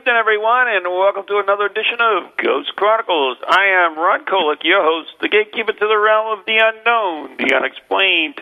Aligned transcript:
evening, 0.00 0.16
everyone, 0.16 0.66
and 0.66 0.84
welcome 0.84 1.26
to 1.26 1.42
another 1.44 1.66
edition 1.66 1.98
of 2.00 2.34
Ghost 2.38 2.74
Chronicles. 2.74 3.36
I 3.46 3.84
am 3.84 3.98
Ron 3.98 4.24
Kolick, 4.24 4.64
your 4.64 4.82
host, 4.82 5.10
the 5.20 5.28
gatekeeper 5.28 5.72
to 5.74 5.86
the 5.86 5.98
realm 5.98 6.38
of 6.38 6.46
the 6.46 6.56
unknown, 6.56 7.36
the 7.36 7.54
unexplained, 7.54 8.40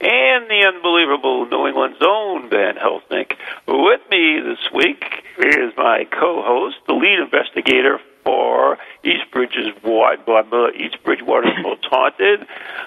and 0.00 0.48
the 0.48 0.62
unbelievable 0.72 1.46
New 1.46 1.66
England's 1.66 1.98
own 2.00 2.48
Van 2.50 2.76
Helsing. 2.76 3.26
With 3.66 4.00
me 4.12 4.38
this 4.42 4.60
week 4.72 5.24
is 5.38 5.72
my 5.76 6.04
co-host, 6.04 6.76
the 6.86 6.94
lead 6.94 7.18
investigator 7.18 7.98
for 8.22 8.78
East 9.02 9.28
Bridge's 9.32 9.74
Wide 9.82 10.24
blah, 10.24 10.68
East 10.68 11.02
Bridgewater's 11.02 11.58
Most 11.62 11.84
Haunted, 11.86 12.46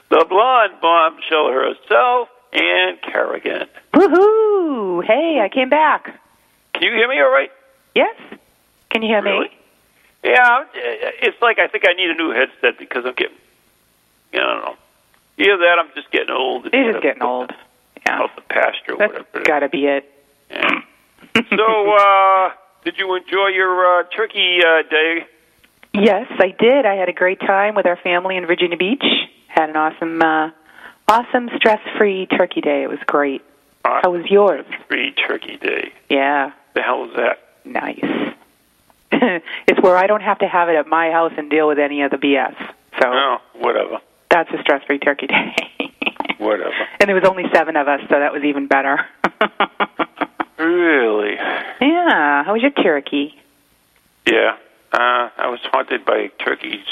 the 0.10 0.26
blonde 0.30 0.80
bombshell 0.82 1.52
herself, 1.52 2.30
Ann 2.54 2.98
Kerrigan. 3.04 3.68
Woohoo! 3.94 5.04
Hey, 5.04 5.42
I 5.44 5.50
came 5.50 5.70
back. 5.70 6.18
Can 6.76 6.84
you 6.84 6.92
hear 6.92 7.10
me 7.10 7.20
all 7.20 7.32
right? 7.32 7.52
Yes? 7.96 8.16
Can 8.92 9.02
you 9.02 9.08
hear 9.08 9.22
Really? 9.24 9.46
me? 9.48 9.58
Yeah, 10.24 10.66
it's 10.74 11.40
like 11.42 11.60
I 11.60 11.68
think 11.68 11.86
I 11.88 11.94
need 11.94 12.10
a 12.10 12.16
new 12.16 12.32
headset 12.32 12.78
because 12.80 13.06
I'm 13.06 13.14
getting, 13.14 13.36
I 14.34 14.38
don't 14.38 14.62
know. 14.66 14.76
Either 15.38 15.58
that, 15.58 15.78
I'm 15.80 15.90
just 15.96 16.10
getting 16.12 16.32
old. 16.32 16.68
You're 16.74 16.92
just 16.94 17.04
getting 17.04 17.22
old. 17.22 17.52
Yeah. 18.06 18.22
Out 18.22 18.36
the 18.36 18.42
pasture, 18.42 18.96
That's 18.98 19.12
whatever. 19.14 19.28
it 19.36 19.42
is. 19.42 19.48
got 19.48 19.60
to 19.60 19.70
be 19.70 19.86
it. 19.86 20.12
Yeah. 20.50 20.82
so, 21.56 21.94
uh, 22.00 22.52
did 22.84 22.98
you 22.98 23.14
enjoy 23.16 23.48
your 23.48 24.00
uh, 24.00 24.04
turkey 24.16 24.60
uh, 24.66 24.82
day? 24.90 25.28
Yes, 25.94 26.28
I 26.40 26.54
did. 26.58 26.86
I 26.86 26.96
had 26.96 27.08
a 27.08 27.14
great 27.14 27.40
time 27.40 27.76
with 27.76 27.86
our 27.86 27.96
family 27.98 28.36
in 28.36 28.46
Virginia 28.48 28.78
Beach. 28.78 29.04
Had 29.48 29.70
an 29.70 29.76
awesome, 29.78 30.22
uh, 30.22 30.50
awesome 31.08 31.50
stress-free 31.56 32.26
turkey 32.28 32.62
day. 32.62 32.84
It 32.84 32.90
was 32.90 33.00
great. 33.06 33.44
How 33.86 34.12
was 34.12 34.26
yours? 34.30 34.66
Free 34.88 35.12
turkey 35.12 35.58
day. 35.58 35.92
Yeah, 36.10 36.52
The 36.74 36.82
hell 36.82 37.06
is 37.06 37.16
that? 37.16 37.40
Nice. 37.66 38.00
it's 39.12 39.82
where 39.82 39.98
I 39.98 40.08
don't 40.08 40.22
have 40.22 40.40
to 40.40 40.48
have 40.48 40.70
it 40.70 40.76
at 40.76 40.88
my 40.88 41.12
house 41.12 41.34
and 41.38 41.50
deal 41.50 41.68
with 41.68 41.80
any 41.80 42.02
of 42.04 42.12
the 42.12 42.18
BS. 42.18 42.56
So 43.02 43.06
Oh, 43.12 43.38
whatever. 43.56 43.98
that's 44.30 44.50
a 44.52 44.62
stress-free 44.62 45.00
turkey 45.00 45.28
day. 45.28 45.56
Whatever. 46.38 46.72
and 47.00 47.08
there 47.08 47.16
was 47.16 47.24
only 47.24 47.46
seven 47.54 47.76
of 47.78 47.88
us, 47.88 48.02
so 48.10 48.20
that 48.20 48.32
was 48.34 48.44
even 48.44 48.68
better. 48.68 49.06
Really? 50.58 51.36
yeah. 51.82 52.44
How 52.44 52.54
was 52.54 52.62
your 52.62 52.72
turkey? 52.72 53.36
Yeah. 54.26 54.56
Uh, 54.92 55.30
I 55.38 55.48
was 55.50 55.60
haunted 55.64 56.06
by 56.06 56.28
turkeys. 56.44 56.86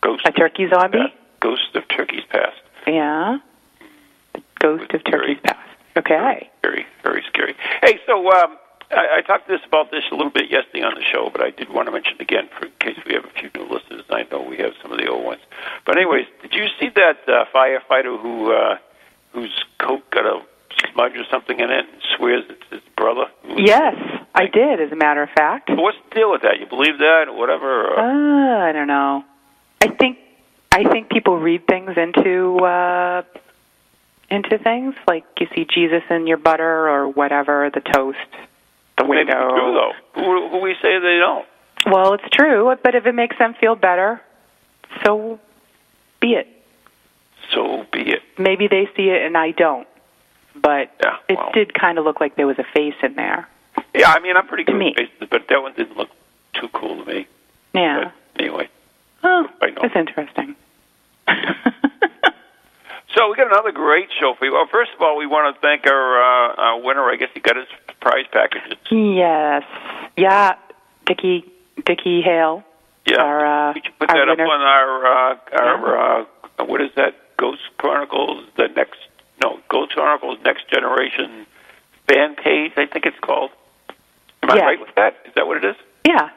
Ghost. 0.00 0.22
A 0.26 0.32
turkey 0.32 0.68
zombie? 0.68 1.12
Ghost 1.40 1.74
of 1.74 1.86
turkeys 1.88 2.22
past. 2.30 2.56
Yeah. 2.86 3.38
The 4.32 4.42
Ghost 4.58 4.92
of 4.94 5.04
Turkey's 5.04 5.38
Past. 5.42 5.58
Okay. 5.96 6.48
Very, 6.62 6.86
very 7.02 7.22
scary. 7.28 7.54
Hey, 7.82 8.00
so 8.06 8.30
um, 8.32 8.56
I, 8.94 9.18
I 9.18 9.20
talked 9.22 9.48
this 9.48 9.60
about 9.66 9.90
this 9.90 10.04
a 10.10 10.14
little 10.14 10.30
bit 10.30 10.50
yesterday 10.50 10.82
on 10.82 10.94
the 10.94 11.02
show, 11.02 11.28
but 11.30 11.42
I 11.42 11.50
did 11.50 11.68
want 11.68 11.86
to 11.86 11.92
mention 11.92 12.14
it 12.14 12.20
again 12.20 12.48
for 12.58 12.66
in 12.66 12.72
case 12.80 12.98
we 13.06 13.14
have 13.14 13.24
a 13.24 13.30
few 13.30 13.50
new 13.54 13.66
listeners. 13.68 14.04
I 14.10 14.24
know 14.30 14.40
we 14.42 14.56
have 14.58 14.72
some 14.82 14.92
of 14.92 14.98
the 14.98 15.06
old 15.08 15.24
ones. 15.24 15.40
But 15.84 15.96
anyways, 15.96 16.26
did 16.42 16.54
you 16.54 16.66
see 16.80 16.88
that 16.90 17.28
uh, 17.28 17.44
firefighter 17.54 18.20
who 18.20 18.52
uh, 18.52 18.78
whose 19.32 19.64
coat 19.78 20.08
got 20.10 20.24
a 20.26 20.42
smudge 20.92 21.16
or 21.16 21.24
something 21.30 21.58
in 21.58 21.70
it 21.70 21.86
and 21.90 22.02
swears 22.16 22.44
it's 22.48 22.62
his 22.70 22.80
brother? 22.96 23.26
Yes, 23.56 23.94
I 24.34 24.46
did, 24.46 24.80
as 24.80 24.92
a 24.92 24.96
matter 24.96 25.22
of 25.22 25.30
fact. 25.30 25.68
So 25.68 25.76
what's 25.76 25.98
the 26.08 26.14
deal 26.14 26.30
with 26.30 26.42
that? 26.42 26.60
You 26.60 26.66
believe 26.66 26.98
that 26.98 27.24
or 27.28 27.36
whatever? 27.36 27.88
Or, 27.88 27.98
Uh, 27.98 28.68
I 28.68 28.72
don't 28.72 28.88
know. 28.88 29.24
I 29.80 29.88
think 29.88 30.18
I 30.72 30.84
think 30.84 31.10
people 31.10 31.38
read 31.38 31.66
things 31.66 31.96
into 31.96 32.58
uh 32.58 33.22
into 34.30 34.58
things 34.58 34.94
like 35.06 35.24
you 35.38 35.46
see 35.54 35.64
Jesus 35.66 36.02
in 36.10 36.26
your 36.26 36.38
butter 36.38 36.88
or 36.88 37.08
whatever, 37.08 37.70
the 37.72 37.80
toast, 37.80 38.18
the 38.96 39.04
maybe 39.04 39.16
window. 39.18 39.44
it's 39.46 39.54
true 39.54 39.72
though. 39.74 39.92
Who, 40.20 40.48
who 40.50 40.58
we 40.60 40.74
say 40.82 40.98
they 40.98 41.18
don't? 41.18 41.46
Well, 41.86 42.14
it's 42.14 42.28
true, 42.32 42.74
but 42.82 42.94
if 42.94 43.06
it 43.06 43.14
makes 43.14 43.36
them 43.38 43.54
feel 43.54 43.74
better, 43.74 44.20
so 45.04 45.38
be 46.20 46.34
it. 46.34 46.48
So 47.52 47.84
be 47.92 48.00
it. 48.12 48.22
Maybe 48.38 48.68
they 48.68 48.88
see 48.96 49.10
it 49.10 49.22
and 49.22 49.36
I 49.36 49.50
don't. 49.50 49.86
But 50.54 50.92
Yeah, 51.02 51.16
it 51.28 51.36
well. 51.36 51.50
did 51.52 51.74
kind 51.74 51.98
of 51.98 52.04
look 52.04 52.20
like 52.20 52.36
there 52.36 52.46
was 52.46 52.58
a 52.58 52.64
face 52.74 52.94
in 53.02 53.14
there. 53.14 53.48
Yeah, 53.94 54.10
I 54.12 54.20
mean 54.20 54.36
I'm 54.36 54.46
pretty 54.46 54.64
good 54.64 54.76
with 54.76 54.94
faces, 54.96 55.28
but 55.30 55.48
that 55.48 55.60
one 55.60 55.74
didn't 55.74 55.96
look 55.96 56.10
too 56.54 56.68
cool 56.72 57.04
to 57.04 57.04
me. 57.04 57.26
Yeah. 57.74 58.12
But 58.34 58.40
anyway. 58.42 58.68
Oh, 59.24 59.48
I 59.60 59.70
know. 59.70 59.82
that's 59.82 59.96
interesting. 59.96 60.54
So 63.16 63.30
we 63.30 63.36
got 63.36 63.46
another 63.46 63.70
great 63.70 64.08
show 64.18 64.34
for 64.36 64.44
you. 64.44 64.52
Well, 64.54 64.66
first 64.66 64.90
of 64.92 65.00
all, 65.00 65.16
we 65.16 65.24
want 65.26 65.54
to 65.54 65.60
thank 65.60 65.86
our, 65.86 66.18
uh, 66.20 66.54
our 66.56 66.80
winner. 66.80 67.08
I 67.08 67.14
guess 67.14 67.28
he 67.32 67.38
got 67.38 67.54
his 67.54 67.68
prize 68.04 68.26
packages. 68.30 68.76
yes. 68.90 69.64
Yeah, 70.16 70.56
Dickie 71.06 71.50
Dickie 71.84 72.20
Hale. 72.22 72.62
Yeah, 73.06 73.16
Our, 73.22 73.70
uh, 73.70 73.72
we 73.74 73.80
should 73.82 73.98
put 73.98 74.08
that 74.08 74.28
up 74.28 74.38
on 74.38 74.60
our 74.60 75.06
uh, 75.06 75.36
our 75.52 76.20
uh, 76.60 76.64
what 76.66 76.80
is 76.80 76.90
that? 76.96 77.14
Ghost 77.36 77.62
Chronicles, 77.78 78.44
the 78.56 78.68
next 78.68 79.00
no 79.42 79.58
Ghost 79.68 79.92
Chronicles 79.92 80.38
Next 80.44 80.68
Generation 80.70 81.46
fan 82.06 82.36
page. 82.36 82.72
I 82.76 82.86
think 82.86 83.06
it's 83.06 83.18
called. 83.18 83.50
Am 84.42 84.50
I 84.50 84.54
Yes. 84.56 84.62
right 84.64 84.80
with 84.80 84.94
that? 84.94 85.16
Is 85.26 85.34
that 85.34 85.46
what 85.48 85.56
it 85.56 85.64
is? 85.64 85.76
Yeah. 86.06 86.28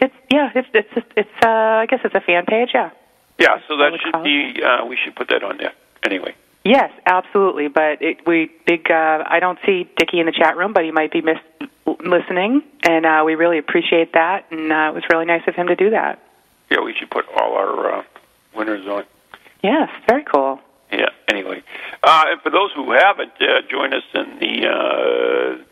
It's 0.00 0.14
yeah, 0.30 0.50
it's 0.54 0.68
it's 0.72 1.06
it's 1.16 1.36
uh 1.44 1.48
I 1.82 1.86
guess 1.86 2.00
it's 2.04 2.14
a 2.14 2.20
fan 2.20 2.44
page, 2.46 2.70
yeah. 2.74 2.90
Yeah. 3.38 3.58
So 3.66 3.76
that 3.78 3.98
should 4.00 4.22
be. 4.22 4.62
Uh, 4.62 4.86
we 4.86 4.96
should 5.02 5.16
put 5.16 5.28
that 5.28 5.42
on 5.42 5.56
there. 5.58 5.72
Anyway. 6.04 6.34
Yes, 6.64 6.90
absolutely. 7.06 7.68
But 7.68 8.00
it, 8.02 8.26
we 8.26 8.50
big. 8.66 8.90
Uh, 8.90 9.22
I 9.26 9.38
don't 9.40 9.58
see 9.66 9.88
Dickie 9.96 10.18
in 10.20 10.26
the 10.26 10.32
chat 10.32 10.56
room, 10.56 10.72
but 10.72 10.84
he 10.84 10.90
might 10.90 11.12
be 11.12 11.20
miss, 11.20 11.38
listening, 12.00 12.62
and 12.82 13.04
uh, 13.04 13.22
we 13.24 13.34
really 13.34 13.58
appreciate 13.58 14.14
that. 14.14 14.46
And 14.50 14.72
uh, 14.72 14.90
it 14.90 14.94
was 14.94 15.04
really 15.10 15.26
nice 15.26 15.42
of 15.46 15.54
him 15.54 15.66
to 15.66 15.76
do 15.76 15.90
that. 15.90 16.20
Yeah, 16.70 16.80
we 16.80 16.94
should 16.94 17.10
put 17.10 17.26
all 17.36 17.54
our 17.54 17.98
uh, 17.98 18.02
winners 18.56 18.86
on. 18.86 19.04
Yes, 19.62 19.90
very 20.08 20.24
cool. 20.24 20.58
Yeah. 20.90 21.08
Anyway, 21.28 21.62
uh, 22.02 22.24
and 22.28 22.40
for 22.40 22.50
those 22.50 22.70
who 22.74 22.92
haven't, 22.92 23.32
uh, 23.40 23.62
join 23.68 23.92
us 23.92 24.04
in 24.14 24.38
the 24.38 24.66
uh, 24.68 25.62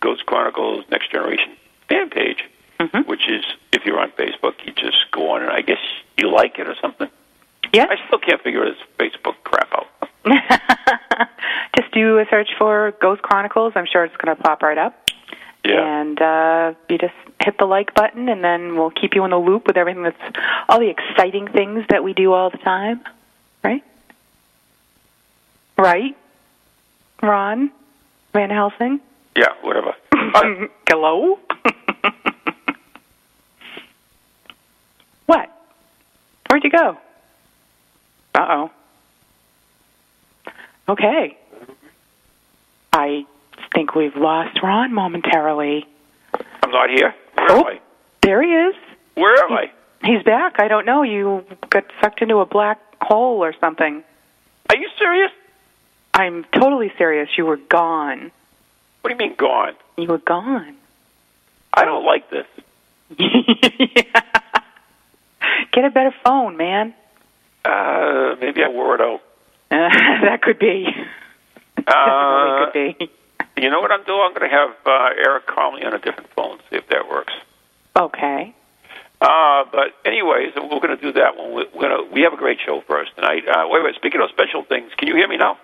Ghost 0.00 0.26
Chronicles 0.26 0.84
Next 0.90 1.10
Generation 1.10 1.52
fan 1.88 2.10
page, 2.10 2.44
Mhm. 2.80 3.06
which 3.06 3.28
is 3.28 3.44
if 3.72 3.84
you're 3.86 4.00
on 4.00 4.10
Facebook, 4.12 4.54
you 4.66 4.72
just 4.72 5.10
go 5.12 5.30
on 5.32 5.42
and 5.42 5.50
I 5.50 5.60
guess 5.62 5.78
you 6.16 6.28
like 6.30 6.58
it 6.58 6.66
or 6.66 6.74
something. 6.80 7.08
Yes. 7.72 7.88
I 7.90 8.06
still 8.06 8.18
can't 8.18 8.42
figure 8.42 8.64
this 8.64 8.78
Facebook 8.98 9.36
crap 9.44 9.72
out. 9.72 9.86
Just 11.76 11.92
do 11.92 12.18
a 12.18 12.26
search 12.30 12.50
for 12.58 12.92
Ghost 13.00 13.22
Chronicles. 13.22 13.72
I'm 13.76 13.86
sure 13.86 14.04
it's 14.04 14.16
going 14.16 14.36
to 14.36 14.42
pop 14.42 14.62
right 14.62 14.78
up. 14.78 14.98
Yeah. 15.64 16.00
And 16.00 16.20
uh, 16.20 16.74
you 16.88 16.98
just 16.98 17.14
hit 17.40 17.56
the 17.58 17.66
like 17.66 17.94
button, 17.94 18.28
and 18.28 18.42
then 18.42 18.76
we'll 18.76 18.90
keep 18.90 19.14
you 19.14 19.24
in 19.24 19.30
the 19.30 19.38
loop 19.38 19.68
with 19.68 19.76
everything 19.76 20.02
that's 20.02 20.16
all 20.68 20.80
the 20.80 20.88
exciting 20.88 21.46
things 21.46 21.84
that 21.88 22.02
we 22.02 22.14
do 22.14 22.32
all 22.32 22.50
the 22.50 22.58
time. 22.58 23.00
Right? 23.62 23.84
Right? 25.78 26.16
Ron? 27.22 27.70
Van 28.32 28.50
Helsing? 28.50 29.00
Yeah. 29.36 29.52
Whatever. 29.62 29.94
Uh, 30.12 30.66
Hello? 30.88 31.38
what? 35.26 35.48
Where'd 36.48 36.64
you 36.64 36.70
go? 36.70 36.98
Uh 38.34 38.46
oh. 38.48 38.70
Okay. 40.92 41.36
I 42.92 43.24
think 43.74 43.94
we've 43.94 44.14
lost 44.16 44.62
Ron 44.62 44.92
momentarily. 44.92 45.86
I'm 46.62 46.70
not 46.70 46.90
here. 46.90 47.14
Where 47.34 47.50
Oh. 47.50 47.60
am 47.60 47.66
I? 47.66 47.80
There 48.20 48.42
he 48.42 48.52
is. 48.52 48.74
Where 49.14 49.42
am 49.44 49.52
I? 49.52 49.70
He's 50.04 50.22
back. 50.22 50.60
I 50.60 50.68
don't 50.68 50.84
know. 50.84 51.02
You 51.02 51.44
got 51.70 51.84
sucked 52.00 52.20
into 52.20 52.40
a 52.40 52.46
black 52.46 52.78
hole 53.00 53.42
or 53.42 53.54
something. 53.58 54.04
Are 54.68 54.76
you 54.76 54.88
serious? 54.98 55.32
I'm 56.12 56.44
totally 56.52 56.92
serious. 56.98 57.30
You 57.38 57.46
were 57.46 57.56
gone. 57.56 58.30
What 59.00 59.08
do 59.08 59.14
you 59.14 59.18
mean 59.28 59.34
gone? 59.36 59.74
You 59.96 60.08
were 60.08 60.18
gone. 60.18 60.76
I 61.72 61.84
don't 61.86 62.04
like 62.04 62.28
this. 62.28 62.46
Get 65.72 65.84
a 65.86 65.90
better 65.90 66.14
phone, 66.24 66.56
man. 66.58 66.92
Uh, 67.64 68.36
maybe 68.40 68.62
I 68.62 68.68
wore 68.68 68.94
it 68.94 69.00
out. 69.00 69.22
that 70.22 70.42
could 70.42 70.58
be. 70.58 70.86
Uh, 71.84 72.70
could 72.70 72.96
be. 72.96 73.10
You 73.56 73.68
know 73.68 73.80
what 73.80 73.90
I'm 73.90 74.04
doing? 74.04 74.20
I'm 74.22 74.34
going 74.34 74.48
to 74.48 74.56
have 74.56 74.70
uh, 74.86 75.08
Eric 75.18 75.46
call 75.48 75.72
me 75.72 75.82
on 75.82 75.92
a 75.92 75.98
different 75.98 76.30
phone, 76.36 76.58
see 76.70 76.76
if 76.76 76.86
that 76.90 77.08
works. 77.08 77.32
Okay. 77.96 78.54
Uh, 79.20 79.64
but 79.72 79.96
anyways, 80.04 80.52
we're 80.54 80.78
going 80.78 80.96
to 80.96 81.02
do 81.02 81.12
that 81.14 81.36
one. 81.36 81.54
We're 81.54 81.64
going 81.72 81.90
to, 81.90 82.14
we 82.14 82.20
have 82.22 82.34
a 82.34 82.36
great 82.36 82.58
show 82.64 82.82
for 82.86 83.00
us 83.00 83.08
tonight. 83.16 83.48
Uh, 83.48 83.66
wait, 83.68 83.82
wait. 83.82 83.96
Speaking 83.96 84.20
of 84.20 84.30
special 84.30 84.62
things, 84.62 84.92
can 84.96 85.08
you 85.08 85.16
hear 85.16 85.26
me 85.26 85.38
now? 85.38 85.58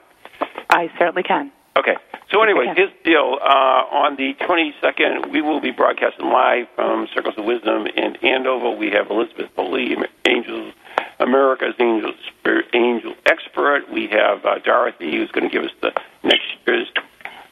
I 0.71 0.91
certainly 0.99 1.23
can. 1.23 1.53
Okay. 1.77 1.97
So, 2.33 2.43
here's 2.43 2.91
the 2.91 3.11
deal. 3.11 3.39
Uh, 3.41 4.05
on 4.05 4.17
the 4.17 4.35
22nd, 4.35 5.31
we 5.31 5.41
will 5.41 5.61
be 5.61 5.71
broadcasting 5.71 6.27
live 6.27 6.67
from 6.75 7.07
Circles 7.15 7.37
of 7.39 7.45
Wisdom 7.45 7.87
in 7.87 8.17
Andover. 8.17 8.71
We 8.71 8.91
have 8.91 9.11
Elizabeth 9.11 9.51
Foley, 9.55 9.97
Angels, 10.27 10.75
America's 11.21 11.75
Angel 11.81 12.13
Angel 12.75 13.15
Expert. 13.27 13.91
We 13.93 14.07
have 14.09 14.45
uh, 14.45 14.59
Dorothy, 14.65 15.17
who's 15.17 15.31
going 15.31 15.49
to 15.49 15.53
give 15.53 15.65
us 15.65 15.71
the 15.83 15.93
next 16.23 16.47
year's 16.67 16.89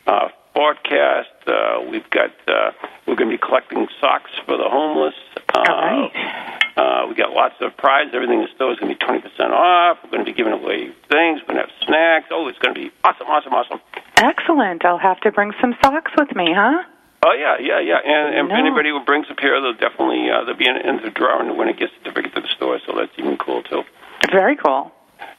uh, 0.06 0.28
forecast. 0.54 1.28
Uh, 1.46 1.82
we've 1.90 2.08
got 2.10 2.30
uh, 2.48 2.70
we're 3.06 3.16
going 3.16 3.30
to 3.30 3.36
be 3.36 3.42
collecting 3.44 3.86
socks 4.00 4.30
for 4.44 4.56
the 4.56 4.68
homeless. 4.68 5.14
Uh, 5.54 5.58
All 5.58 5.76
right. 5.76 6.72
uh, 6.76 7.06
we 7.08 7.14
got 7.14 7.30
lots 7.32 7.54
of 7.60 7.76
prizes. 7.76 8.12
Everything 8.14 8.40
in 8.40 8.46
the 8.46 8.54
store 8.54 8.72
is 8.72 8.78
going 8.78 8.92
to 8.92 8.98
be 8.98 9.04
twenty 9.04 9.20
percent 9.20 9.52
off. 9.52 9.98
We're 10.04 10.10
going 10.10 10.24
to 10.24 10.30
be 10.30 10.36
giving 10.36 10.52
away 10.52 10.88
things. 11.10 11.40
We're 11.42 11.54
going 11.54 11.66
to 11.66 11.66
have 11.66 11.86
snacks. 11.86 12.26
Oh, 12.30 12.48
it's 12.48 12.58
going 12.58 12.74
to 12.74 12.80
be 12.80 12.90
awesome, 13.04 13.26
awesome, 13.26 13.52
awesome. 13.52 13.80
Excellent. 14.16 14.84
I'll 14.84 14.98
have 14.98 15.20
to 15.20 15.32
bring 15.32 15.52
some 15.60 15.74
socks 15.82 16.12
with 16.16 16.34
me, 16.34 16.52
huh? 16.54 16.82
Oh 17.22 17.32
yeah, 17.32 17.56
yeah, 17.60 17.80
yeah. 17.80 17.98
And, 18.04 18.34
and 18.34 18.48
No. 18.48 18.54
anybody 18.56 18.90
who 18.90 19.04
brings 19.04 19.26
a 19.30 19.34
pair, 19.34 19.60
they'll 19.60 19.72
definitely 19.74 20.28
uh, 20.30 20.44
they'll 20.44 20.56
be 20.56 20.68
in, 20.68 20.76
in 20.76 21.02
the 21.02 21.10
drawing 21.10 21.56
when 21.56 21.68
it 21.68 21.78
gets 21.78 21.92
certificate 21.98 22.34
to 22.34 22.40
the 22.42 22.48
store. 22.56 22.78
So 22.86 22.92
that's 22.96 23.12
even 23.18 23.36
cool 23.38 23.62
too. 23.62 23.82
Very 24.30 24.56
cool. 24.56 24.92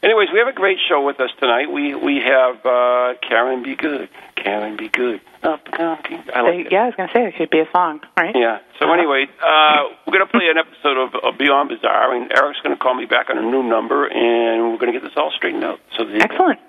Anyways, 0.03 0.29
we 0.33 0.39
have 0.39 0.47
a 0.47 0.53
great 0.53 0.77
show 0.89 1.03
with 1.05 1.19
us 1.19 1.29
tonight. 1.39 1.71
We 1.71 1.93
we 1.95 2.19
have 2.25 2.65
uh, 2.65 3.13
Caron 3.27 3.63
B. 3.63 3.75
Goode. 3.75 4.09
Caron 4.35 4.75
B. 4.77 4.89
Goode. 4.89 5.21
Up. 5.43 5.61
I 5.73 6.41
like 6.41 6.65
it. 6.65 6.71
yeah, 6.71 6.83
I 6.83 6.85
was 6.87 6.95
going 6.95 7.09
to 7.09 7.13
say 7.13 7.25
it 7.27 7.35
should 7.37 7.49
be 7.51 7.59
a 7.59 7.69
song, 7.71 8.01
right? 8.17 8.35
Yeah. 8.35 8.59
So 8.79 8.91
anyway, 8.91 9.25
uh, 9.41 9.83
we're 10.05 10.13
going 10.17 10.25
to 10.25 10.31
play 10.31 10.49
an 10.49 10.57
episode 10.57 10.97
of, 10.97 11.13
of 11.23 11.37
Beyond 11.37 11.69
Bizarre, 11.69 12.15
and 12.15 12.31
Eric's 12.35 12.59
going 12.61 12.75
to 12.75 12.81
call 12.81 12.95
me 12.95 13.05
back 13.05 13.29
on 13.29 13.37
a 13.37 13.41
new 13.41 13.61
number, 13.63 14.05
and 14.07 14.71
we're 14.71 14.77
going 14.79 14.91
to 14.91 14.99
get 14.99 15.03
this 15.03 15.15
all 15.15 15.31
straightened 15.35 15.63
out. 15.63 15.79
So 15.95 16.05
the, 16.05 16.21
Excellent. 16.21 16.59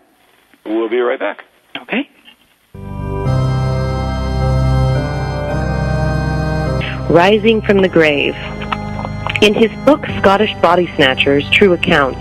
We'll 0.67 0.89
be 0.91 1.01
right 1.01 1.19
back. 1.19 1.45
Okay. 1.77 2.09
Rising 7.11 7.63
from 7.63 7.79
the 7.79 7.89
Grave. 7.89 8.35
In 9.41 9.55
his 9.55 9.71
book 9.87 10.05
Scottish 10.19 10.53
Body 10.61 10.87
Snatchers 10.95 11.49
True 11.49 11.73
Accounts, 11.73 12.21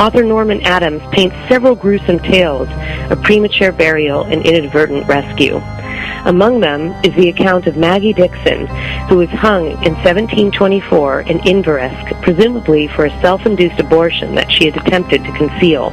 author 0.00 0.24
Norman 0.24 0.60
Adams 0.62 1.00
paints 1.12 1.36
several 1.48 1.76
gruesome 1.76 2.18
tales 2.18 2.68
of 3.08 3.22
premature 3.22 3.70
burial 3.70 4.24
and 4.24 4.44
inadvertent 4.44 5.06
rescue. 5.06 5.60
Among 6.24 6.58
them 6.58 6.90
is 7.04 7.14
the 7.14 7.28
account 7.28 7.68
of 7.68 7.76
Maggie 7.76 8.12
Dickson, 8.12 8.66
who 9.08 9.18
was 9.18 9.28
hung 9.28 9.66
in 9.84 9.94
1724 9.94 11.20
in 11.20 11.38
Inveresk, 11.38 12.20
presumably 12.20 12.88
for 12.88 13.04
a 13.04 13.20
self-induced 13.20 13.78
abortion 13.78 14.34
that 14.34 14.50
she 14.50 14.64
had 14.68 14.76
attempted 14.76 15.22
to 15.22 15.36
conceal. 15.36 15.90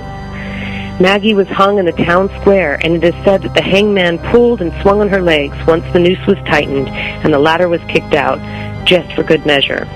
Maggie 0.99 1.33
was 1.33 1.47
hung 1.47 1.79
in 1.79 1.85
the 1.85 1.91
town 1.91 2.29
square, 2.39 2.79
and 2.83 2.95
it 2.95 3.03
is 3.03 3.25
said 3.25 3.41
that 3.41 3.55
the 3.55 3.63
hangman 3.63 4.19
pulled 4.19 4.61
and 4.61 4.71
swung 4.81 5.01
on 5.01 5.09
her 5.09 5.21
legs 5.21 5.57
once 5.65 5.83
the 5.91 5.99
noose 5.99 6.25
was 6.27 6.37
tightened 6.45 6.87
and 6.87 7.33
the 7.33 7.39
ladder 7.39 7.67
was 7.67 7.81
kicked 7.87 8.13
out, 8.13 8.37
just 8.85 9.11
for 9.13 9.23
good 9.23 9.43
measure. 9.43 9.87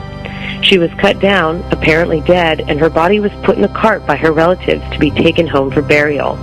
She 0.64 0.80
was 0.80 0.92
cut 0.96 1.20
down, 1.20 1.64
apparently 1.72 2.22
dead, 2.22 2.62
and 2.68 2.80
her 2.80 2.90
body 2.90 3.20
was 3.20 3.32
put 3.44 3.58
in 3.58 3.64
a 3.64 3.74
cart 3.74 4.08
by 4.08 4.16
her 4.16 4.32
relatives 4.32 4.84
to 4.92 4.98
be 4.98 5.12
taken 5.12 5.46
home 5.46 5.70
for 5.70 5.84
burial. 5.84 6.34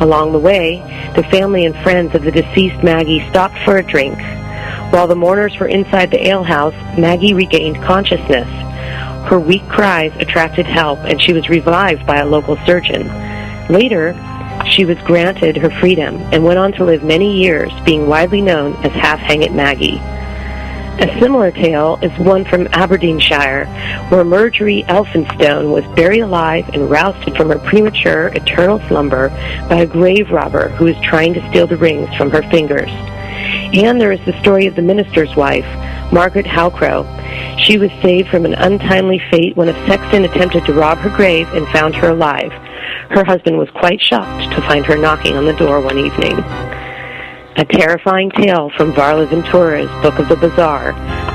Along 0.00 0.32
the 0.32 0.38
way, 0.38 0.76
the 1.16 1.24
family 1.24 1.64
and 1.64 1.74
friends 1.76 2.14
of 2.14 2.22
the 2.22 2.30
deceased 2.30 2.84
Maggie 2.84 3.26
stopped 3.30 3.58
for 3.64 3.78
a 3.78 3.82
drink. 3.82 4.18
While 4.92 5.06
the 5.06 5.16
mourners 5.16 5.58
were 5.58 5.68
inside 5.68 6.10
the 6.10 6.28
alehouse, 6.28 6.74
Maggie 6.98 7.34
regained 7.34 7.82
consciousness. 7.82 8.48
Her 9.26 9.40
weak 9.40 9.66
cries 9.68 10.12
attracted 10.16 10.66
help, 10.66 10.98
and 11.00 11.20
she 11.20 11.32
was 11.32 11.48
revived 11.48 12.06
by 12.06 12.18
a 12.18 12.26
local 12.26 12.58
surgeon. 12.66 13.08
Later, 13.70 14.16
she 14.68 14.84
was 14.84 14.98
granted 14.98 15.56
her 15.56 15.70
freedom 15.70 16.16
and 16.32 16.44
went 16.44 16.58
on 16.58 16.72
to 16.72 16.84
live 16.84 17.04
many 17.04 17.40
years, 17.40 17.72
being 17.84 18.08
widely 18.08 18.40
known 18.40 18.74
as 18.84 18.90
Half 18.92 19.20
Hangit 19.20 19.54
Maggie. 19.54 20.00
A 21.00 21.20
similar 21.20 21.52
tale 21.52 21.96
is 22.02 22.10
one 22.18 22.44
from 22.44 22.66
Aberdeenshire, 22.72 23.66
where 24.08 24.24
Marjorie 24.24 24.82
Elphinstone 24.88 25.72
was 25.72 25.84
buried 25.94 26.20
alive 26.20 26.68
and 26.74 26.90
roused 26.90 27.36
from 27.36 27.48
her 27.48 27.60
premature 27.60 28.28
eternal 28.34 28.80
slumber 28.88 29.28
by 29.68 29.76
a 29.76 29.86
grave 29.86 30.32
robber 30.32 30.70
who 30.70 30.86
was 30.86 31.00
trying 31.00 31.32
to 31.34 31.48
steal 31.48 31.68
the 31.68 31.76
rings 31.76 32.12
from 32.16 32.28
her 32.30 32.42
fingers. 32.50 32.90
And 32.90 34.00
there 34.00 34.12
is 34.12 34.24
the 34.26 34.38
story 34.40 34.66
of 34.66 34.74
the 34.74 34.82
minister's 34.82 35.36
wife, 35.36 35.64
Margaret 36.12 36.44
Halcrow. 36.44 37.06
She 37.60 37.78
was 37.78 37.92
saved 38.02 38.28
from 38.28 38.44
an 38.44 38.54
untimely 38.54 39.20
fate 39.30 39.56
when 39.56 39.68
a 39.68 39.86
sexton 39.86 40.24
attempted 40.24 40.66
to 40.66 40.72
rob 40.72 40.98
her 40.98 41.16
grave 41.16 41.48
and 41.54 41.68
found 41.68 41.94
her 41.94 42.10
alive. 42.10 42.52
Her 43.10 43.24
husband 43.24 43.58
was 43.58 43.68
quite 43.70 44.00
shocked 44.00 44.54
to 44.54 44.60
find 44.62 44.86
her 44.86 44.96
knocking 44.96 45.36
on 45.36 45.44
the 45.44 45.52
door 45.52 45.80
one 45.80 45.98
evening. 45.98 46.38
A 47.56 47.64
terrifying 47.64 48.30
tale 48.30 48.70
from 48.76 48.92
Varla 48.92 49.28
Ventura's 49.28 49.90
Book 50.00 50.20
of 50.20 50.28
the 50.28 50.36
Bizarre, 50.36 50.90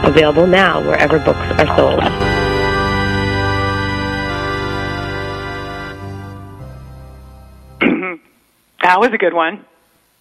available 0.07 0.47
now 0.47 0.79
wherever 0.81 1.19
books 1.19 1.37
are 1.59 1.77
sold. 1.77 2.01
That 8.81 8.99
was 8.99 9.09
a 9.13 9.17
good 9.17 9.33
one. 9.33 9.65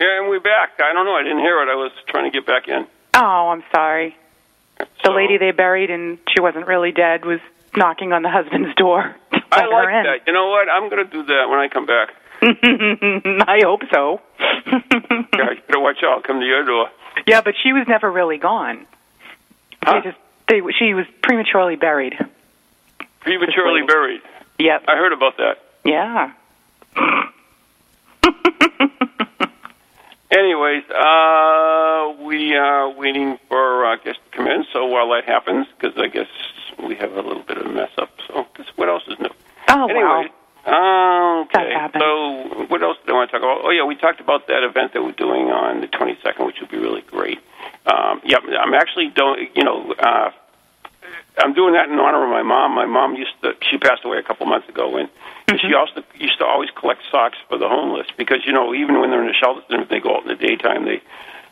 Yeah, 0.01 0.21
and 0.21 0.29
we're 0.29 0.41
back. 0.41 0.81
I 0.81 0.93
don't 0.95 1.05
know. 1.05 1.15
I 1.15 1.23
didn't 1.23 1.41
hear 1.41 1.63
it. 1.63 1.69
I 1.69 1.77
was 1.77 1.93
trying 2.09 2.25
to 2.25 2.37
get 2.37 2.47
back 2.47 2.67
in. 2.67 2.87
Oh, 3.15 3.51
I'm 3.51 3.63
sorry. 3.73 4.17
The 5.05 5.11
lady 5.11 5.37
they 5.37 5.53
buried 5.53 5.91
and 5.91 6.19
she 6.35 6.41
wasn't 6.41 6.67
really 6.67 6.91
dead 6.91 7.25
was 7.25 7.41
knocking 7.77 8.13
on 8.13 8.23
the 8.23 8.31
husband's 8.31 8.75
door. 8.77 9.15
I 9.53 9.67
like 9.67 10.05
that. 10.05 10.27
You 10.27 10.33
know 10.33 10.49
what? 10.49 10.69
I'm 10.69 10.89
going 10.91 11.05
to 11.05 11.11
do 11.11 11.23
that 11.25 11.49
when 11.49 11.59
I 11.59 11.69
come 11.69 11.87
back. 11.87 12.11
I 13.49 13.61
hope 13.63 13.83
so. 13.93 14.21
Yeah, 15.35 15.51
you 15.51 15.61
better 15.67 15.81
watch 15.81 16.03
out. 16.05 16.25
Come 16.25 16.41
to 16.41 16.47
your 16.47 16.65
door. 16.65 16.89
yeah, 17.27 17.41
but 17.41 17.55
she 17.63 17.73
was 17.73 17.87
never 17.87 18.11
really 18.11 18.39
gone. 18.39 18.87
Huh? 19.83 20.01
They 20.01 20.11
just 20.11 20.19
they 20.49 20.61
she 20.79 20.95
was 20.95 21.07
prematurely 21.23 21.77
buried. 21.77 22.15
Prematurely 23.21 23.83
buried. 23.87 24.23
Yep. 24.59 24.85
I 24.89 24.97
heard 24.97 25.13
about 25.13 25.37
that. 25.39 25.59
Yeah. 25.85 26.33
Anyways, 30.31 30.85
uh, 30.91 32.15
we 32.23 32.57
are 32.57 32.91
waiting 32.91 33.39
for 33.49 33.87
uh, 33.87 33.97
guests 33.97 34.21
to 34.31 34.37
come 34.37 34.47
in. 34.49 34.65
So 34.73 34.87
while 34.87 35.11
that 35.11 35.25
happens, 35.27 35.67
because 35.79 35.97
I 35.99 36.09
guess 36.09 36.27
we 36.87 36.95
have 36.97 37.13
a 37.13 37.23
little 37.23 37.43
bit 37.43 37.59
of 37.59 37.67
a 37.67 37.69
mess 37.69 37.91
up. 37.99 38.11
So 38.29 38.47
this, 38.57 38.67
what 38.77 38.89
else 38.89 39.03
is 39.09 39.19
new? 39.19 39.31
Oh 39.69 39.85
anyway, 39.89 40.31
wow. 40.67 41.47
okay. 41.47 41.99
So 41.99 42.67
what 42.69 42.83
else 42.83 42.97
did 43.05 43.11
I 43.11 43.15
want 43.15 43.31
to 43.31 43.39
talk 43.39 43.43
about? 43.43 43.65
Oh 43.65 43.71
yeah, 43.71 43.85
we 43.85 43.97
talked 43.97 44.21
about 44.21 44.47
that 44.49 44.63
event 44.63 44.93
that 44.93 45.03
we're 45.03 45.13
doing 45.13 45.51
on 45.51 45.81
the 45.81 45.89
22nd, 45.89 46.47
which 46.47 46.57
would 46.61 46.71
be 46.71 46.79
really 46.79 47.03
great. 47.03 47.39
Um, 47.87 48.21
yep, 48.25 48.43
I'm 48.45 48.75
actually 48.75 49.09
doing. 49.09 49.49
You 49.55 49.65
know, 49.65 49.93
uh, 49.93 50.31
I'm 51.39 51.53
doing 51.53 51.75
that 51.75 51.89
in 51.89 51.99
honor 51.99 52.25
of 52.25 52.31
my 52.31 52.43
mom. 52.43 52.75
My 52.75 52.87
mom 52.87 53.15
used 53.15 53.35
to. 53.43 53.55
She 53.71 53.79
passed 53.79 54.05
away 54.05 54.19
a 54.19 54.23
couple 54.23 54.47
months 54.47 54.69
ago, 54.69 54.97
and 54.97 55.09
she 55.61 55.75
also 55.75 56.03
used 56.15 56.39
to 56.39 56.47
always 56.47 56.71
collect 56.71 57.03
socks 57.11 57.39
for 57.49 57.59
the 57.59 57.69
homeless 57.69 58.07
because 58.17 58.39
you 58.47 58.53
know 58.53 58.75
even 58.75 59.01
when 59.01 59.11
they're 59.11 59.23
in 59.23 59.29
the 59.29 59.35
shelters 59.35 59.65
and 59.69 59.83
if 59.83 59.89
they 59.89 60.01
go 60.01 60.17
out 60.17 60.23
in 60.23 60.29
the 60.29 60.37
daytime, 60.37 60.85
they 60.85 61.03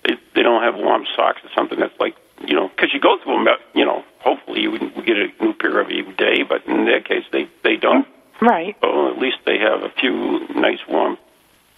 they 0.05 0.15
they 0.35 0.43
don't 0.43 0.63
have 0.63 0.77
warm 0.77 1.05
socks 1.17 1.41
or 1.45 1.51
something 1.55 1.79
that's 1.79 1.99
like 2.01 2.17
you 2.47 2.55
know 2.55 2.69
because 2.69 2.91
you 2.93 3.01
go 3.01 3.17
through 3.23 3.45
them. 3.45 3.57
You 3.75 3.85
know, 3.85 4.05
hopefully 4.21 4.61
you 4.61 4.71
would 4.71 4.81
get 5.07 5.17
a 5.17 5.29
new 5.41 5.53
pair 5.55 5.81
every 5.81 6.03
day, 6.17 6.43
but 6.43 6.65
in 6.67 6.85
their 6.85 7.01
case 7.01 7.25
they 7.33 7.49
they 7.65 7.77
don't. 7.77 8.07
Right. 8.41 8.77
Well, 8.83 9.09
at 9.09 9.19
least 9.19 9.39
they 9.47 9.59
have 9.59 9.83
a 9.83 9.91
few 10.01 10.47
nice 10.55 10.81
warm 10.89 11.17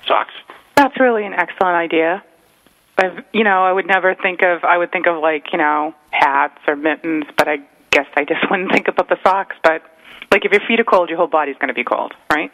socks. 0.06 0.32
That's 0.76 0.98
really 0.98 1.24
an 1.26 1.34
excellent 1.34 1.76
idea. 1.76 2.24
I've, 2.96 3.24
you 3.32 3.44
know, 3.44 3.64
I 3.64 3.72
would 3.72 3.86
never 3.86 4.14
think 4.14 4.42
of. 4.42 4.64
I 4.64 4.78
would 4.78 4.92
think 4.92 5.06
of 5.06 5.20
like 5.20 5.52
you 5.52 5.58
know 5.58 5.94
hats 6.10 6.58
or 6.66 6.76
mittens, 6.76 7.24
but 7.36 7.48
I 7.48 7.58
guess 7.90 8.06
I 8.16 8.24
just 8.24 8.40
wouldn't 8.50 8.72
think 8.72 8.88
about 8.88 9.08
the 9.08 9.18
socks. 9.22 9.56
But 9.62 9.82
Like 10.30 10.44
if 10.44 10.52
your 10.52 10.60
feet 10.66 10.80
are 10.80 10.84
cold, 10.84 11.08
your 11.08 11.18
whole 11.18 11.26
body's 11.28 11.56
going 11.56 11.68
to 11.68 11.74
be 11.74 11.84
cold, 11.84 12.12
right? 12.30 12.50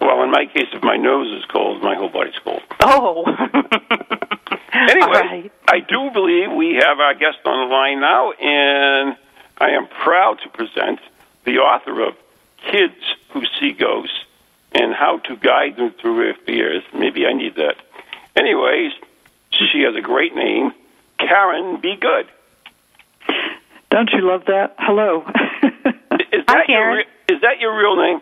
Well, 0.00 0.22
in 0.22 0.30
my 0.30 0.46
case, 0.46 0.68
if 0.72 0.82
my 0.82 0.96
nose 0.96 1.30
is 1.36 1.44
cold, 1.44 1.82
my 1.82 1.94
whole 1.94 2.08
body's 2.08 2.38
cold. 2.42 2.62
Oh. 2.82 3.24
Anyway, 4.74 5.00
All 5.02 5.12
right. 5.12 5.52
I 5.68 5.80
do 5.80 6.10
believe 6.12 6.52
we 6.52 6.74
have 6.76 7.00
our 7.00 7.14
guest 7.14 7.38
on 7.44 7.68
the 7.68 7.74
line 7.74 8.00
now, 8.00 8.32
and 8.32 9.16
I 9.58 9.70
am 9.70 9.88
proud 9.88 10.38
to 10.44 10.48
present 10.48 11.00
the 11.44 11.58
author 11.58 12.00
of 12.06 12.14
Kids 12.70 12.94
Who 13.32 13.42
See 13.58 13.72
Ghosts 13.72 14.14
and 14.72 14.94
How 14.94 15.18
to 15.18 15.36
Guide 15.36 15.76
Them 15.76 15.92
Through 16.00 16.22
Their 16.24 16.34
Fears. 16.46 16.82
Maybe 16.94 17.26
I 17.26 17.32
need 17.32 17.56
that. 17.56 17.74
Anyways, 18.36 18.92
she 19.50 19.80
has 19.82 19.96
a 19.96 20.00
great 20.00 20.34
name, 20.36 20.72
Caron 21.18 21.80
B. 21.80 21.96
Goode. 22.00 22.28
Don't 23.90 24.10
you 24.12 24.20
love 24.20 24.44
that? 24.46 24.76
Hello. 24.78 25.24
Is 26.32 26.44
Hi, 26.48 26.62
that 26.62 26.68
your 26.68 26.78
Caron. 26.78 26.96
re- 26.98 27.34
is 27.34 27.40
that 27.42 27.58
your 27.60 27.76
real 27.76 27.96
name? 27.96 28.20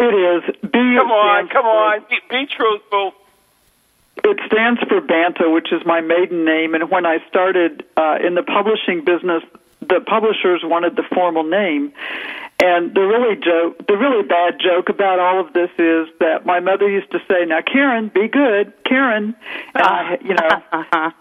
it 0.00 0.14
is. 0.14 0.54
B 0.62 0.70
Come 0.72 1.10
on, 1.10 1.46
stands 1.46 1.52
come 1.52 1.62
for- 1.62 1.68
on, 1.68 2.00
be, 2.10 2.16
be 2.30 2.46
truthful. 2.46 3.12
It 4.24 4.38
stands 4.46 4.80
for 4.88 5.00
Banta, 5.00 5.50
which 5.50 5.72
is 5.72 5.84
my 5.86 6.00
maiden 6.00 6.44
name. 6.44 6.74
And 6.74 6.90
when 6.90 7.06
I 7.06 7.18
started 7.28 7.84
uh, 7.96 8.18
in 8.24 8.34
the 8.34 8.42
publishing 8.42 9.04
business, 9.04 9.42
the 9.80 10.00
publishers 10.00 10.62
wanted 10.64 10.96
the 10.96 11.04
formal 11.14 11.44
name. 11.44 11.92
And 12.60 12.94
the 12.94 13.02
really 13.02 13.36
joke, 13.36 13.86
the 13.86 13.96
really 13.96 14.26
bad 14.26 14.58
joke 14.60 14.88
about 14.88 15.20
all 15.20 15.40
of 15.40 15.52
this 15.52 15.70
is 15.78 16.08
that 16.18 16.44
my 16.44 16.58
mother 16.58 16.90
used 16.90 17.10
to 17.12 17.20
say, 17.28 17.44
"Now, 17.46 17.60
Caron, 17.62 18.08
be 18.08 18.26
good, 18.26 18.72
Caron." 18.84 19.36
And 19.74 19.84
I, 19.84 20.18
you 20.24 20.34
know. 20.34 21.14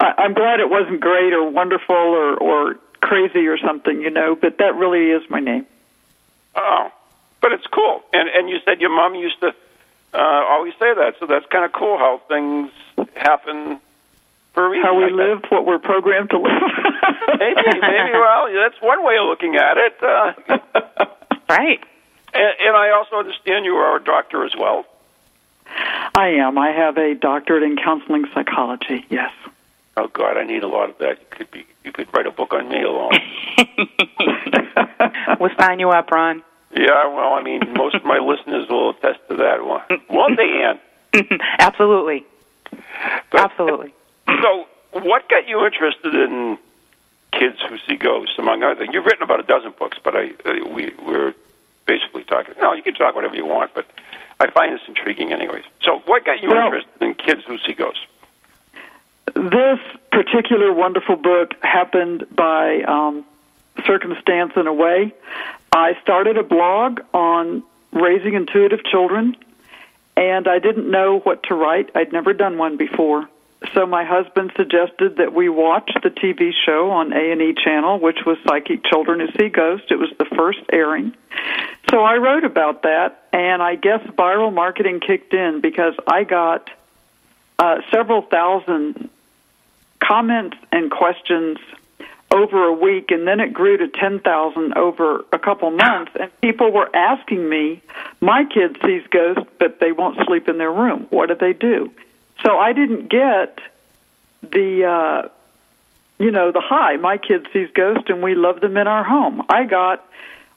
I, 0.00 0.14
I'm 0.16 0.32
glad 0.32 0.60
it 0.60 0.70
wasn't 0.70 1.00
great 1.00 1.34
or 1.34 1.48
wonderful 1.50 1.94
or 1.94 2.34
or 2.36 2.74
crazy 3.02 3.46
or 3.46 3.58
something, 3.58 4.00
you 4.00 4.10
know. 4.10 4.34
But 4.34 4.58
that 4.58 4.74
really 4.74 5.10
is 5.10 5.22
my 5.28 5.40
name. 5.40 5.66
Oh, 6.54 6.90
but 7.42 7.52
it's 7.52 7.66
cool. 7.66 8.02
And 8.12 8.28
and 8.30 8.48
you 8.48 8.58
said 8.64 8.80
your 8.80 8.94
mom 8.94 9.14
used 9.14 9.40
to 9.40 9.52
uh, 10.12 10.18
always 10.48 10.72
say 10.74 10.92
that, 10.94 11.14
so 11.20 11.26
that's 11.26 11.46
kind 11.46 11.64
of 11.64 11.72
cool 11.72 11.98
how 11.98 12.20
things 12.28 12.70
happen 13.14 13.80
for 14.54 14.66
a 14.66 14.68
reason. 14.70 14.84
How 14.84 14.96
we 14.96 15.04
I 15.04 15.08
guess. 15.08 15.16
live, 15.16 15.44
what 15.50 15.66
we're 15.66 15.78
programmed 15.78 16.30
to 16.30 16.38
live. 16.38 16.52
Maybe, 17.38 17.62
maybe. 17.80 18.10
Well, 18.12 18.52
that's 18.52 18.80
one 18.82 19.02
way 19.04 19.16
of 19.16 19.24
looking 19.26 19.56
at 19.56 19.76
it. 19.78 19.96
Uh, 20.02 20.32
right. 21.48 21.80
and, 22.34 22.52
and 22.60 22.76
I 22.76 22.90
also 22.90 23.16
understand 23.16 23.64
you 23.64 23.76
are 23.76 23.96
a 23.96 24.04
doctor 24.04 24.44
as 24.44 24.54
well. 24.58 24.84
I 26.14 26.34
am. 26.40 26.58
I 26.58 26.70
have 26.72 26.98
a 26.98 27.14
doctorate 27.14 27.62
in 27.62 27.76
counseling 27.76 28.26
psychology. 28.34 29.06
Yes. 29.08 29.32
Oh 29.96 30.08
God, 30.08 30.36
I 30.36 30.44
need 30.44 30.62
a 30.64 30.68
lot 30.68 30.90
of 30.90 30.98
that. 30.98 31.18
You 31.20 31.26
could 31.30 31.50
be, 31.50 31.64
you 31.84 31.92
could 31.92 32.08
write 32.12 32.26
a 32.26 32.30
book 32.30 32.52
on 32.52 32.68
me 32.68 32.82
alone. 32.82 33.12
We'll 35.40 35.50
sign 35.58 35.78
you 35.80 35.88
up, 35.90 36.10
Ron. 36.10 36.42
Yeah, 36.74 37.06
well, 37.14 37.34
I 37.34 37.42
mean, 37.42 37.60
most 37.74 37.94
of 37.96 38.04
my 38.04 38.18
listeners 38.22 38.68
will 38.68 38.90
attest 38.90 39.20
to 39.28 39.36
that. 39.36 39.64
One, 39.64 39.82
one 40.08 40.36
day, 40.36 40.62
Ann. 40.64 40.80
Absolutely. 41.58 42.24
But- 43.30 43.40
Absolutely. 43.40 43.92
So, 44.42 44.66
what 44.92 45.28
got 45.28 45.48
you 45.48 45.64
interested 45.64 46.14
in 46.14 46.58
kids 47.32 47.56
who 47.68 47.76
see 47.88 47.96
ghosts, 47.96 48.34
among 48.38 48.62
other 48.62 48.76
things? 48.76 48.94
You've 48.94 49.04
written 49.04 49.22
about 49.22 49.40
a 49.40 49.44
dozen 49.44 49.72
books, 49.78 49.98
but 50.02 50.14
I 50.16 50.30
uh, 50.44 50.68
we 50.72 50.92
we're 51.04 51.34
basically 51.86 52.24
talking. 52.24 52.54
No, 52.60 52.72
you 52.72 52.82
can 52.82 52.94
talk 52.94 53.14
whatever 53.14 53.34
you 53.34 53.44
want, 53.46 53.74
but 53.74 53.86
I 54.38 54.50
find 54.50 54.72
this 54.72 54.80
intriguing, 54.86 55.32
anyways. 55.32 55.64
So, 55.82 56.00
what 56.06 56.24
got 56.24 56.40
you 56.42 56.48
Well- 56.50 56.66
interested 56.66 57.02
in 57.02 57.14
kids 57.14 57.42
who 57.46 57.58
see 57.58 57.72
ghosts? 57.72 58.04
This 59.34 59.78
particular 60.10 60.72
wonderful 60.72 61.16
book 61.16 61.54
happened 61.62 62.26
by 62.34 62.82
um, 62.82 63.24
circumstance 63.86 64.52
in 64.56 64.66
a 64.66 64.72
way. 64.72 65.12
I 65.72 65.96
started 66.02 66.36
a 66.36 66.42
blog 66.42 67.00
on 67.14 67.62
raising 67.92 68.34
intuitive 68.34 68.84
children, 68.84 69.36
and 70.16 70.48
I 70.48 70.58
didn't 70.58 70.90
know 70.90 71.20
what 71.20 71.44
to 71.44 71.54
write. 71.54 71.90
I'd 71.94 72.12
never 72.12 72.32
done 72.32 72.58
one 72.58 72.76
before. 72.76 73.28
So 73.74 73.86
my 73.86 74.04
husband 74.04 74.52
suggested 74.56 75.16
that 75.18 75.34
we 75.34 75.48
watch 75.48 75.90
the 76.02 76.10
TV 76.10 76.52
show 76.64 76.90
on 76.90 77.12
A&E 77.12 77.54
channel, 77.62 77.98
which 78.00 78.24
was 78.24 78.38
Psychic 78.46 78.84
Children 78.84 79.20
Who 79.20 79.26
See 79.38 79.48
Ghosts. 79.48 79.88
It 79.90 79.98
was 79.98 80.10
the 80.18 80.24
first 80.24 80.60
airing. 80.72 81.14
So 81.90 82.00
I 82.00 82.16
wrote 82.16 82.44
about 82.44 82.82
that, 82.82 83.28
and 83.32 83.62
I 83.62 83.74
guess 83.76 84.00
viral 84.18 84.52
marketing 84.52 85.00
kicked 85.00 85.34
in 85.34 85.60
because 85.60 85.94
I 86.06 86.24
got 86.24 86.70
uh, 87.58 87.82
several 87.90 88.22
thousand 88.22 89.10
comments 90.00 90.56
and 90.72 90.90
questions 90.90 91.58
over 92.30 92.64
a 92.64 92.72
week, 92.72 93.10
and 93.10 93.26
then 93.26 93.40
it 93.40 93.52
grew 93.52 93.76
to 93.76 93.88
10,000 93.88 94.74
over 94.74 95.24
a 95.32 95.38
couple 95.38 95.70
months. 95.70 96.12
And 96.18 96.30
people 96.40 96.70
were 96.70 96.94
asking 96.94 97.48
me, 97.48 97.82
my 98.20 98.44
kid 98.44 98.76
sees 98.84 99.02
ghosts, 99.10 99.50
but 99.58 99.80
they 99.80 99.92
won't 99.92 100.16
sleep 100.26 100.48
in 100.48 100.58
their 100.58 100.72
room. 100.72 101.06
What 101.10 101.28
do 101.28 101.34
they 101.34 101.52
do? 101.52 101.90
So 102.44 102.58
I 102.58 102.72
didn't 102.72 103.08
get 103.10 103.58
the, 104.42 104.84
uh, 104.84 105.28
you 106.18 106.30
know, 106.30 106.52
the 106.52 106.60
high. 106.60 106.96
My 106.96 107.18
kid 107.18 107.48
sees 107.52 107.68
ghosts, 107.74 108.08
and 108.08 108.22
we 108.22 108.34
love 108.34 108.60
them 108.60 108.76
in 108.76 108.86
our 108.86 109.02
home. 109.02 109.42
I 109.48 109.64
got, 109.64 110.04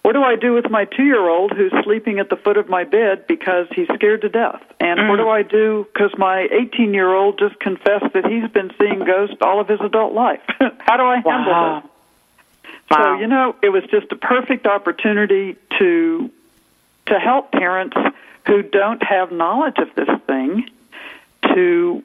what 0.04 0.12
do 0.12 0.22
I 0.22 0.36
do 0.36 0.54
with 0.54 0.70
my 0.70 0.84
two 0.84 1.04
year 1.04 1.28
old 1.30 1.54
who's 1.54 1.72
sleeping 1.84 2.20
at 2.20 2.30
the 2.30 2.36
foot 2.36 2.58
of 2.58 2.68
my 2.68 2.84
bed 2.84 3.26
because 3.26 3.68
he's 3.74 3.88
scared 3.96 4.22
to 4.22 4.30
death? 4.30 4.62
And 4.82 5.10
what 5.10 5.16
do 5.16 5.24
mm. 5.24 5.32
I 5.32 5.44
do 5.44 5.88
because 5.94 6.12
my 6.18 6.48
18 6.52 6.94
year 6.94 7.14
old 7.14 7.40
just 7.40 7.58
confessed 7.60 8.12
that 8.14 8.26
he's 8.26 8.50
been 8.52 8.70
seeing 8.78 9.00
ghosts 9.00 9.38
all 9.42 9.62
of 9.62 9.70
his 9.70 9.80
adult 9.80 10.14
life? 10.14 10.42
How 10.80 10.98
do 10.98 11.04
I 11.04 11.16
handle 11.16 11.54
Wow. 11.54 11.82
this? 11.82 11.90
Wow. 12.92 13.16
So 13.16 13.22
you 13.22 13.28
know, 13.28 13.56
it 13.64 13.70
was 13.70 13.84
just 13.86 14.12
a 14.12 14.18
perfect 14.18 14.68
opportunity 14.68 15.56
to 15.80 16.30
to 17.06 17.20
help 17.20 17.54
parents 17.54 17.96
who 18.46 18.62
don't 18.62 19.02
have 19.02 19.32
knowledge 19.32 19.78
of 19.78 19.96
this 19.96 20.10
thing 20.28 20.70
to 21.54 22.04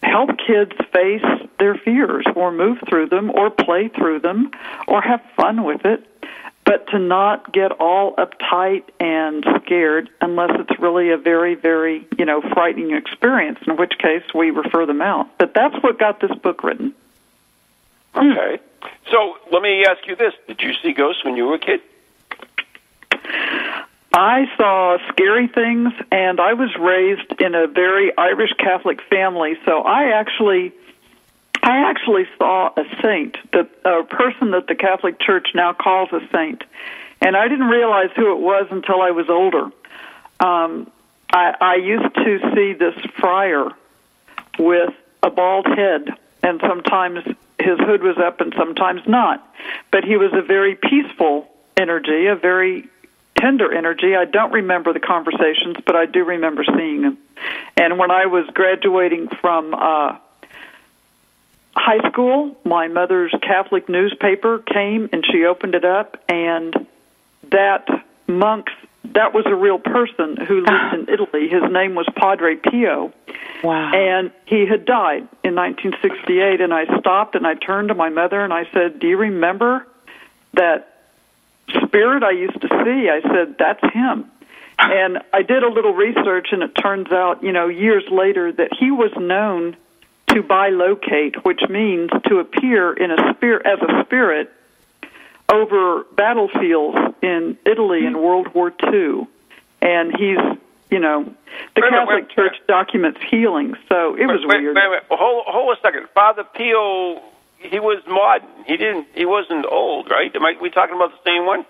help 0.00 0.30
kids 0.38 0.72
face 0.92 1.24
their 1.58 1.74
fears 1.74 2.24
or 2.36 2.52
move 2.52 2.78
through 2.88 3.08
them 3.08 3.30
or 3.30 3.50
play 3.50 3.88
through 3.88 4.20
them 4.20 4.50
or 4.86 5.00
have 5.00 5.20
fun 5.36 5.64
with 5.64 5.84
it 5.84 6.06
but 6.64 6.86
to 6.88 6.98
not 6.98 7.52
get 7.52 7.72
all 7.72 8.14
uptight 8.16 8.84
and 9.00 9.44
scared 9.64 10.08
unless 10.20 10.50
it's 10.60 10.78
really 10.80 11.10
a 11.10 11.16
very 11.16 11.54
very 11.54 12.06
you 12.18 12.24
know 12.24 12.40
frightening 12.40 12.94
experience 12.94 13.58
in 13.66 13.76
which 13.76 13.98
case 13.98 14.22
we 14.34 14.50
refer 14.50 14.86
them 14.86 15.02
out 15.02 15.26
but 15.38 15.54
that's 15.54 15.74
what 15.82 15.98
got 15.98 16.20
this 16.20 16.32
book 16.42 16.62
written 16.62 16.94
Okay. 18.14 18.58
So, 19.10 19.36
let 19.50 19.62
me 19.62 19.84
ask 19.88 20.06
you 20.06 20.16
this: 20.16 20.34
Did 20.46 20.60
you 20.60 20.72
see 20.82 20.92
ghosts 20.92 21.24
when 21.24 21.36
you 21.36 21.46
were 21.46 21.54
a 21.54 21.58
kid? 21.58 21.80
I 24.14 24.44
saw 24.58 24.98
scary 25.08 25.48
things, 25.48 25.92
and 26.10 26.38
I 26.38 26.52
was 26.52 26.68
raised 26.78 27.40
in 27.40 27.54
a 27.54 27.66
very 27.66 28.16
Irish 28.16 28.52
Catholic 28.58 29.00
family, 29.08 29.54
so 29.64 29.80
I 29.80 30.12
actually, 30.12 30.72
I 31.62 31.88
actually 31.88 32.26
saw 32.38 32.70
a 32.76 32.84
saint, 33.02 33.36
a 33.84 34.02
person 34.02 34.50
that 34.50 34.66
the 34.66 34.74
Catholic 34.74 35.20
Church 35.20 35.48
now 35.54 35.72
calls 35.72 36.08
a 36.12 36.20
saint, 36.32 36.64
and 37.20 37.36
I 37.36 37.46
didn't 37.46 37.68
realize 37.68 38.10
who 38.16 38.32
it 38.32 38.40
was 38.40 38.66
until 38.70 39.00
I 39.00 39.12
was 39.12 39.28
older. 39.28 39.70
Um, 40.40 40.90
I, 41.32 41.54
I 41.60 41.74
used 41.76 42.14
to 42.14 42.52
see 42.54 42.72
this 42.72 42.94
friar 43.20 43.70
with 44.58 44.92
a 45.22 45.30
bald 45.30 45.66
head, 45.66 46.08
and 46.42 46.60
sometimes 46.60 47.24
his 47.58 47.78
hood 47.78 48.02
was 48.02 48.18
up 48.18 48.40
and 48.40 48.52
sometimes 48.56 49.02
not. 49.06 49.46
But 49.92 50.04
he 50.04 50.16
was 50.16 50.32
a 50.32 50.42
very 50.42 50.74
peaceful 50.74 51.48
energy, 51.76 52.26
a 52.26 52.34
very 52.34 52.88
tender 53.38 53.72
energy. 53.72 54.16
I 54.16 54.24
don't 54.24 54.52
remember 54.52 54.92
the 54.92 55.00
conversations, 55.00 55.76
but 55.86 55.94
I 55.94 56.06
do 56.06 56.24
remember 56.24 56.64
seeing 56.64 57.02
him. 57.02 57.18
And 57.76 57.98
when 57.98 58.10
I 58.10 58.26
was 58.26 58.46
graduating 58.52 59.28
from 59.40 59.74
uh, 59.74 60.18
high 61.74 62.06
school, 62.08 62.56
my 62.64 62.88
mother's 62.88 63.34
Catholic 63.42 63.88
newspaper 63.88 64.58
came 64.58 65.08
and 65.12 65.24
she 65.30 65.44
opened 65.44 65.74
it 65.74 65.84
up, 65.84 66.22
and 66.28 66.86
that 67.50 67.86
monk's 68.26 68.72
that 69.04 69.34
was 69.34 69.44
a 69.46 69.54
real 69.54 69.78
person 69.78 70.36
who 70.36 70.60
lived 70.60 70.70
uh-huh. 70.70 70.96
in 70.96 71.08
Italy. 71.08 71.48
His 71.48 71.70
name 71.70 71.94
was 71.94 72.06
Padre 72.14 72.56
Pio. 72.56 73.12
Wow. 73.62 73.92
And 73.92 74.32
he 74.46 74.64
had 74.66 74.84
died 74.84 75.28
in 75.42 75.54
1968. 75.54 76.60
And 76.60 76.72
I 76.72 76.84
stopped 77.00 77.34
and 77.34 77.46
I 77.46 77.54
turned 77.54 77.88
to 77.88 77.94
my 77.94 78.08
mother 78.08 78.40
and 78.40 78.52
I 78.52 78.64
said, 78.72 79.00
Do 79.00 79.08
you 79.08 79.16
remember 79.16 79.86
that 80.54 81.00
spirit 81.84 82.22
I 82.22 82.30
used 82.30 82.60
to 82.60 82.68
see? 82.68 83.10
I 83.10 83.20
said, 83.22 83.56
That's 83.58 83.82
him. 83.92 84.30
And 84.78 85.18
I 85.32 85.42
did 85.42 85.62
a 85.62 85.68
little 85.68 85.92
research 85.92 86.48
and 86.52 86.62
it 86.62 86.72
turns 86.74 87.12
out, 87.12 87.42
you 87.42 87.52
know, 87.52 87.68
years 87.68 88.04
later 88.10 88.50
that 88.52 88.70
he 88.78 88.90
was 88.90 89.12
known 89.16 89.76
to 90.34 90.42
bilocate, 90.42 91.36
which 91.44 91.60
means 91.68 92.10
to 92.26 92.38
appear 92.38 92.92
in 92.92 93.10
a 93.10 93.34
spirit 93.34 93.66
as 93.66 93.78
a 93.80 94.04
spirit 94.04 94.50
over 95.50 96.04
battlefields 96.16 96.96
in 97.22 97.58
Italy 97.66 98.06
in 98.06 98.20
World 98.20 98.48
War 98.54 98.72
II. 98.92 99.26
And 99.82 100.12
he's, 100.16 100.38
you 100.90 100.98
know, 100.98 101.24
the 101.74 101.80
Wait 101.82 101.90
Catholic 101.90 102.24
wait- 102.24 102.30
Church 102.30 102.56
documents 102.66 103.20
healing, 103.30 103.74
so 103.88 104.14
it 104.14 104.26
was 104.26 104.40
wait, 104.46 104.60
weird. 104.62 104.76
Wait, 104.76 104.82
wait, 104.90 105.02
wait. 105.10 105.18
Hold, 105.18 105.44
hold 105.46 105.76
a 105.76 105.80
second. 105.82 106.08
Father 106.14 106.44
Pio, 106.44 107.20
he 107.58 107.78
was 107.80 108.02
modern. 108.06 108.48
He 108.66 108.76
didn't. 108.76 109.08
He 109.14 109.24
wasn't 109.26 109.66
old, 109.66 110.10
right? 110.10 110.34
Am 110.34 110.44
I, 110.44 110.54
we 110.60 110.70
talking 110.70 110.94
about 110.96 111.10
the 111.12 111.30
same 111.30 111.44
one? 111.46 111.64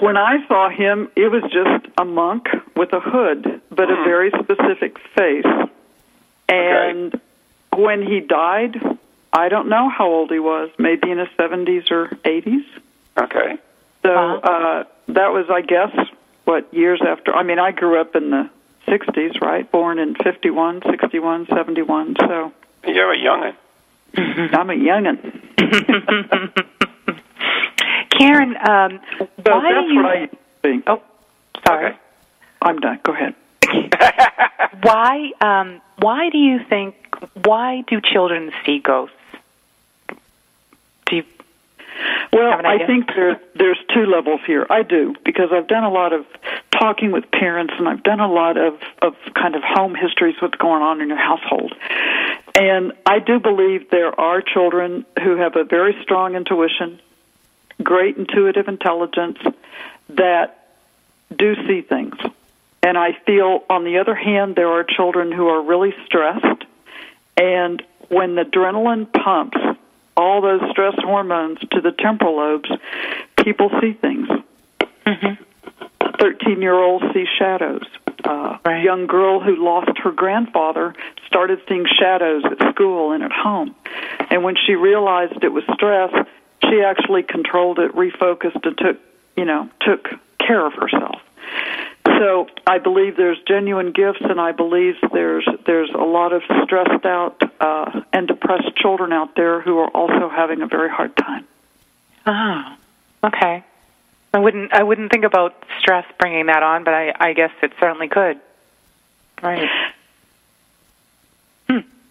when 0.00 0.16
I 0.16 0.46
saw 0.46 0.68
him, 0.68 1.08
it 1.16 1.28
was 1.30 1.42
just 1.44 1.86
a 1.98 2.04
monk 2.04 2.46
with 2.76 2.92
a 2.92 3.00
hood, 3.00 3.60
but 3.70 3.90
a 3.90 3.94
Mhm. 3.96 4.04
very 4.04 4.30
specific 4.30 4.98
face. 5.16 5.46
And 6.48 7.20
when 7.76 8.02
he 8.02 8.20
died, 8.20 8.76
I 9.32 9.48
don't 9.48 9.68
know 9.68 9.88
how 9.88 10.06
old 10.08 10.30
he 10.30 10.38
was, 10.38 10.70
maybe 10.78 11.10
in 11.10 11.18
his 11.18 11.28
70s 11.38 11.90
or 11.90 12.08
80s. 12.24 12.64
Okay. 13.18 13.58
So 14.02 14.10
uh, 14.14 14.84
that 15.08 15.28
was, 15.32 15.46
I 15.50 15.60
guess, 15.60 15.94
what 16.44 16.72
years 16.72 17.00
after. 17.06 17.34
I 17.34 17.42
mean, 17.42 17.58
I 17.58 17.72
grew 17.72 18.00
up 18.00 18.14
in 18.16 18.30
the 18.30 18.48
60s, 18.86 19.40
right? 19.42 19.70
Born 19.70 19.98
in 19.98 20.14
51, 20.14 20.82
61, 20.90 21.46
71. 21.48 22.16
So 22.20 22.52
You're 22.86 23.12
a 23.12 23.18
youngin. 23.18 23.54
I'm 24.54 24.70
a 24.70 24.74
youngin. 24.74 25.18
Caron, 28.10 28.56
um, 28.68 29.00
So 29.18 29.28
why 29.44 29.72
that's 29.72 29.86
do 29.86 29.92
you? 29.92 30.02
what 30.02 30.06
I 30.16 30.28
think. 30.62 30.84
Oh, 30.86 31.02
sorry. 31.66 31.86
Okay. 31.88 31.98
I'm 32.62 32.78
done. 32.80 32.98
Go 33.04 33.12
ahead. 33.12 33.34
Why? 34.82 35.32
Um, 35.40 35.80
why 35.98 36.30
do 36.30 36.38
you 36.38 36.60
think? 36.68 36.94
Why 37.44 37.82
do 37.86 38.00
children 38.00 38.52
see 38.64 38.78
ghosts? 38.78 39.14
Do 41.06 41.16
you? 41.16 41.24
Well, 42.32 42.64
I 42.64 42.86
think 42.86 43.08
there 43.08 43.40
there's 43.56 43.78
two 43.92 44.06
levels 44.06 44.40
here. 44.46 44.66
I 44.70 44.82
do 44.82 45.14
because 45.24 45.50
I've 45.52 45.66
done 45.66 45.84
a 45.84 45.90
lot 45.90 46.12
of 46.12 46.26
talking 46.70 47.10
with 47.10 47.30
parents 47.30 47.74
and 47.76 47.88
I've 47.88 48.02
done 48.02 48.20
a 48.20 48.30
lot 48.30 48.56
of 48.56 48.74
of 49.02 49.14
kind 49.34 49.56
of 49.56 49.62
home 49.64 49.94
histories 49.94 50.36
what's 50.40 50.56
going 50.56 50.82
on 50.82 51.00
in 51.00 51.08
your 51.08 51.18
household. 51.18 51.74
And 52.54 52.92
I 53.06 53.18
do 53.18 53.40
believe 53.40 53.90
there 53.90 54.18
are 54.18 54.42
children 54.42 55.04
who 55.22 55.36
have 55.36 55.56
a 55.56 55.64
very 55.64 55.96
strong 56.02 56.34
intuition, 56.34 57.00
great 57.82 58.16
intuitive 58.16 58.68
intelligence 58.68 59.38
that 60.08 60.68
do 61.36 61.54
see 61.66 61.82
things. 61.82 62.14
And 62.82 62.96
I 62.96 63.16
feel 63.26 63.64
on 63.68 63.84
the 63.84 63.98
other 63.98 64.14
hand 64.14 64.56
there 64.56 64.68
are 64.68 64.84
children 64.84 65.32
who 65.32 65.48
are 65.48 65.62
really 65.62 65.94
stressed 66.06 66.64
and 67.36 67.82
when 68.08 68.34
the 68.34 68.42
adrenaline 68.42 69.12
pumps 69.12 69.58
all 70.16 70.40
those 70.40 70.60
stress 70.70 70.94
hormones 70.98 71.58
to 71.70 71.80
the 71.80 71.92
temporal 71.92 72.36
lobes, 72.36 72.68
people 73.44 73.70
see 73.80 73.92
things. 73.92 74.28
Thirteen-year-olds 76.20 77.04
see 77.14 77.24
shadows. 77.38 77.86
Uh, 78.24 78.58
Right. 78.64 78.80
A 78.80 78.84
young 78.84 79.06
girl 79.06 79.40
who 79.40 79.56
lost 79.64 79.96
her 80.02 80.10
grandfather 80.10 80.94
started 81.26 81.60
seeing 81.68 81.86
shadows 81.86 82.42
at 82.44 82.74
school 82.74 83.12
and 83.12 83.22
at 83.22 83.30
home, 83.30 83.74
and 84.30 84.42
when 84.42 84.56
she 84.56 84.74
realized 84.74 85.42
it 85.42 85.52
was 85.52 85.62
stress, 85.72 86.12
she 86.68 86.82
actually 86.82 87.22
controlled 87.22 87.78
it, 87.78 87.94
refocused, 87.94 88.66
and 88.66 88.76
took, 88.76 88.96
you 89.36 89.44
know, 89.44 89.70
took 89.80 90.08
care 90.44 90.66
of 90.66 90.72
herself. 90.74 91.20
So 92.18 92.46
I 92.66 92.78
believe 92.78 93.16
there's 93.16 93.38
genuine 93.46 93.92
gifts, 93.92 94.20
and 94.20 94.40
I 94.40 94.52
believe 94.52 94.94
there's 95.12 95.46
there's 95.66 95.90
a 95.90 96.04
lot 96.04 96.32
of 96.32 96.42
stressed 96.64 97.04
out 97.04 97.42
uh, 97.60 98.00
and 98.12 98.26
depressed 98.26 98.74
children 98.76 99.12
out 99.12 99.34
there 99.36 99.60
who 99.60 99.78
are 99.78 99.88
also 99.88 100.28
having 100.28 100.62
a 100.62 100.66
very 100.66 100.88
hard 100.88 101.16
time. 101.16 101.46
Oh, 102.26 102.76
okay. 103.24 103.64
I 104.32 104.38
wouldn't. 104.38 104.72
I 104.72 104.82
wouldn't 104.82 105.10
think 105.10 105.24
about 105.24 105.64
stress 105.80 106.04
bringing 106.18 106.46
that 106.46 106.62
on, 106.62 106.84
but 106.84 106.94
I, 106.94 107.14
I 107.18 107.32
guess 107.32 107.52
it 107.62 107.72
certainly 107.80 108.08
could. 108.08 108.40
Right. 109.42 109.68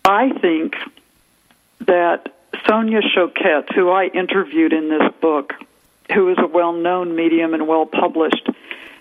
I 0.06 0.32
think 0.39 0.75
that 1.82 2.34
Sonia 2.66 3.01
Choquette, 3.01 3.74
who 3.74 3.89
I 3.89 4.06
interviewed 4.06 4.72
in 4.72 4.89
this 4.89 5.12
book, 5.20 5.54
who 6.13 6.30
is 6.30 6.38
a 6.39 6.48
well-known 6.48 7.16
medium 7.16 7.54
and 7.54 7.68
well-published, 7.68 8.50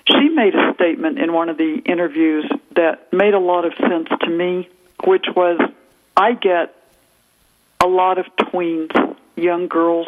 she 0.09 0.29
made 0.29 0.55
a 0.55 0.75
statement 0.75 1.19
in 1.19 1.33
one 1.33 1.49
of 1.49 1.57
the 1.57 1.83
interviews 1.85 2.51
that 2.75 3.13
made 3.13 3.35
a 3.35 3.39
lot 3.39 3.65
of 3.65 3.73
sense 3.75 4.09
to 4.21 4.31
me, 4.31 4.69
which 5.05 5.27
was, 5.35 5.61
I 6.17 6.33
get 6.33 6.75
a 7.81 7.87
lot 7.87 8.19
of 8.19 8.27
tweens, 8.37 9.17
young 9.37 9.69
girls, 9.69 10.07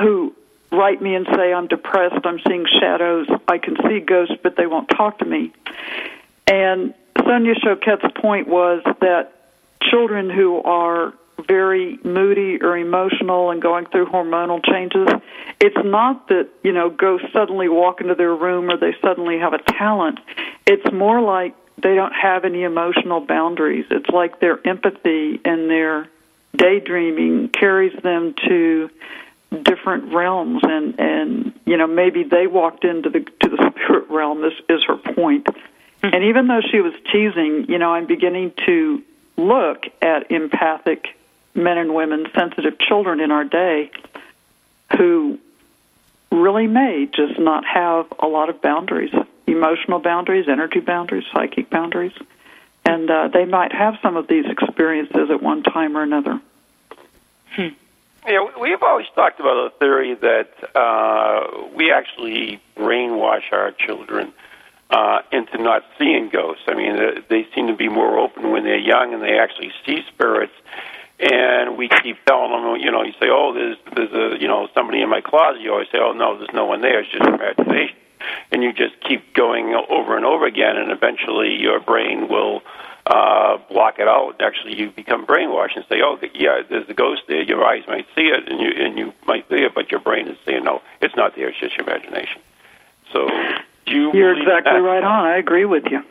who 0.00 0.34
write 0.70 1.02
me 1.02 1.14
and 1.14 1.26
say, 1.34 1.52
I'm 1.52 1.66
depressed, 1.66 2.24
I'm 2.24 2.40
seeing 2.46 2.66
shadows, 2.80 3.26
I 3.48 3.58
can 3.58 3.76
see 3.88 4.00
ghosts, 4.00 4.36
but 4.42 4.56
they 4.56 4.66
won't 4.66 4.88
talk 4.88 5.18
to 5.18 5.24
me. 5.24 5.52
And 6.46 6.94
Sonia 7.24 7.54
Choquette's 7.54 8.12
point 8.20 8.48
was 8.48 8.82
that 9.00 9.32
children 9.82 10.30
who 10.30 10.62
are 10.62 11.14
very 11.46 11.98
moody 12.04 12.58
or 12.60 12.76
emotional 12.76 13.50
and 13.50 13.62
going 13.62 13.86
through 13.86 14.06
hormonal 14.06 14.64
changes, 14.64 15.08
it's 15.60 15.76
not 15.84 16.28
that, 16.28 16.48
you 16.62 16.72
know, 16.72 16.90
ghosts 16.90 17.28
suddenly 17.32 17.68
walk 17.68 18.00
into 18.00 18.14
their 18.14 18.34
room 18.34 18.70
or 18.70 18.76
they 18.76 18.94
suddenly 19.02 19.38
have 19.38 19.52
a 19.52 19.58
talent. 19.58 20.18
It's 20.66 20.92
more 20.92 21.20
like 21.20 21.54
they 21.76 21.94
don't 21.94 22.12
have 22.12 22.44
any 22.44 22.64
emotional 22.64 23.20
boundaries. 23.20 23.86
It's 23.90 24.08
like 24.10 24.40
their 24.40 24.66
empathy 24.66 25.40
and 25.44 25.70
their 25.70 26.08
daydreaming 26.56 27.50
carries 27.50 27.96
them 28.02 28.34
to 28.48 28.90
different 29.62 30.12
realms 30.12 30.60
and 30.62 30.98
and 31.00 31.58
you 31.64 31.76
know 31.76 31.86
maybe 31.86 32.22
they 32.22 32.46
walked 32.46 32.84
into 32.84 33.08
the 33.08 33.20
to 33.20 33.48
the 33.48 33.72
spirit 33.82 34.08
realm 34.10 34.42
this 34.42 34.52
is 34.68 34.82
her 34.86 34.96
point. 34.96 35.44
point 35.46 35.56
and 36.02 36.24
even 36.24 36.48
though 36.48 36.60
she 36.60 36.80
was 36.80 36.92
teasing 37.10 37.64
you 37.68 37.78
know 37.78 37.94
i'm 37.94 38.06
beginning 38.06 38.52
to 38.66 39.02
look 39.36 39.84
at 40.02 40.30
empathic 40.30 41.16
men 41.54 41.78
and 41.78 41.94
women 41.94 42.26
sensitive 42.34 42.78
children 42.78 43.20
in 43.20 43.30
our 43.30 43.44
day 43.44 43.90
who 44.96 45.38
really 46.30 46.66
may 46.66 47.06
just 47.14 47.38
not 47.38 47.64
have 47.64 48.06
a 48.20 48.26
lot 48.26 48.48
of 48.50 48.60
boundaries 48.62 49.12
emotional 49.46 49.98
boundaries 49.98 50.46
energy 50.48 50.80
boundaries 50.80 51.24
psychic 51.32 51.70
boundaries 51.70 52.12
and 52.84 53.10
uh, 53.10 53.28
they 53.28 53.44
might 53.44 53.72
have 53.72 53.94
some 54.02 54.16
of 54.16 54.26
these 54.28 54.44
experiences 54.46 55.30
at 55.30 55.42
one 55.42 55.62
time 55.62 55.96
or 55.96 56.02
another 56.02 56.40
Yeah, 58.26 58.40
we- 58.44 58.70
we've 58.70 58.82
always 58.82 59.06
talked 59.14 59.40
about 59.40 59.56
a 59.66 59.70
theory 59.78 60.14
that 60.14 60.50
uh, 60.76 61.68
we 61.74 61.90
actually 61.90 62.60
brainwash 62.76 63.50
our 63.52 63.70
children 63.72 64.32
uh, 64.90 65.20
into 65.32 65.56
not 65.58 65.84
seeing 65.98 66.28
ghosts. 66.28 66.62
I 66.68 66.74
mean, 66.74 66.96
uh, 66.96 67.20
they 67.28 67.46
seem 67.54 67.68
to 67.68 67.74
be 67.74 67.88
more 67.88 68.18
open 68.18 68.50
when 68.50 68.64
they're 68.64 68.76
young, 68.78 69.14
and 69.14 69.22
they 69.22 69.38
actually 69.38 69.72
see 69.86 70.02
spirits. 70.08 70.52
And 71.20 71.76
we 71.76 71.88
keep 71.88 72.24
telling 72.24 72.52
them, 72.52 72.80
you 72.80 72.92
know, 72.92 73.02
you 73.02 73.12
say, 73.20 73.26
"Oh, 73.30 73.52
there's 73.52 73.76
there's 73.94 74.12
a 74.12 74.40
you 74.40 74.46
know 74.46 74.68
somebody 74.74 75.02
in 75.02 75.08
my 75.08 75.20
closet." 75.20 75.60
You 75.60 75.72
always 75.72 75.88
say, 75.90 75.98
"Oh 76.00 76.12
no, 76.12 76.38
there's 76.38 76.54
no 76.54 76.66
one 76.66 76.80
there. 76.80 77.00
It's 77.00 77.10
just 77.10 77.26
imagination." 77.26 77.96
And 78.52 78.62
you 78.62 78.72
just 78.72 79.00
keep 79.00 79.34
going 79.34 79.74
over 79.88 80.16
and 80.16 80.24
over 80.24 80.46
again, 80.46 80.76
and 80.76 80.90
eventually 80.90 81.60
your 81.60 81.80
brain 81.80 82.28
will 82.28 82.62
uh, 83.06 83.58
block 83.70 83.98
it 83.98 84.08
out. 84.08 84.40
Actually, 84.40 84.76
you 84.76 84.90
become 84.90 85.26
brainwashed 85.26 85.76
and 85.76 85.84
say, 85.88 86.02
"Oh, 86.02 86.18
yeah, 86.34 86.62
there's 86.68 86.88
a 86.88 86.94
ghost 86.94 87.22
there." 87.26 87.42
Your 87.42 87.64
eyes 87.64 87.82
might 87.88 88.06
see 88.14 88.28
it, 88.28 88.48
and 88.48 88.60
you 88.60 88.70
and 88.84 88.98
you 88.98 89.12
might 89.26 89.48
see 89.48 89.62
it, 89.62 89.74
but 89.74 89.90
your 89.90 90.00
brain 90.00 90.28
is 90.28 90.36
saying, 90.46 90.64
"No, 90.64 90.82
it's 91.00 91.16
not 91.16 91.34
there. 91.34 91.48
It's 91.48 91.58
just 91.58 91.76
your 91.76 91.86
imagination." 91.88 92.40
So 93.12 93.28
you 93.90 94.12
you're 94.12 94.38
exactly 94.38 94.80
right 94.80 95.02
on 95.02 95.26
i 95.26 95.36
agree 95.36 95.64
with 95.64 95.84
you 95.90 96.02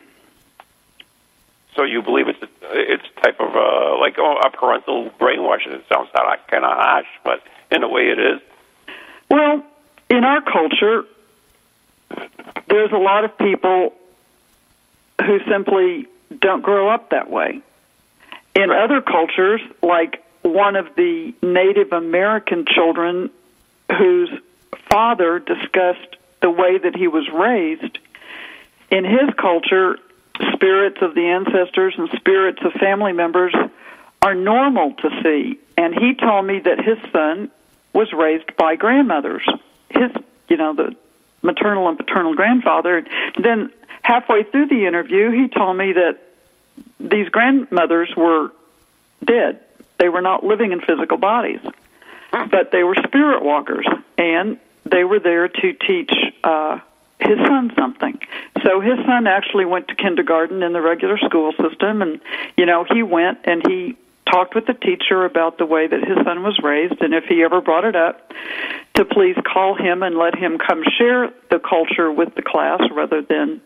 So 1.78 1.84
you 1.84 2.02
believe 2.02 2.26
it's 2.26 2.42
a, 2.42 2.48
it's 2.72 3.04
type 3.22 3.38
of 3.38 3.54
uh, 3.54 4.00
like 4.00 4.16
oh, 4.18 4.36
a 4.44 4.50
parental 4.50 5.12
brainwashing. 5.20 5.70
It 5.70 5.84
sounds 5.88 6.08
kind 6.12 6.64
of 6.64 6.72
harsh, 6.72 7.06
but 7.24 7.40
in 7.70 7.84
a 7.84 7.88
way, 7.88 8.08
it 8.08 8.18
is. 8.18 8.40
Well, 9.30 9.64
in 10.10 10.24
our 10.24 10.42
culture, 10.42 11.04
there's 12.68 12.90
a 12.90 12.98
lot 12.98 13.24
of 13.24 13.38
people 13.38 13.94
who 15.24 15.38
simply 15.48 16.08
don't 16.40 16.62
grow 16.62 16.88
up 16.88 17.10
that 17.10 17.30
way. 17.30 17.60
In 18.56 18.70
Right. 18.70 18.82
other 18.82 19.00
cultures, 19.00 19.60
like 19.80 20.24
one 20.42 20.74
of 20.74 20.96
the 20.96 21.32
Native 21.42 21.92
American 21.92 22.64
children 22.66 23.30
whose 23.96 24.30
father 24.90 25.38
discussed 25.38 26.16
the 26.42 26.50
way 26.50 26.78
that 26.78 26.96
he 26.96 27.06
was 27.06 27.28
raised, 27.28 27.98
in 28.90 29.04
his 29.04 29.30
culture, 29.36 29.98
spirits 30.52 30.98
of 31.02 31.14
the 31.14 31.26
ancestors 31.26 31.94
and 31.96 32.08
spirits 32.16 32.58
of 32.64 32.72
family 32.72 33.12
members 33.12 33.54
are 34.22 34.34
normal 34.34 34.94
to 34.94 35.10
see. 35.22 35.58
And 35.76 35.94
he 35.94 36.14
told 36.14 36.46
me 36.46 36.60
that 36.60 36.80
his 36.80 36.98
son 37.12 37.50
was 37.92 38.12
raised 38.12 38.56
by 38.56 38.76
grandmothers. 38.76 39.46
His, 39.90 40.10
you 40.48 40.56
know, 40.56 40.74
the 40.74 40.96
maternal 41.42 41.88
and 41.88 41.96
paternal 41.96 42.34
grandfather. 42.34 43.04
Then 43.40 43.72
halfway 44.02 44.44
through 44.44 44.68
the 44.68 44.86
interview, 44.86 45.30
he 45.30 45.48
told 45.48 45.76
me 45.76 45.92
that 45.92 46.18
these 47.00 47.28
grandmothers 47.28 48.12
were 48.16 48.52
dead. 49.24 49.60
They 49.98 50.08
were 50.08 50.22
not 50.22 50.44
living 50.44 50.72
in 50.72 50.80
physical 50.80 51.16
bodies, 51.16 51.60
but 52.30 52.70
they 52.70 52.84
were 52.84 52.94
spirit 53.06 53.42
walkers, 53.42 53.86
and 54.16 54.58
they 54.84 55.04
were 55.04 55.18
there 55.18 55.48
to 55.48 55.72
teach 55.72 56.12
uh, 56.44 56.78
his 57.20 57.38
son 57.38 57.72
something. 57.76 58.18
So 58.64 58.80
his 58.80 58.98
son 59.06 59.26
actually 59.26 59.64
went 59.64 59.88
to 59.88 59.94
kindergarten 59.94 60.62
in 60.62 60.72
the 60.72 60.80
regular 60.80 61.18
school 61.18 61.52
system, 61.52 62.02
and 62.02 62.20
you 62.56 62.66
know 62.66 62.84
he 62.84 63.02
went 63.02 63.38
and 63.44 63.66
he 63.66 63.96
talked 64.30 64.54
with 64.54 64.66
the 64.66 64.74
teacher 64.74 65.24
about 65.24 65.58
the 65.58 65.66
way 65.66 65.86
that 65.86 66.04
his 66.04 66.16
son 66.24 66.42
was 66.42 66.58
raised, 66.62 67.00
and 67.00 67.14
if 67.14 67.24
he 67.24 67.42
ever 67.42 67.60
brought 67.60 67.84
it 67.84 67.96
up, 67.96 68.32
to 68.94 69.04
please 69.04 69.36
call 69.44 69.74
him 69.74 70.02
and 70.02 70.16
let 70.16 70.34
him 70.36 70.58
come 70.58 70.82
share 70.98 71.32
the 71.50 71.58
culture 71.58 72.12
with 72.12 72.34
the 72.34 72.42
class 72.42 72.80
rather 72.90 73.22
than, 73.22 73.60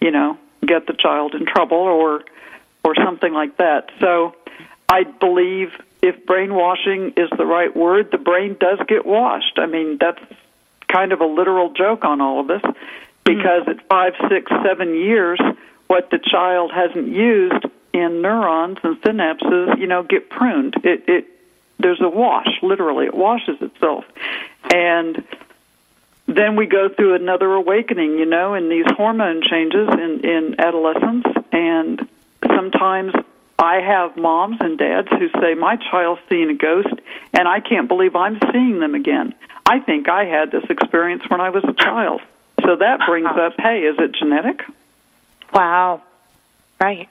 you 0.00 0.10
know, 0.10 0.36
get 0.66 0.86
the 0.86 0.94
child 0.94 1.34
in 1.34 1.46
trouble 1.46 1.78
or 1.78 2.24
or 2.84 2.94
something 2.94 3.32
like 3.32 3.56
that. 3.58 3.90
So 4.00 4.34
I 4.88 5.04
believe 5.04 5.72
if 6.02 6.24
brainwashing 6.26 7.14
is 7.16 7.28
the 7.36 7.44
right 7.44 7.74
word, 7.74 8.10
the 8.10 8.18
brain 8.18 8.56
does 8.58 8.78
get 8.86 9.04
washed. 9.04 9.58
I 9.58 9.66
mean, 9.66 9.98
that's 10.00 10.20
kind 10.88 11.12
of 11.12 11.20
a 11.20 11.26
literal 11.26 11.72
joke 11.72 12.04
on 12.04 12.20
all 12.20 12.40
of 12.40 12.46
this 12.46 12.62
because 13.24 13.62
mm-hmm. 13.62 13.70
at 13.70 13.88
five, 13.88 14.14
six, 14.28 14.50
seven 14.64 14.94
years, 14.94 15.40
what 15.86 16.10
the 16.10 16.18
child 16.18 16.72
hasn't 16.74 17.08
used 17.08 17.64
in 17.92 18.22
neurons 18.22 18.78
and 18.82 19.00
synapses, 19.02 19.78
you 19.78 19.86
know, 19.86 20.02
get 20.02 20.28
pruned. 20.30 20.74
It, 20.84 21.04
it 21.08 21.26
there's 21.78 22.00
a 22.00 22.08
wash, 22.08 22.48
literally, 22.62 23.06
it 23.06 23.14
washes 23.14 23.60
itself, 23.60 24.04
and 24.74 25.24
then 26.26 26.56
we 26.56 26.66
go 26.66 26.88
through 26.88 27.14
another 27.14 27.52
awakening, 27.52 28.18
you 28.18 28.26
know, 28.26 28.54
in 28.54 28.68
these 28.68 28.86
hormone 28.96 29.42
changes 29.48 29.88
in 29.88 30.20
in 30.24 30.56
adolescence, 30.58 31.24
and 31.52 32.08
sometimes 32.46 33.12
I 33.58 33.80
have 33.80 34.16
moms 34.16 34.58
and 34.60 34.78
dads 34.78 35.08
who 35.08 35.28
say 35.40 35.54
my 35.54 35.76
child's 35.76 36.20
seeing 36.28 36.48
a 36.50 36.54
ghost, 36.54 36.94
and 37.32 37.48
I 37.48 37.60
can't 37.60 37.88
believe 37.88 38.14
I'm 38.14 38.38
seeing 38.52 38.78
them 38.78 38.94
again. 38.94 39.34
I 39.66 39.80
think 39.80 40.08
I 40.08 40.24
had 40.24 40.50
this 40.50 40.64
experience 40.70 41.28
when 41.28 41.40
I 41.40 41.50
was 41.50 41.64
a 41.64 41.74
child. 41.74 42.20
So 42.64 42.76
that 42.76 43.00
brings 43.06 43.26
up, 43.26 43.54
hey, 43.58 43.80
is 43.80 43.96
it 43.98 44.12
genetic? 44.12 44.62
Wow. 45.52 46.02
Right. 46.80 47.08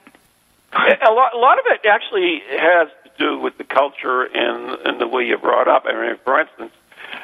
A 0.72 1.12
lot, 1.12 1.34
a 1.34 1.38
lot 1.38 1.58
of 1.58 1.64
it 1.68 1.86
actually 1.86 2.42
has 2.50 2.88
to 3.04 3.10
do 3.18 3.38
with 3.38 3.56
the 3.58 3.64
culture 3.64 4.24
and 4.24 4.78
and 4.84 5.00
the 5.00 5.06
way 5.06 5.24
you're 5.24 5.38
brought 5.38 5.66
up. 5.66 5.84
I 5.86 5.92
mean, 5.92 6.16
for 6.24 6.40
instance, 6.40 6.72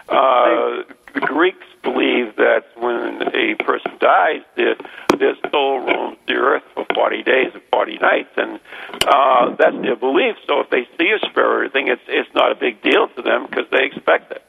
uh, 0.09 0.83
the 1.15 1.21
Greeks 1.21 1.67
believe 1.83 2.37
that 2.37 2.65
when 2.77 3.23
a 3.35 3.55
person 3.55 3.93
dies, 4.01 4.43
their, 4.57 4.75
their 5.17 5.37
soul 5.51 5.81
roams 5.81 6.19
the 6.27 6.35
earth 6.35 6.65
for 6.75 6.85
40 6.93 7.23
days 7.23 7.53
and 7.55 7.63
40 7.71 7.99
nights, 7.99 8.31
and 8.37 8.61
uh, 9.07 9.55
that's 9.57 9.77
their 9.77 9.97
belief. 9.97 10.37
So 10.47 10.61
if 10.61 10.71
they 10.71 10.87
see 10.99 11.11
a 11.11 11.19
spirit 11.21 11.47
or 11.47 11.61
anything, 11.63 11.89
it's 11.89 12.03
it's 12.09 12.33
not 12.35 12.51
a 12.51 12.55
big 12.55 12.83
deal 12.83 13.09
to 13.09 13.23
them 13.23 13.47
because 13.47 13.67
they 13.71 13.85
expect 13.85 14.33
it. 14.33 14.43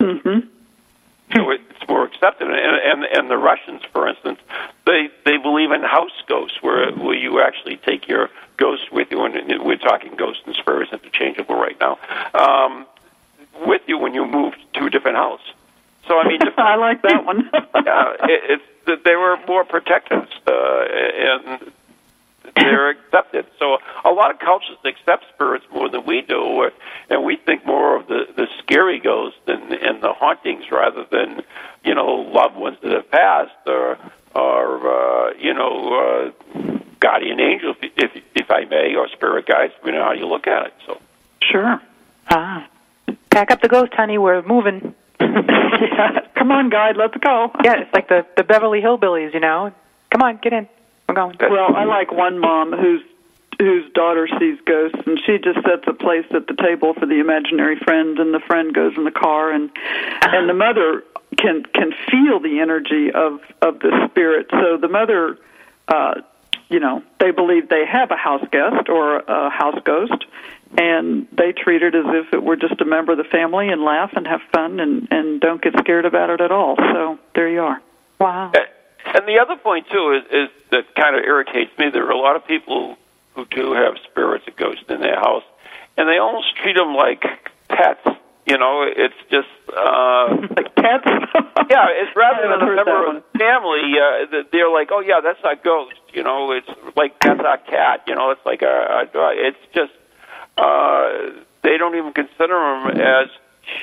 Mm-hmm. 0.00 0.48
So 1.34 1.50
it's 1.50 1.88
more 1.88 2.04
accepted. 2.04 2.48
And, 2.48 2.54
and 2.54 3.04
and 3.04 3.30
the 3.30 3.36
Russians, 3.36 3.82
for 3.92 4.08
instance, 4.08 4.38
they 4.86 5.08
they 5.24 5.36
believe 5.36 5.72
in 5.72 5.82
house 5.82 6.22
ghosts, 6.26 6.62
where 6.62 6.92
where 6.92 7.14
you 7.14 7.40
actually 7.40 7.76
take 7.76 8.08
your 8.08 8.30
ghost 8.56 8.92
with 8.92 9.10
you, 9.10 9.24
and 9.24 9.34
we're 9.64 9.76
talking 9.76 10.14
ghosts 10.16 10.42
and 10.46 10.54
spirits 10.54 10.92
interchangeable 10.92 11.56
right 11.56 11.76
now, 11.80 11.98
um, 12.34 12.86
with 13.66 13.82
you 13.86 13.98
when 13.98 14.14
you 14.14 14.24
move 14.24 14.54
to 14.74 14.86
a 14.86 14.90
different 14.90 15.16
house. 15.16 15.42
So 16.06 16.18
I 16.18 16.28
mean, 16.28 16.40
I 16.56 16.76
like 16.76 17.02
that 17.02 17.24
one. 17.24 17.50
yeah, 17.52 18.14
it, 18.24 18.60
it's 18.86 19.02
they 19.04 19.16
were 19.16 19.38
more 19.46 19.64
protective, 19.64 20.28
uh, 20.46 20.52
and 20.52 21.72
they're 22.56 22.90
accepted. 22.90 23.46
So 23.58 23.78
a 24.04 24.10
lot 24.10 24.30
of 24.30 24.38
cultures 24.38 24.76
accept 24.84 25.24
spirits 25.34 25.64
more 25.72 25.88
than 25.88 26.04
we 26.06 26.20
do, 26.20 26.70
and 27.08 27.24
we 27.24 27.36
think 27.36 27.64
more 27.66 27.96
of 27.96 28.06
the 28.06 28.26
the 28.36 28.46
scary 28.62 29.00
ghosts 29.00 29.40
and 29.46 29.72
and 29.72 30.02
the 30.02 30.12
hauntings 30.12 30.64
rather 30.70 31.04
than 31.10 31.42
you 31.84 31.94
know 31.94 32.06
loved 32.06 32.56
ones 32.56 32.78
that 32.82 32.92
have 32.92 33.10
passed 33.10 33.52
or 33.66 33.98
or 34.34 35.28
uh, 35.28 35.32
you 35.38 35.54
know 35.54 36.32
uh, 36.54 36.78
guardian 37.00 37.40
angels, 37.40 37.76
if 37.80 38.10
if 38.34 38.50
I 38.50 38.64
may, 38.64 38.94
or 38.94 39.08
spirit 39.08 39.46
guides. 39.46 39.72
You 39.84 39.92
know 39.92 40.04
how 40.04 40.12
you 40.12 40.26
look 40.26 40.46
at 40.46 40.66
it. 40.66 40.74
So 40.86 41.00
sure. 41.42 41.80
Ah, 42.30 42.66
pack 43.30 43.50
up 43.50 43.60
the 43.60 43.68
ghost, 43.68 43.92
honey. 43.94 44.18
We're 44.18 44.42
moving. 44.42 44.94
Yeah. 45.80 46.20
Come 46.34 46.50
on, 46.50 46.70
guide. 46.70 46.96
Let's 46.96 47.16
go. 47.16 47.50
yeah, 47.64 47.80
it's 47.80 47.92
like 47.94 48.08
the 48.08 48.26
the 48.36 48.44
Beverly 48.44 48.80
Hillbillies. 48.80 49.32
You 49.32 49.40
know, 49.40 49.72
come 50.10 50.22
on, 50.22 50.38
get 50.42 50.52
in. 50.52 50.68
We're 51.08 51.14
going. 51.14 51.36
Well, 51.40 51.74
I 51.74 51.84
like 51.84 52.12
one 52.12 52.38
mom 52.38 52.72
whose 52.72 53.02
whose 53.58 53.90
daughter 53.92 54.28
sees 54.38 54.58
ghosts, 54.66 54.98
and 55.06 55.18
she 55.24 55.38
just 55.38 55.64
sets 55.64 55.84
a 55.86 55.92
place 55.92 56.26
at 56.34 56.46
the 56.46 56.54
table 56.54 56.94
for 56.94 57.06
the 57.06 57.20
imaginary 57.20 57.76
friend, 57.78 58.18
and 58.18 58.34
the 58.34 58.40
friend 58.40 58.74
goes 58.74 58.96
in 58.96 59.04
the 59.04 59.10
car, 59.10 59.50
and 59.50 59.70
and 60.22 60.48
the 60.48 60.54
mother 60.54 61.04
can 61.38 61.64
can 61.74 61.92
feel 62.10 62.40
the 62.40 62.60
energy 62.60 63.10
of 63.12 63.40
of 63.62 63.80
the 63.80 64.08
spirit. 64.10 64.48
So 64.50 64.76
the 64.76 64.88
mother, 64.88 65.38
uh, 65.88 66.20
you 66.68 66.80
know, 66.80 67.02
they 67.20 67.30
believe 67.30 67.68
they 67.68 67.86
have 67.86 68.10
a 68.10 68.16
house 68.16 68.46
guest 68.50 68.88
or 68.88 69.18
a 69.18 69.50
house 69.50 69.80
ghost, 69.84 70.24
and 70.76 71.26
they 71.36 71.52
treat 71.52 71.82
it 71.82 71.94
as 71.94 72.04
if 72.06 72.32
it 72.32 72.42
were 72.42 72.56
just 72.56 72.80
a 72.80 72.84
member 72.84 73.12
of 73.12 73.18
the 73.18 73.24
family 73.24 73.68
and 73.68 73.82
laugh 73.82 74.10
and 74.14 74.26
have 74.26 74.40
fun 74.52 74.80
and 74.80 75.08
and 75.10 75.40
don't 75.40 75.62
get 75.62 75.74
scared 75.78 76.04
about 76.04 76.30
it 76.30 76.40
at 76.40 76.50
all. 76.50 76.76
So 76.76 77.18
there 77.34 77.48
you 77.48 77.60
are. 77.62 77.80
Wow. 78.18 78.52
And 79.06 79.28
the 79.28 79.38
other 79.38 79.56
point 79.56 79.86
too 79.92 80.18
is, 80.18 80.24
is 80.32 80.48
that 80.70 80.94
kind 80.96 81.16
of 81.16 81.24
irritates 81.24 81.70
me. 81.78 81.90
There 81.92 82.06
are 82.06 82.10
a 82.10 82.18
lot 82.18 82.36
of 82.36 82.46
people 82.46 82.96
who 83.34 83.44
do 83.46 83.72
have 83.74 83.94
spirits 84.10 84.44
and 84.46 84.56
ghosts 84.56 84.84
in 84.88 85.00
their 85.00 85.16
house, 85.16 85.44
and 85.96 86.08
they 86.08 86.18
almost 86.18 86.56
treat 86.62 86.76
them 86.76 86.94
like 86.94 87.22
pets. 87.68 88.06
You 88.46 88.58
know, 88.58 88.84
it's 88.84 89.14
just 89.30 89.48
uh, 89.70 90.28
like 90.56 90.74
pets. 90.74 91.06
yeah, 91.70 91.88
it's 91.94 92.14
rather 92.16 92.48
than 92.48 92.60
a 92.60 92.74
member 92.74 93.08
of 93.08 93.22
the 93.22 93.38
family. 93.38 93.94
Uh, 93.96 94.42
they're 94.52 94.70
like, 94.70 94.88
oh 94.90 95.00
yeah, 95.00 95.20
that's 95.22 95.40
our 95.44 95.56
ghost. 95.56 96.00
You 96.12 96.22
know, 96.22 96.52
it's 96.52 96.68
like 96.96 97.18
that's 97.20 97.40
our 97.40 97.58
cat. 97.58 98.04
You 98.06 98.14
know, 98.14 98.30
it's 98.30 98.44
like 98.44 98.62
a. 98.62 99.06
a 99.06 99.30
it's 99.36 99.58
just 99.74 99.92
uh, 100.56 101.08
they 101.62 101.76
don't 101.78 101.96
even 101.96 102.12
consider 102.12 102.54
them 102.54 103.00
as 103.00 103.28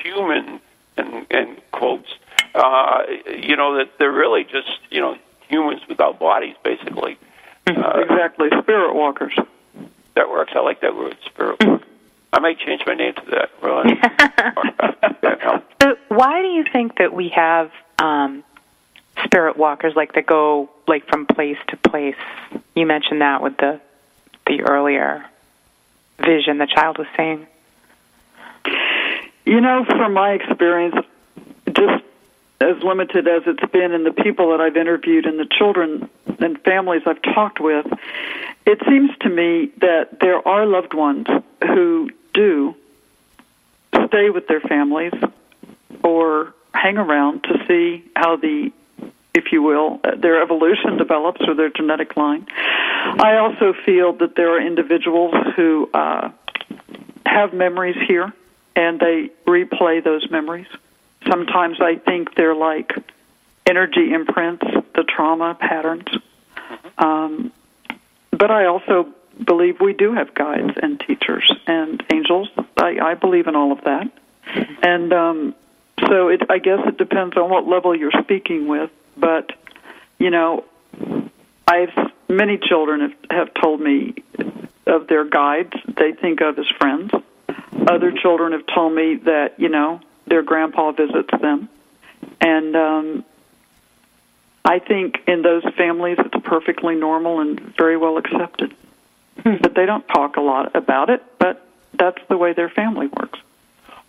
human 0.02 0.60
and, 0.96 1.26
and 1.30 1.60
quotes 1.72 2.08
uh, 2.54 3.02
you 3.26 3.56
know 3.56 3.78
that 3.78 3.98
they're 3.98 4.12
really 4.12 4.44
just 4.44 4.78
you 4.90 5.00
know 5.00 5.16
humans 5.48 5.82
without 5.88 6.18
bodies, 6.18 6.56
basically. 6.64 7.18
Uh, 7.66 8.00
exactly, 8.00 8.48
spirit 8.62 8.94
walkers. 8.94 9.34
That 10.14 10.28
works. 10.28 10.52
I 10.54 10.60
like 10.60 10.80
that 10.80 10.94
word, 10.94 11.16
spirit 11.26 11.62
walker. 11.62 11.84
I 12.32 12.40
might 12.40 12.58
change 12.58 12.82
my 12.86 12.94
name 12.94 13.14
to 13.14 13.22
that. 13.30 13.50
Really. 13.62 14.00
so, 15.82 15.96
why 16.08 16.42
do 16.42 16.48
you 16.48 16.64
think 16.70 16.98
that 16.98 17.12
we 17.12 17.28
have 17.30 17.70
um, 17.98 18.42
spirit 19.24 19.56
walkers 19.56 19.94
like 19.94 20.14
that 20.14 20.26
go 20.26 20.70
like 20.86 21.06
from 21.08 21.26
place 21.26 21.58
to 21.68 21.76
place? 21.76 22.16
You 22.74 22.86
mentioned 22.86 23.20
that 23.20 23.42
with 23.42 23.56
the 23.58 23.80
the 24.46 24.62
earlier 24.62 25.24
vision 26.24 26.58
the 26.58 26.66
child 26.66 26.98
was 26.98 27.06
seeing? 27.16 27.46
You 29.44 29.60
know, 29.60 29.84
from 29.84 30.14
my 30.14 30.32
experience, 30.32 30.94
just 31.66 32.04
as 32.60 32.82
limited 32.82 33.26
as 33.26 33.42
it's 33.46 33.72
been 33.72 33.92
in 33.92 34.04
the 34.04 34.12
people 34.12 34.50
that 34.50 34.60
I've 34.60 34.76
interviewed 34.76 35.26
and 35.26 35.38
the 35.38 35.46
children 35.58 36.08
and 36.38 36.60
families 36.62 37.02
I've 37.06 37.22
talked 37.22 37.60
with, 37.60 37.86
it 38.66 38.78
seems 38.88 39.10
to 39.20 39.28
me 39.28 39.72
that 39.78 40.20
there 40.20 40.46
are 40.46 40.64
loved 40.64 40.94
ones 40.94 41.26
who 41.62 42.10
do 42.32 42.74
stay 44.06 44.30
with 44.30 44.46
their 44.46 44.60
families 44.60 45.12
or 46.04 46.54
hang 46.72 46.96
around 46.96 47.44
to 47.44 47.64
see 47.66 48.04
how 48.14 48.36
the 48.36 48.72
if 49.34 49.52
you 49.52 49.62
will, 49.62 50.00
their 50.18 50.42
evolution 50.42 50.96
develops 50.96 51.40
or 51.46 51.54
their 51.54 51.70
genetic 51.70 52.16
line. 52.16 52.46
I 52.54 53.36
also 53.38 53.74
feel 53.84 54.12
that 54.14 54.36
there 54.36 54.54
are 54.56 54.60
individuals 54.60 55.34
who 55.56 55.90
uh, 55.94 56.30
have 57.26 57.52
memories 57.52 57.96
here 58.06 58.32
and 58.76 59.00
they 59.00 59.30
replay 59.46 60.02
those 60.02 60.30
memories 60.30 60.66
sometimes 61.28 61.80
I 61.80 61.96
think 61.96 62.34
they're 62.34 62.54
like 62.54 62.92
energy 63.66 64.12
imprints, 64.12 64.64
the 64.94 65.04
trauma 65.04 65.56
patterns. 65.58 66.08
Mm-hmm. 66.56 67.04
Um, 67.04 67.52
but 68.30 68.50
I 68.50 68.66
also 68.66 69.12
believe 69.44 69.80
we 69.80 69.92
do 69.92 70.12
have 70.14 70.34
guides 70.34 70.72
and 70.82 71.00
teachers 71.00 71.50
and 71.66 72.02
angels. 72.12 72.48
I, 72.76 72.98
I 73.00 73.14
believe 73.14 73.46
in 73.46 73.56
all 73.56 73.72
of 73.72 73.82
that. 73.84 74.10
Mm-hmm. 74.46 74.74
And 74.82 75.12
um, 75.12 75.54
so 76.08 76.28
it, 76.28 76.42
I 76.50 76.58
guess 76.58 76.80
it 76.86 76.98
depends 76.98 77.36
on 77.36 77.50
what 77.50 77.66
level 77.66 77.96
you're 77.96 78.12
speaking 78.22 78.66
with. 78.66 78.90
But, 79.22 79.52
you 80.18 80.30
know, 80.30 80.64
I've 81.66 81.96
many 82.28 82.58
children 82.58 83.00
have, 83.00 83.14
have 83.30 83.54
told 83.54 83.80
me 83.80 84.16
of 84.86 85.06
their 85.06 85.24
guides 85.24 85.72
they 85.86 86.12
think 86.12 86.40
of 86.40 86.58
as 86.58 86.66
friends. 86.78 87.12
Other 87.86 88.10
children 88.10 88.52
have 88.52 88.66
told 88.66 88.94
me 88.94 89.16
that, 89.24 89.54
you 89.58 89.68
know, 89.68 90.00
their 90.26 90.42
grandpa 90.42 90.90
visits 90.90 91.30
them. 91.40 91.68
And 92.40 92.74
um, 92.76 93.24
I 94.64 94.80
think 94.80 95.18
in 95.28 95.42
those 95.42 95.62
families 95.76 96.18
it's 96.18 96.44
perfectly 96.44 96.96
normal 96.96 97.40
and 97.40 97.60
very 97.76 97.96
well 97.96 98.18
accepted. 98.18 98.74
Hmm. 99.42 99.56
But 99.62 99.74
they 99.74 99.86
don't 99.86 100.06
talk 100.08 100.36
a 100.36 100.40
lot 100.40 100.74
about 100.74 101.10
it, 101.10 101.22
but 101.38 101.64
that's 101.94 102.20
the 102.28 102.36
way 102.36 102.54
their 102.54 102.68
family 102.68 103.06
works. 103.06 103.38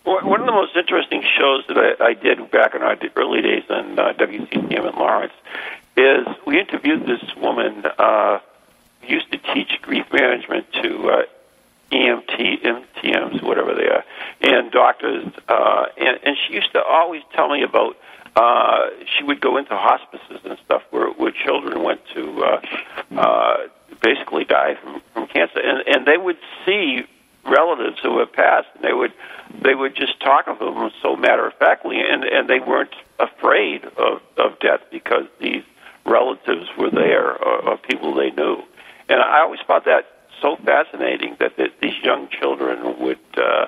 One 0.04 0.40
of 0.40 0.46
the 0.46 0.52
most 0.52 0.76
interesting 0.76 1.22
shows 1.22 1.64
that 1.68 1.78
I, 1.78 2.08
I 2.08 2.12
did 2.12 2.50
back 2.50 2.74
in 2.74 2.82
our 2.82 2.96
early 3.16 3.40
days 3.40 3.64
on 3.70 3.98
uh, 3.98 4.12
WCCM 4.12 4.92
in 4.92 4.98
Lawrence 4.98 5.32
is 5.96 6.26
we 6.46 6.60
interviewed 6.60 7.06
this 7.06 7.34
woman 7.36 7.84
uh, 7.98 8.38
who 9.00 9.14
used 9.14 9.32
to 9.32 9.38
teach 9.38 9.80
grief 9.80 10.04
management 10.12 10.66
to 10.82 11.08
uh, 11.08 11.22
EMT, 11.90 12.62
MTMs, 12.62 13.42
whatever 13.42 13.74
they 13.74 13.86
are, 13.86 14.04
and 14.42 14.70
doctors. 14.70 15.26
Uh, 15.48 15.86
and, 15.96 16.18
and 16.22 16.36
she 16.46 16.54
used 16.54 16.72
to 16.72 16.82
always 16.82 17.22
tell 17.34 17.48
me 17.48 17.62
about. 17.62 17.96
Uh, 18.36 18.90
she 19.16 19.22
would 19.22 19.40
go 19.40 19.56
into 19.56 19.76
hospices 19.76 20.40
and 20.44 20.58
stuff 20.64 20.82
where, 20.90 21.06
where 21.10 21.30
children 21.30 21.84
went 21.84 22.00
to 22.12 22.42
uh, 22.42 22.60
uh, 23.16 23.56
basically 24.02 24.44
die 24.44 24.74
from, 24.82 25.00
from 25.12 25.28
cancer, 25.28 25.60
and, 25.60 25.84
and 25.86 26.04
they 26.04 26.16
would 26.16 26.36
see 26.66 27.04
relatives 27.46 27.98
who 28.02 28.18
had 28.18 28.32
passed, 28.32 28.68
and 28.74 28.84
they 28.84 28.92
would 28.92 29.12
they 29.62 29.74
would 29.74 29.94
just 29.94 30.20
talk 30.20 30.46
of 30.46 30.58
them 30.58 30.90
so 31.02 31.16
matter 31.16 31.46
of 31.46 31.54
factly, 31.54 32.00
and 32.00 32.24
and 32.24 32.48
they 32.48 32.60
weren't 32.60 32.94
afraid 33.18 33.84
of 33.84 34.20
of 34.36 34.58
death 34.60 34.80
because 34.90 35.24
these 35.40 35.62
relatives 36.06 36.68
were 36.78 36.90
there 36.90 37.32
or, 37.32 37.70
or 37.70 37.78
people 37.78 38.14
they 38.14 38.30
knew, 38.30 38.62
and 39.08 39.20
I 39.20 39.40
always 39.40 39.60
thought 39.66 39.84
that 39.84 40.06
so 40.42 40.56
fascinating 40.56 41.36
that, 41.40 41.56
that 41.56 41.80
these 41.80 41.96
young 42.02 42.28
children 42.28 42.98
would. 43.00 43.18
Uh, 43.36 43.66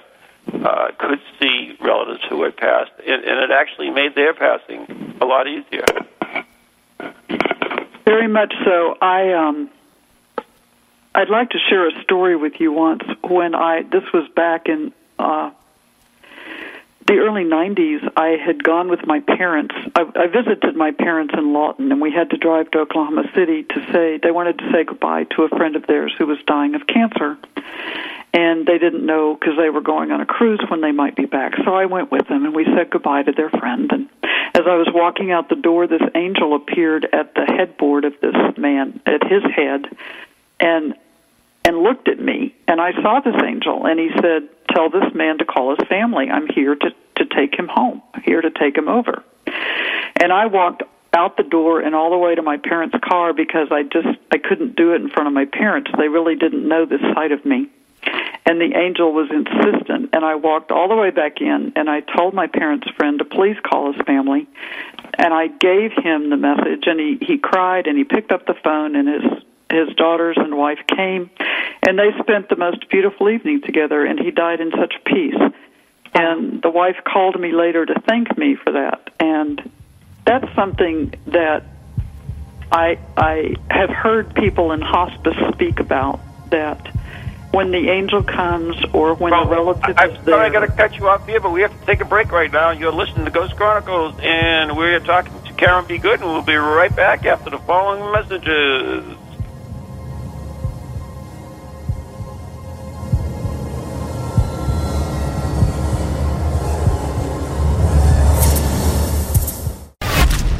uh, 0.65 0.93
could 0.99 1.21
see 1.41 1.77
relatives 1.81 2.21
who 2.29 2.45
had 2.45 2.57
passed, 2.57 2.93
and, 3.05 3.25
and 3.25 3.41
it 3.43 3.51
actually 3.51 3.91
made 3.91 4.15
their 4.15 4.33
passing 4.33 5.17
a 5.21 5.25
lot 5.25 5.49
easier. 5.49 5.85
Very 8.05 8.29
much 8.29 8.55
so. 8.65 8.97
I 9.03 9.33
um, 9.33 9.69
I'd 11.17 11.31
like 11.31 11.51
to 11.51 11.59
share 11.59 11.89
a 11.89 12.03
story 12.03 12.37
with 12.37 12.61
you. 12.61 12.73
Once, 12.73 13.03
when 13.29 13.55
I 13.55 13.83
this 13.83 14.05
was 14.13 14.29
back 14.35 14.67
in 14.69 14.93
uh, 15.19 15.51
the 17.07 17.15
early 17.15 17.45
'90s, 17.45 18.11
I 18.17 18.37
had 18.45 18.63
gone 18.63 18.89
with 18.89 19.07
my 19.07 19.21
parents. 19.21 19.75
I, 19.95 20.03
I 20.15 20.27
visited 20.27 20.77
my 20.77 20.91
parents 20.93 21.35
in 21.37 21.53
Lawton, 21.53 21.91
and 21.93 22.01
we 22.01 22.13
had 22.13 22.31
to 22.31 22.37
drive 22.37 22.71
to 22.73 22.81
Oklahoma 22.81 23.25
City 23.35 23.63
to 23.65 23.93
say 23.93 24.19
they 24.23 24.31
wanted 24.31 24.59
to 24.59 24.73
say 24.73 24.85
goodbye 24.85 25.25
to 25.37 25.43
a 25.43 25.49
friend 25.49 25.77
of 25.77 25.87
theirs 25.87 26.15
who 26.19 26.27
was 26.27 26.39
dying 26.47 26.75
of 26.75 26.87
cancer 26.87 27.39
and 28.37 28.67
they 28.67 28.77
didn't 28.77 29.05
know 29.05 29.35
because 29.35 29.57
they 29.57 29.71
were 29.71 29.81
going 29.81 30.11
on 30.11 30.21
a 30.21 30.27
cruise 30.27 30.63
when 30.69 30.83
they 30.83 30.93
might 30.93 31.17
be 31.17 31.25
back. 31.25 31.55
So 31.65 31.75
I 31.75 31.87
went 31.87 32.13
with 32.13 32.29
them, 32.29 32.45
and 32.45 32.55
we 32.55 32.65
said 32.65 32.91
goodbye 32.91 33.23
to 33.23 33.33
their 33.33 33.49
friend. 33.49 33.91
And 33.91 34.09
as 34.55 34.63
I 34.67 34.77
was 34.77 34.89
walking 34.93 35.33
out 35.33 35.49
the 35.49 35.57
door, 35.57 35.87
this 35.87 36.03
angel 36.15 36.55
appeared 36.55 37.09
at 37.15 37.35
the 37.35 37.47
headboard 37.47 38.05
of 38.05 38.13
this 38.21 38.37
man, 38.59 39.01
at 39.07 39.23
his 39.23 39.43
head, 39.43 39.87
and 40.61 40.95
and 41.67 41.83
looked 41.83 42.09
at 42.09 42.21
me. 42.21 42.55
And 42.69 42.81
I 42.81 42.93
saw 43.03 43.21
this 43.21 43.35
angel, 43.45 43.87
and 43.87 43.99
he 43.99 44.11
said, 44.23 44.49
"Tell 44.71 44.89
this 44.89 45.13
man 45.15 45.39
to 45.39 45.45
call 45.45 45.75
his 45.77 45.87
family. 45.89 46.31
I'm 46.31 46.47
here 46.47 46.77
to 46.77 46.95
to 47.17 47.25
take 47.25 47.59
him 47.59 47.69
home. 47.69 48.01
I'm 48.15 48.23
here 48.23 48.41
to 48.41 48.51
take 48.51 48.77
him 48.79 48.89
over." 48.89 49.23
And 50.21 50.33
I 50.33 50.47
walked 50.47 50.85
out 51.13 51.37
the 51.37 51.43
door 51.43 51.81
and 51.81 51.95
all 51.95 52.11
the 52.11 52.19
way 52.19 52.35
to 52.35 52.43
my 52.43 52.57
parents' 52.57 52.97
car 53.03 53.33
because 53.33 53.69
I 53.73 53.83
just 53.83 54.19
I 54.33 54.39
couldn't 54.39 54.77
do 54.77 54.93
it 54.95 55.01
in 55.03 55.09
front 55.09 55.27
of 55.27 55.35
my 55.35 55.45
parents. 55.47 55.91
They 55.99 56.09
really 56.09 56.37
didn't 56.37 56.67
know 56.67 56.85
this 56.85 57.01
side 57.15 57.33
of 57.33 57.45
me. 57.45 57.69
And 58.49 58.61
the 58.61 58.77
angel 58.77 59.13
was 59.13 59.29
insistent, 59.33 60.11
and 60.13 60.25
I 60.25 60.37
walked 60.37 60.71
all 60.71 60.89
the 60.89 60.95
way 60.95 61.11
back 61.11 61.41
in, 61.41 61.73
and 61.75 61.91
I 61.91 61.99
told 62.01 62.33
my 62.33 62.47
parents' 62.47 62.89
friend 62.97 63.19
to 63.19 63.25
please 63.25 63.57
call 63.69 63.93
his 63.93 64.01
family, 64.03 64.47
and 65.19 65.35
I 65.35 65.49
gave 65.49 65.91
him 65.93 66.31
the 66.31 66.37
message, 66.37 66.85
and 66.87 67.01
he 67.01 67.19
he 67.21 67.39
cried, 67.39 67.89
and 67.89 67.99
he 67.99 68.05
picked 68.05 68.31
up 68.31 68.47
the 68.47 68.55
phone, 68.55 68.95
and 68.95 69.09
his 69.09 69.43
his 69.71 69.95
daughters 69.97 70.37
and 70.39 70.57
wife 70.57 70.79
came, 70.87 71.31
and 71.87 71.99
they 71.99 72.11
spent 72.21 72.49
the 72.49 72.57
most 72.57 72.89
beautiful 72.89 73.29
evening 73.29 73.63
together, 73.63 74.05
and 74.05 74.19
he 74.19 74.31
died 74.31 74.61
in 74.61 74.71
such 74.71 74.95
peace. 75.05 75.35
And 76.15 76.63
the 76.63 76.71
wife 76.71 76.97
called 77.05 77.39
me 77.39 77.53
later 77.53 77.85
to 77.85 77.95
thank 78.07 78.37
me 78.39 78.57
for 78.57 78.73
that, 78.73 79.11
and 79.21 79.71
that's 80.25 80.47
something 80.55 81.15
that 81.27 81.65
I 82.73 82.99
I 83.17 83.55
have 83.71 83.91
heard 83.91 84.35
people 84.35 84.73
in 84.73 84.81
hospice 84.81 85.37
speak 85.53 85.79
about 85.81 86.21
that 86.51 86.89
when 87.53 87.71
the 87.71 87.89
angel 87.89 88.23
comes 88.23 88.77
or 88.93 89.15
when 89.15 89.31
well, 89.31 89.45
the 89.45 89.51
relative 89.51 89.97
I, 89.97 90.05
I'm 90.05 90.11
there. 90.25 90.35
sorry 90.35 90.47
I 90.47 90.51
got 90.51 90.61
to 90.61 90.73
cut 90.73 90.97
you 90.97 91.09
off 91.09 91.27
here, 91.27 91.41
but 91.41 91.51
we 91.51 91.63
have 91.63 91.79
to 91.79 91.87
take 91.87 92.01
a 92.01 92.05
break 92.05 92.33
right 92.33 92.53
now. 92.53 92.71
You're 92.71 92.93
listening 92.93 93.25
to 93.25 93.31
Ghost 93.31 93.57
Chronicles, 93.57 94.15
and 94.21 94.77
we're 94.77 95.01
talking 95.01 95.33
to 95.45 95.53
Caron 95.55 95.87
B. 95.87 95.99
Goode, 95.99 96.21
and 96.21 96.31
we'll 96.31 96.43
be 96.43 96.57
right 96.57 96.95
back 96.95 97.25
after 97.25 97.51
the 97.51 97.59
following 97.59 98.13
messages. 98.13 99.17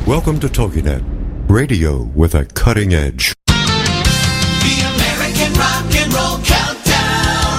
Welcome 0.07 0.39
to 0.39 0.47
TogiNet, 0.47 1.03
radio 1.51 2.05
with 2.15 2.37
a 2.37 2.45
cutting 2.45 2.95
edge. 2.95 3.35
The 3.47 3.55
American 4.95 5.53
Rock 5.59 5.85
and 5.97 6.15
Roll 6.15 6.39
Countdown 6.45 7.59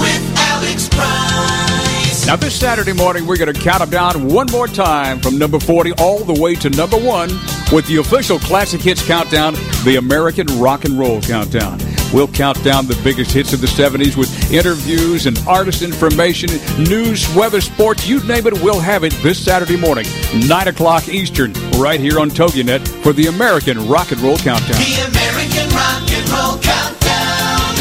with 0.00 0.38
Alex 0.38 0.88
Price. 0.88 2.26
Now, 2.26 2.36
this 2.36 2.58
Saturday 2.58 2.94
morning, 2.94 3.26
we're 3.26 3.36
going 3.36 3.52
to 3.52 3.60
count 3.60 3.80
them 3.80 3.90
down 3.90 4.28
one 4.28 4.46
more 4.50 4.66
time 4.66 5.20
from 5.20 5.36
number 5.36 5.60
40 5.60 5.92
all 5.98 6.20
the 6.20 6.40
way 6.40 6.54
to 6.54 6.70
number 6.70 6.96
one 6.96 7.28
with 7.70 7.86
the 7.86 7.98
official 7.98 8.38
Classic 8.38 8.80
Hits 8.80 9.06
Countdown, 9.06 9.52
the 9.84 9.96
American 9.96 10.46
Rock 10.58 10.86
and 10.86 10.98
Roll 10.98 11.20
Countdown. 11.20 11.78
We'll 12.12 12.28
count 12.28 12.62
down 12.64 12.86
the 12.86 12.98
biggest 13.04 13.32
hits 13.32 13.52
of 13.52 13.60
the 13.60 13.66
70s 13.66 14.16
with 14.16 14.52
interviews 14.52 15.26
and 15.26 15.38
artist 15.46 15.82
information, 15.82 16.48
news, 16.78 17.32
weather, 17.34 17.60
sports, 17.60 18.08
you 18.08 18.22
name 18.24 18.46
it, 18.46 18.54
we'll 18.62 18.80
have 18.80 19.04
it 19.04 19.12
this 19.22 19.42
Saturday 19.42 19.76
morning, 19.76 20.06
9 20.46 20.68
o'clock 20.68 21.08
Eastern, 21.08 21.52
right 21.76 22.00
here 22.00 22.18
on 22.18 22.30
TogiNet 22.30 22.86
for 23.02 23.12
the 23.12 23.26
American 23.26 23.86
Rock 23.88 24.10
and 24.10 24.20
Roll 24.20 24.38
Countdown. 24.38 24.78
The 24.80 25.04
American 25.10 25.68
Rock 25.76 26.08
and 26.08 26.28
Roll 26.30 26.56
Countdown 26.64 27.76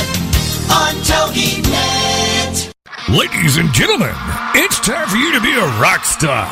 on 0.76 0.94
TogiNet. 1.08 2.74
Ladies 3.10 3.56
and 3.56 3.72
gentlemen, 3.74 4.14
it's 4.56 4.80
time 4.82 5.08
for 5.08 5.16
you 5.16 5.32
to 5.32 5.40
be 5.40 5.54
a 5.54 5.66
rock 5.80 6.04
star. 6.04 6.46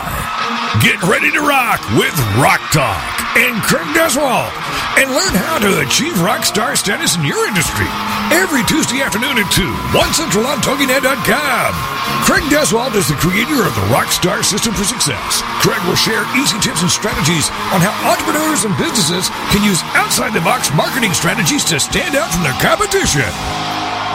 Get 0.81 1.01
ready 1.03 1.29
to 1.31 1.41
rock 1.41 1.81
with 1.97 2.17
Rock 2.39 2.61
Talk 2.71 3.35
and 3.35 3.61
Craig 3.63 3.87
Duswalt 3.93 4.64
and 4.95 5.11
learn 5.11 5.35
how 5.35 5.59
to 5.59 5.83
achieve 5.83 6.15
rock 6.23 6.47
star 6.47 6.75
status 6.75 7.15
in 7.19 7.23
your 7.27 7.47
industry. 7.47 7.87
Every 8.31 8.63
Tuesday 8.63 9.03
afternoon 9.03 9.35
at 9.35 9.51
2, 9.51 9.67
1 9.91 10.13
Central 10.15 10.47
on 10.47 10.63
TogiNet.com. 10.63 11.71
Craig 12.23 12.47
Duswalt 12.47 12.95
is 12.95 13.11
the 13.11 13.19
creator 13.19 13.67
of 13.67 13.75
the 13.75 13.85
Rockstar 13.91 14.41
System 14.41 14.73
for 14.73 14.87
Success. 14.87 15.43
Craig 15.59 15.81
will 15.85 15.99
share 15.99 16.23
easy 16.39 16.57
tips 16.63 16.81
and 16.81 16.89
strategies 16.89 17.51
on 17.75 17.83
how 17.83 17.93
entrepreneurs 18.07 18.63
and 18.63 18.73
businesses 18.79 19.27
can 19.51 19.61
use 19.67 19.83
outside 19.99 20.31
the 20.31 20.41
box 20.41 20.71
marketing 20.73 21.13
strategies 21.13 21.67
to 21.67 21.79
stand 21.79 22.15
out 22.15 22.31
from 22.31 22.41
their 22.41 22.57
competition. 22.63 23.27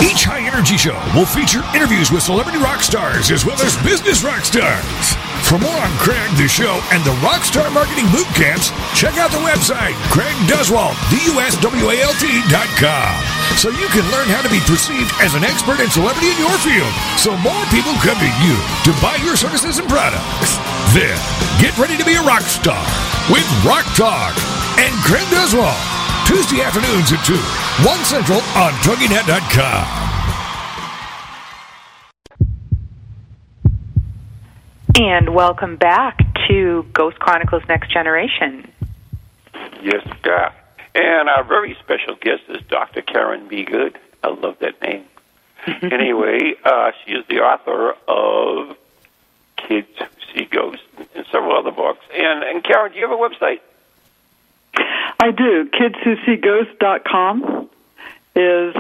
Each 0.01 0.25
high 0.25 0.41
energy 0.41 0.81
show 0.81 0.97
will 1.13 1.29
feature 1.29 1.61
interviews 1.77 2.09
with 2.09 2.25
celebrity 2.25 2.59
rock 2.59 2.81
stars 2.81 3.31
as 3.31 3.45
well 3.45 3.61
as 3.61 3.77
business 3.85 4.25
rock 4.25 4.49
stars. 4.49 5.30
For 5.47 5.59
more 5.59 5.79
on 5.83 5.91
Craig, 5.99 6.31
the 6.39 6.47
show, 6.47 6.79
and 6.95 7.03
the 7.03 7.11
Rockstar 7.27 7.67
Marketing 7.75 8.07
Boot 8.15 8.31
Camps, 8.39 8.71
check 8.95 9.19
out 9.19 9.35
the 9.35 9.43
website, 9.43 9.99
CraigDuswalt.com, 10.15 13.11
so 13.59 13.75
you 13.75 13.89
can 13.91 14.07
learn 14.15 14.31
how 14.31 14.39
to 14.43 14.49
be 14.49 14.61
perceived 14.71 15.11
as 15.19 15.35
an 15.35 15.43
expert 15.43 15.83
and 15.83 15.91
celebrity 15.91 16.31
in 16.31 16.39
your 16.39 16.55
field, 16.63 16.95
so 17.19 17.35
more 17.43 17.67
people 17.75 17.91
come 17.99 18.15
to 18.23 18.31
you 18.39 18.55
to 18.87 18.95
buy 19.03 19.19
your 19.27 19.35
services 19.35 19.83
and 19.83 19.91
products. 19.91 20.63
Then, 20.95 21.19
get 21.59 21.75
ready 21.79 21.97
to 21.99 22.05
be 22.07 22.15
a 22.15 22.23
rock 22.23 22.47
star 22.47 22.87
with 23.27 23.43
Rock 23.67 23.91
Talk 23.99 24.39
and 24.79 24.95
Craig 25.03 25.27
Duswalt. 25.35 25.83
Tuesday 26.31 26.63
afternoons 26.63 27.11
at 27.11 27.27
2, 27.27 27.35
1 27.35 28.07
Central 28.07 28.39
on 28.55 28.71
TogiNet.com. 28.87 30.00
And 34.99 35.35
welcome 35.35 35.77
back 35.77 36.19
to 36.49 36.87
Ghost 36.93 37.19
Chronicles 37.19 37.63
Next 37.69 37.91
Generation. 37.93 38.71
Yes, 39.83 40.07
God. 40.23 40.53
And 40.95 41.29
our 41.29 41.45
very 41.45 41.77
special 41.81 42.17
guest 42.21 42.43
is 42.49 42.63
Dr. 42.69 43.03
Caron 43.03 43.49
B. 43.49 43.65
Goode. 43.65 43.99
I 44.23 44.29
love 44.29 44.59
that 44.61 44.81
name. 44.83 45.05
anyway, 45.83 46.55
uh, 46.65 46.93
she 47.05 47.13
is 47.13 47.25
the 47.29 47.41
author 47.41 47.95
of 48.09 48.77
Kids 49.57 49.89
Who 49.99 50.07
See 50.35 50.45
Ghosts 50.47 50.85
and 51.15 51.27
several 51.31 51.57
other 51.57 51.71
books. 51.71 52.05
And, 52.13 52.43
and 52.43 52.65
Caron, 52.65 52.93
do 52.93 52.99
you 52.99 53.09
have 53.09 53.19
a 53.19 53.23
website? 53.23 53.61
I 55.21 55.31
do. 55.31 55.71
KidsWhoSeeGhosts.com 55.71 57.71
is 58.35 58.75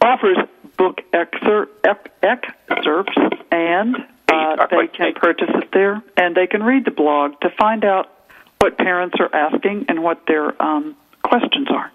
offers 0.00 0.38
book 0.76 1.00
excerpt, 1.12 1.84
excerpts, 2.22 3.18
and 3.50 4.06
uh, 4.34 4.66
they 4.70 4.86
can 4.88 5.14
purchase 5.14 5.50
it 5.50 5.70
there, 5.72 6.02
and 6.16 6.34
they 6.34 6.46
can 6.46 6.62
read 6.62 6.84
the 6.84 6.90
blog 6.90 7.40
to 7.40 7.50
find 7.50 7.84
out 7.84 8.10
what 8.58 8.78
parents 8.78 9.16
are 9.20 9.34
asking 9.34 9.86
and 9.88 10.02
what 10.02 10.26
their 10.26 10.60
um, 10.62 10.96
questions 11.22 11.68
are. 11.70 11.90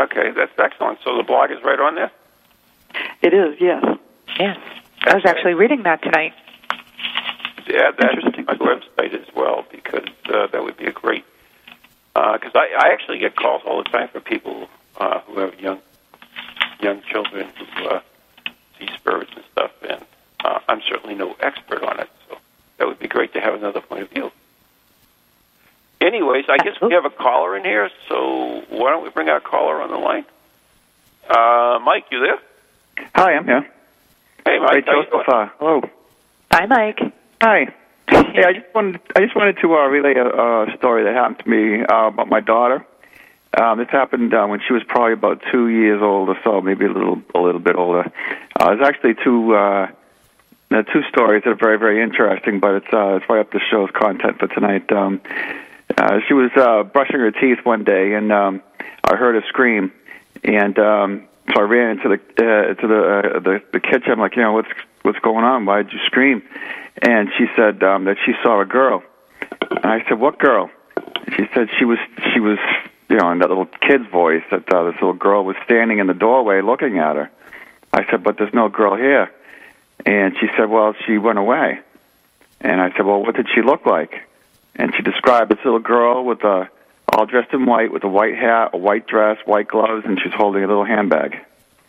Okay, 0.00 0.30
that's 0.30 0.52
excellent. 0.58 0.98
So 1.04 1.16
the 1.16 1.24
blog 1.24 1.50
is 1.50 1.58
right 1.64 1.80
on 1.80 1.94
there? 1.96 2.12
It 3.22 3.34
is, 3.34 3.60
yes. 3.60 3.84
Yes. 4.38 4.58
I 5.04 5.14
was 5.14 5.24
actually 5.24 5.54
reading 5.54 5.82
that 5.82 6.02
tonight. 6.02 6.32
Yeah, 7.66 7.90
that's 7.98 8.36
my 8.36 8.54
website 8.54 9.14
as 9.14 9.34
well 9.34 9.64
because 9.70 10.08
uh, 10.32 10.46
that 10.46 10.62
would 10.62 10.76
be 10.76 10.86
a 10.86 10.92
great. 10.92 11.24
Because 12.14 12.52
I, 12.54 12.68
I 12.78 12.92
actually 12.92 13.18
get 13.18 13.36
calls 13.36 13.62
all 13.66 13.82
the 13.82 13.88
time 13.90 14.08
from 14.08 14.22
people 14.22 14.68
uh, 14.96 15.20
who 15.20 15.38
have 15.40 15.60
young 15.60 15.80
young 16.80 17.02
children 17.02 17.48
who 17.58 17.88
uh, 17.88 18.00
see 18.78 18.88
spirits 18.96 19.30
and 19.34 19.44
stuff, 19.52 19.70
and 19.88 20.04
uh, 20.44 20.58
I'm 20.68 20.80
certainly 20.88 21.14
no 21.14 21.34
expert 21.40 21.82
on 21.82 22.00
it, 22.00 22.08
so 22.28 22.36
that 22.78 22.86
would 22.86 22.98
be 22.98 23.08
great 23.08 23.32
to 23.34 23.40
have 23.40 23.54
another 23.54 23.80
point 23.80 24.02
of 24.02 24.10
view. 24.10 24.30
Anyways, 26.00 26.44
I 26.48 26.58
guess 26.58 26.80
we 26.80 26.92
have 26.94 27.04
a 27.04 27.10
caller 27.10 27.56
in 27.56 27.64
here, 27.64 27.90
so 28.08 28.62
why 28.70 28.90
don't 28.90 29.02
we 29.02 29.10
bring 29.10 29.28
our 29.28 29.40
caller 29.40 29.82
on 29.82 29.90
the 29.90 29.96
line? 29.96 30.24
Uh, 31.28 31.78
Mike, 31.84 32.04
you 32.12 32.20
there? 32.20 32.38
Hi, 33.14 33.32
I'm 33.34 33.44
here. 33.44 33.62
Hey, 34.46 34.58
Mike. 34.60 34.70
Hey, 34.76 34.82
how 34.86 34.96
you 34.96 35.02
Joseph. 35.04 35.10
doing? 35.10 35.24
Uh, 35.28 35.48
hello. 35.58 35.80
Hi, 36.52 36.66
Mike. 36.66 37.00
Hi. 37.42 37.74
Hey, 38.34 38.44
I 38.46 38.52
just 38.52 38.72
wanted 38.74 39.00
I 39.16 39.20
just 39.20 39.34
wanted 39.36 39.58
to 39.60 39.74
uh, 39.74 39.86
relay 39.88 40.14
a, 40.14 40.24
a 40.26 40.76
story 40.78 41.04
that 41.04 41.14
happened 41.14 41.40
to 41.40 41.48
me 41.50 41.82
uh, 41.84 42.06
about 42.06 42.28
my 42.28 42.40
daughter. 42.40 42.86
Um, 43.60 43.78
this 43.78 43.88
happened 43.90 44.32
uh, 44.32 44.46
when 44.46 44.60
she 44.66 44.72
was 44.72 44.82
probably 44.86 45.12
about 45.12 45.42
two 45.50 45.68
years 45.68 46.00
old 46.00 46.28
or 46.28 46.38
so, 46.44 46.60
maybe 46.60 46.84
a 46.86 46.92
little 46.92 47.20
a 47.34 47.38
little 47.40 47.60
bit 47.60 47.74
older. 47.76 48.10
Uh, 48.58 48.66
there's 48.74 48.86
actually 48.86 49.14
two 49.24 49.54
uh, 49.54 49.88
uh, 50.70 50.82
two 50.82 51.02
stories 51.08 51.42
that 51.44 51.50
are 51.50 51.54
very 51.56 51.78
very 51.78 52.02
interesting, 52.02 52.60
but 52.60 52.74
it's 52.74 52.92
uh, 52.92 53.16
it's 53.16 53.28
right 53.28 53.40
up 53.40 53.50
the 53.52 53.60
show's 53.70 53.90
content 53.90 54.38
for 54.38 54.48
tonight. 54.48 54.90
Um, 54.92 55.20
uh, 55.96 56.20
she 56.26 56.34
was 56.34 56.50
uh, 56.56 56.82
brushing 56.82 57.20
her 57.20 57.30
teeth 57.30 57.58
one 57.64 57.84
day, 57.84 58.14
and 58.14 58.30
um, 58.32 58.62
I 59.04 59.16
heard 59.16 59.34
her 59.34 59.48
scream, 59.48 59.92
and 60.44 60.78
um, 60.78 61.28
so 61.54 61.60
I 61.60 61.64
ran 61.64 61.98
into 61.98 62.08
the 62.08 62.14
uh, 62.14 62.74
to 62.74 62.86
the, 62.86 63.02
uh, 63.02 63.40
the 63.40 63.62
the 63.72 63.80
kitchen. 63.80 64.12
I'm 64.12 64.20
like, 64.20 64.36
you 64.36 64.42
know, 64.42 64.52
what's 64.52 64.68
what's 65.02 65.18
going 65.20 65.44
on? 65.44 65.64
Why 65.64 65.82
did 65.82 65.92
you 65.92 66.00
scream? 66.06 66.42
And 67.00 67.30
she 67.38 67.46
said 67.56 67.82
um, 67.82 68.04
that 68.04 68.16
she 68.26 68.32
saw 68.42 68.60
a 68.60 68.66
girl. 68.66 69.02
And 69.70 69.86
I 69.86 70.04
said, 70.08 70.18
what 70.18 70.38
girl? 70.38 70.70
And 70.96 71.34
she 71.36 71.44
said 71.54 71.68
she 71.78 71.84
was 71.84 71.98
she 72.34 72.40
was 72.40 72.58
you 73.08 73.16
know 73.16 73.30
in 73.30 73.38
that 73.38 73.48
little 73.48 73.68
kid's 73.80 74.06
voice 74.10 74.42
that 74.50 74.72
uh, 74.72 74.84
this 74.84 74.94
little 74.94 75.14
girl 75.14 75.44
was 75.44 75.56
standing 75.64 75.98
in 75.98 76.06
the 76.06 76.14
doorway 76.14 76.60
looking 76.60 76.98
at 76.98 77.16
her. 77.16 77.30
I 77.92 78.04
said, 78.10 78.22
but 78.22 78.36
there's 78.36 78.52
no 78.52 78.68
girl 78.68 78.96
here. 78.96 79.30
And 80.06 80.34
she 80.40 80.46
said, 80.56 80.70
well, 80.70 80.94
she 81.06 81.18
went 81.18 81.38
away. 81.38 81.80
And 82.60 82.80
I 82.80 82.90
said, 82.96 83.04
well, 83.04 83.20
what 83.22 83.36
did 83.36 83.46
she 83.54 83.62
look 83.62 83.86
like? 83.86 84.26
And 84.74 84.92
she 84.96 85.02
described 85.02 85.50
this 85.50 85.58
little 85.64 85.80
girl 85.80 86.24
with 86.24 86.42
a 86.44 86.68
all 87.12 87.26
dressed 87.26 87.52
in 87.52 87.66
white 87.66 87.92
with 87.92 88.04
a 88.04 88.08
white 88.08 88.36
hat, 88.36 88.70
a 88.74 88.76
white 88.76 89.06
dress, 89.06 89.38
white 89.46 89.68
gloves, 89.68 90.04
and 90.04 90.20
she's 90.22 90.32
holding 90.32 90.62
a 90.62 90.66
little 90.66 90.84
handbag. 90.84 91.36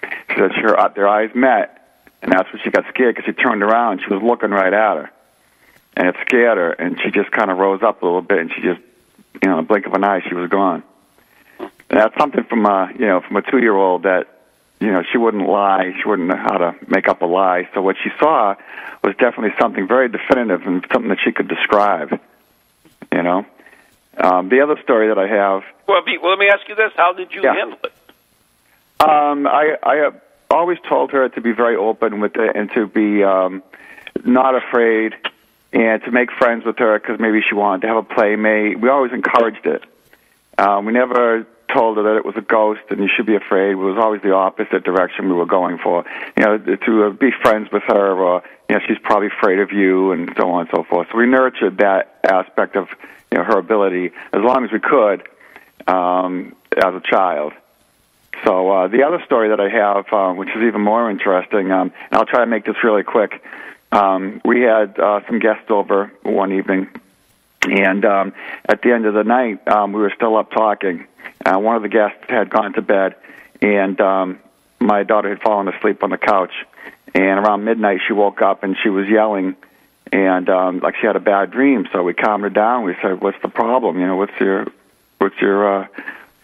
She 0.01 0.35
said 0.37 0.51
her, 0.61 0.79
uh, 0.79 0.87
their 0.89 1.07
eyes 1.07 1.29
met, 1.35 2.07
and 2.21 2.31
that's 2.31 2.51
when 2.51 2.61
she 2.63 2.71
got 2.71 2.85
scared 2.89 3.15
because 3.15 3.25
she 3.25 3.33
turned 3.33 3.61
around. 3.61 4.01
She 4.01 4.13
was 4.13 4.23
looking 4.23 4.51
right 4.51 4.73
at 4.73 4.97
her, 4.97 5.11
and 5.97 6.07
it 6.07 6.15
scared 6.21 6.57
her, 6.57 6.71
and 6.71 6.99
she 7.03 7.11
just 7.11 7.31
kind 7.31 7.51
of 7.51 7.57
rose 7.57 7.81
up 7.83 8.01
a 8.01 8.05
little 8.05 8.21
bit, 8.21 8.39
and 8.39 8.51
she 8.55 8.61
just, 8.61 8.79
you 9.43 9.49
know, 9.49 9.59
in 9.59 9.65
a 9.65 9.67
blink 9.67 9.85
of 9.85 9.93
an 9.93 10.03
eye, 10.03 10.21
she 10.27 10.33
was 10.33 10.49
gone. 10.49 10.83
And 11.59 11.99
that's 11.99 12.17
something 12.17 12.43
from 12.45 12.65
a, 12.65 12.89
you 12.97 13.05
know, 13.05 13.21
from 13.21 13.35
a 13.37 13.41
two-year-old 13.41 14.03
that, 14.03 14.38
you 14.79 14.91
know, 14.91 15.03
she 15.11 15.17
wouldn't 15.17 15.47
lie. 15.47 15.93
She 16.01 16.07
wouldn't 16.07 16.29
know 16.29 16.37
how 16.37 16.57
to 16.57 16.75
make 16.87 17.07
up 17.07 17.21
a 17.21 17.25
lie. 17.25 17.67
So 17.73 17.81
what 17.81 17.97
she 18.01 18.09
saw 18.19 18.55
was 19.03 19.15
definitely 19.17 19.53
something 19.59 19.87
very 19.87 20.07
definitive 20.09 20.61
and 20.65 20.85
something 20.91 21.09
that 21.09 21.19
she 21.23 21.31
could 21.31 21.47
describe. 21.47 22.19
You 23.11 23.23
know, 23.23 23.45
um, 24.17 24.49
the 24.49 24.61
other 24.61 24.77
story 24.83 25.07
that 25.07 25.17
I 25.17 25.27
have 25.27 25.63
Well, 25.87 26.03
be, 26.05 26.17
well, 26.17 26.31
let 26.31 26.39
me 26.39 26.47
ask 26.47 26.67
you 26.69 26.75
this: 26.75 26.91
How 26.95 27.13
did 27.13 27.33
you 27.33 27.41
Yeah. 27.43 27.55
handle 27.55 27.79
it? 27.83 27.93
Um, 29.01 29.47
I 29.47 29.77
I 29.83 29.95
have 29.97 30.21
always 30.51 30.77
told 30.87 31.11
her 31.11 31.29
to 31.29 31.41
be 31.41 31.51
very 31.51 31.75
open 31.75 32.19
with 32.19 32.35
it 32.35 32.55
and 32.55 32.71
to 32.73 32.87
be 32.87 33.23
um, 33.23 33.63
not 34.25 34.55
afraid 34.55 35.13
and 35.73 36.03
to 36.03 36.11
make 36.11 36.31
friends 36.31 36.65
with 36.65 36.77
her 36.79 36.99
because 36.99 37.19
maybe 37.19 37.41
she 37.47 37.55
wanted 37.55 37.81
to 37.81 37.87
have 37.87 37.97
a 37.97 38.03
playmate. 38.03 38.79
We 38.79 38.89
always 38.89 39.11
encouraged 39.13 39.65
it. 39.65 39.83
Um, 40.57 40.85
we 40.85 40.93
never 40.93 41.45
told 41.73 41.97
her 41.97 42.03
that 42.03 42.17
it 42.17 42.25
was 42.25 42.35
a 42.35 42.41
ghost 42.41 42.81
and 42.89 42.99
you 42.99 43.09
should 43.15 43.25
be 43.25 43.35
afraid. 43.35 43.71
It 43.71 43.75
was 43.75 43.97
always 43.97 44.21
the 44.21 44.33
opposite 44.33 44.83
direction 44.83 45.29
we 45.29 45.35
were 45.35 45.45
going 45.45 45.77
for. 45.77 46.05
You 46.37 46.43
know, 46.43 46.57
to 46.57 47.05
uh, 47.05 47.09
be 47.11 47.31
friends 47.41 47.69
with 47.71 47.83
her 47.87 48.13
or 48.13 48.43
you 48.69 48.75
know 48.75 48.81
she's 48.87 48.97
probably 49.03 49.27
afraid 49.27 49.59
of 49.59 49.71
you 49.71 50.11
and 50.11 50.31
so 50.37 50.49
on 50.51 50.61
and 50.61 50.69
so 50.73 50.83
forth. 50.83 51.07
So 51.11 51.17
we 51.17 51.25
nurtured 51.25 51.77
that 51.77 52.19
aspect 52.23 52.75
of 52.75 52.87
you 53.31 53.37
know 53.37 53.43
her 53.43 53.57
ability 53.57 54.11
as 54.33 54.41
long 54.41 54.65
as 54.65 54.71
we 54.71 54.79
could 54.79 55.27
um, 55.87 56.55
as 56.75 56.93
a 56.93 57.01
child. 57.03 57.53
So 58.45 58.71
uh, 58.71 58.87
the 58.87 59.03
other 59.03 59.21
story 59.25 59.49
that 59.49 59.59
I 59.59 59.69
have, 59.69 60.11
um, 60.13 60.37
which 60.37 60.49
is 60.49 60.63
even 60.63 60.81
more 60.81 61.09
interesting, 61.09 61.71
um, 61.71 61.91
and 62.09 62.19
I'll 62.19 62.25
try 62.25 62.39
to 62.39 62.45
make 62.45 62.65
this 62.65 62.75
really 62.83 63.03
quick. 63.03 63.43
Um, 63.91 64.39
we 64.45 64.61
had 64.61 64.99
uh, 64.99 65.21
some 65.27 65.39
guests 65.39 65.69
over 65.69 66.11
one 66.23 66.53
evening, 66.53 66.87
and 67.71 68.05
um, 68.05 68.33
at 68.65 68.81
the 68.81 68.91
end 68.91 69.05
of 69.05 69.13
the 69.13 69.23
night, 69.23 69.67
um, 69.67 69.93
we 69.93 70.01
were 70.01 70.13
still 70.15 70.37
up 70.37 70.51
talking. 70.51 71.07
Uh, 71.45 71.57
one 71.57 71.75
of 71.75 71.81
the 71.81 71.89
guests 71.89 72.23
had 72.27 72.49
gone 72.49 72.73
to 72.73 72.81
bed, 72.81 73.15
and 73.61 73.99
um, 74.01 74.39
my 74.79 75.03
daughter 75.03 75.29
had 75.29 75.41
fallen 75.41 75.67
asleep 75.67 76.03
on 76.03 76.09
the 76.09 76.17
couch. 76.17 76.53
And 77.13 77.39
around 77.39 77.65
midnight, 77.65 78.01
she 78.05 78.13
woke 78.13 78.41
up 78.41 78.63
and 78.63 78.75
she 78.81 78.89
was 78.89 79.07
yelling, 79.07 79.55
and 80.11 80.49
um, 80.49 80.79
like 80.79 80.95
she 80.99 81.07
had 81.07 81.15
a 81.15 81.21
bad 81.21 81.51
dream. 81.51 81.87
So 81.91 82.03
we 82.03 82.13
calmed 82.13 82.43
her 82.43 82.49
down. 82.49 82.83
We 82.83 82.95
said, 83.01 83.21
"What's 83.21 83.41
the 83.41 83.49
problem? 83.49 83.99
You 83.99 84.07
know, 84.07 84.15
what's 84.15 84.39
your, 84.39 84.67
what's 85.17 85.39
your, 85.41 85.81
uh, 85.81 85.87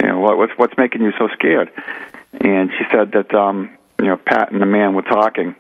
you 0.02 0.08
know, 0.08 0.20
what, 0.20 0.38
what's 0.38 0.54
what's 0.58 0.78
making 0.78 1.02
you 1.02 1.12
so 1.20 1.28
scared?" 1.30 1.72
And 2.34 2.72
she 2.78 2.84
said 2.92 3.12
that, 3.14 3.34
um, 3.34 3.70
you 4.00 4.08
know, 4.08 4.18
Pat 4.18 4.52
and 4.52 4.62
the 4.62 4.66
man 4.66 4.94
were 4.94 5.04
talking. 5.04 5.56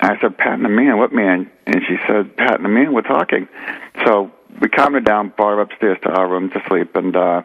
I 0.00 0.18
said, 0.20 0.38
Pat 0.38 0.54
and 0.54 0.64
the 0.64 0.70
man, 0.70 0.98
what 0.98 1.12
man? 1.12 1.50
And 1.66 1.82
she 1.86 1.96
said, 2.06 2.36
Pat 2.36 2.54
and 2.54 2.64
the 2.64 2.68
man 2.68 2.92
were 2.92 3.02
talking. 3.02 3.48
So 4.04 4.32
we 4.60 4.68
calmed 4.68 4.94
her 4.94 5.00
down, 5.00 5.32
brought 5.36 5.56
her 5.56 5.60
upstairs 5.60 5.98
to 6.02 6.10
our 6.10 6.28
room 6.28 6.50
to 6.50 6.62
sleep, 6.68 6.96
and 6.96 7.14
uh, 7.14 7.42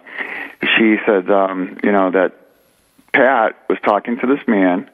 she 0.62 0.98
said, 1.06 1.30
um, 1.30 1.78
you 1.84 1.92
know, 1.92 2.12
that 2.12 2.34
Pat 3.14 3.58
was 3.70 3.78
talking 3.84 4.20
to 4.20 4.28
this 4.28 4.46
man, 4.48 4.90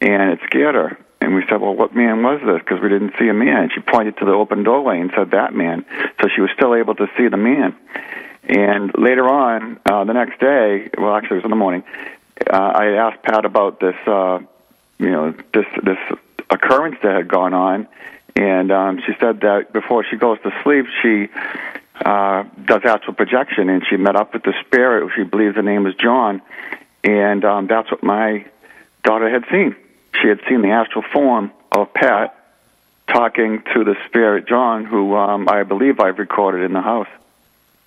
and 0.00 0.32
it 0.32 0.40
scared 0.46 0.74
her. 0.74 0.98
And 1.20 1.36
we 1.36 1.44
said, 1.48 1.60
well, 1.60 1.74
what 1.74 1.94
man 1.94 2.22
was 2.24 2.40
this? 2.44 2.58
Because 2.58 2.82
we 2.82 2.88
didn't 2.88 3.12
see 3.16 3.28
a 3.28 3.34
man. 3.34 3.62
And 3.62 3.72
she 3.72 3.80
pointed 3.80 4.16
to 4.16 4.24
the 4.24 4.32
open 4.32 4.64
doorway 4.64 4.98
and 4.98 5.12
said, 5.16 5.30
that 5.30 5.54
man. 5.54 5.84
So 6.20 6.28
she 6.34 6.40
was 6.40 6.50
still 6.52 6.74
able 6.74 6.96
to 6.96 7.06
see 7.16 7.28
the 7.28 7.36
man. 7.36 7.76
And 8.48 8.90
later 8.98 9.28
on, 9.28 9.78
uh, 9.86 10.02
the 10.02 10.14
next 10.14 10.40
day, 10.40 10.90
well, 10.98 11.14
actually, 11.14 11.36
it 11.36 11.38
was 11.38 11.44
in 11.44 11.50
the 11.50 11.56
morning, 11.56 11.84
uh, 12.52 12.56
I 12.56 12.86
asked 12.94 13.22
Pat 13.22 13.44
about 13.44 13.78
this, 13.78 13.94
uh, 14.06 14.40
you 14.98 15.10
know, 15.10 15.32
this 15.54 15.66
this 15.84 15.98
occurrence 16.50 16.96
that 17.04 17.14
had 17.14 17.28
gone 17.28 17.54
on, 17.54 17.86
and 18.36 18.72
um, 18.72 19.00
she 19.04 19.12
said 19.20 19.40
that 19.40 19.72
before 19.72 20.04
she 20.04 20.16
goes 20.16 20.38
to 20.42 20.50
sleep, 20.62 20.86
she 21.02 21.28
uh, 22.04 22.44
does 22.64 22.82
astral 22.84 23.14
projection, 23.14 23.68
and 23.68 23.82
she 23.88 23.96
met 23.96 24.16
up 24.16 24.32
with 24.32 24.42
the 24.42 24.54
spirit. 24.64 25.10
She 25.14 25.22
believes 25.22 25.56
the 25.56 25.62
name 25.62 25.86
is 25.86 25.94
John, 25.94 26.42
and 27.04 27.44
um, 27.44 27.66
that's 27.66 27.90
what 27.90 28.02
my 28.02 28.46
daughter 29.04 29.28
had 29.28 29.44
seen. 29.50 29.76
She 30.20 30.28
had 30.28 30.40
seen 30.48 30.62
the 30.62 30.70
astral 30.70 31.04
form 31.12 31.52
of 31.70 31.92
Pat 31.92 32.38
talking 33.08 33.62
to 33.74 33.84
the 33.84 33.96
spirit 34.06 34.46
John, 34.46 34.84
who 34.84 35.14
um, 35.16 35.48
I 35.48 35.62
believe 35.64 36.00
I've 36.00 36.18
recorded 36.18 36.64
in 36.64 36.72
the 36.72 36.80
house 36.80 37.08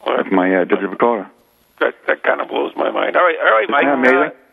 with 0.05 0.31
my 0.31 0.55
uh, 0.55 0.63
digital 0.65 0.89
recorder. 0.89 1.29
That 1.79 1.95
that 2.08 2.23
kind 2.23 2.41
of 2.41 2.47
blows 2.47 2.73
my 2.75 2.91
mind. 2.91 3.15
All 3.15 3.23
right, 3.23 3.38
all 3.39 3.51
right, 3.51 3.69
Mike. 3.69 3.86
Isn't 3.86 4.01
that 4.03 4.13
amazing? 4.13 4.38
Uh, 4.38 4.44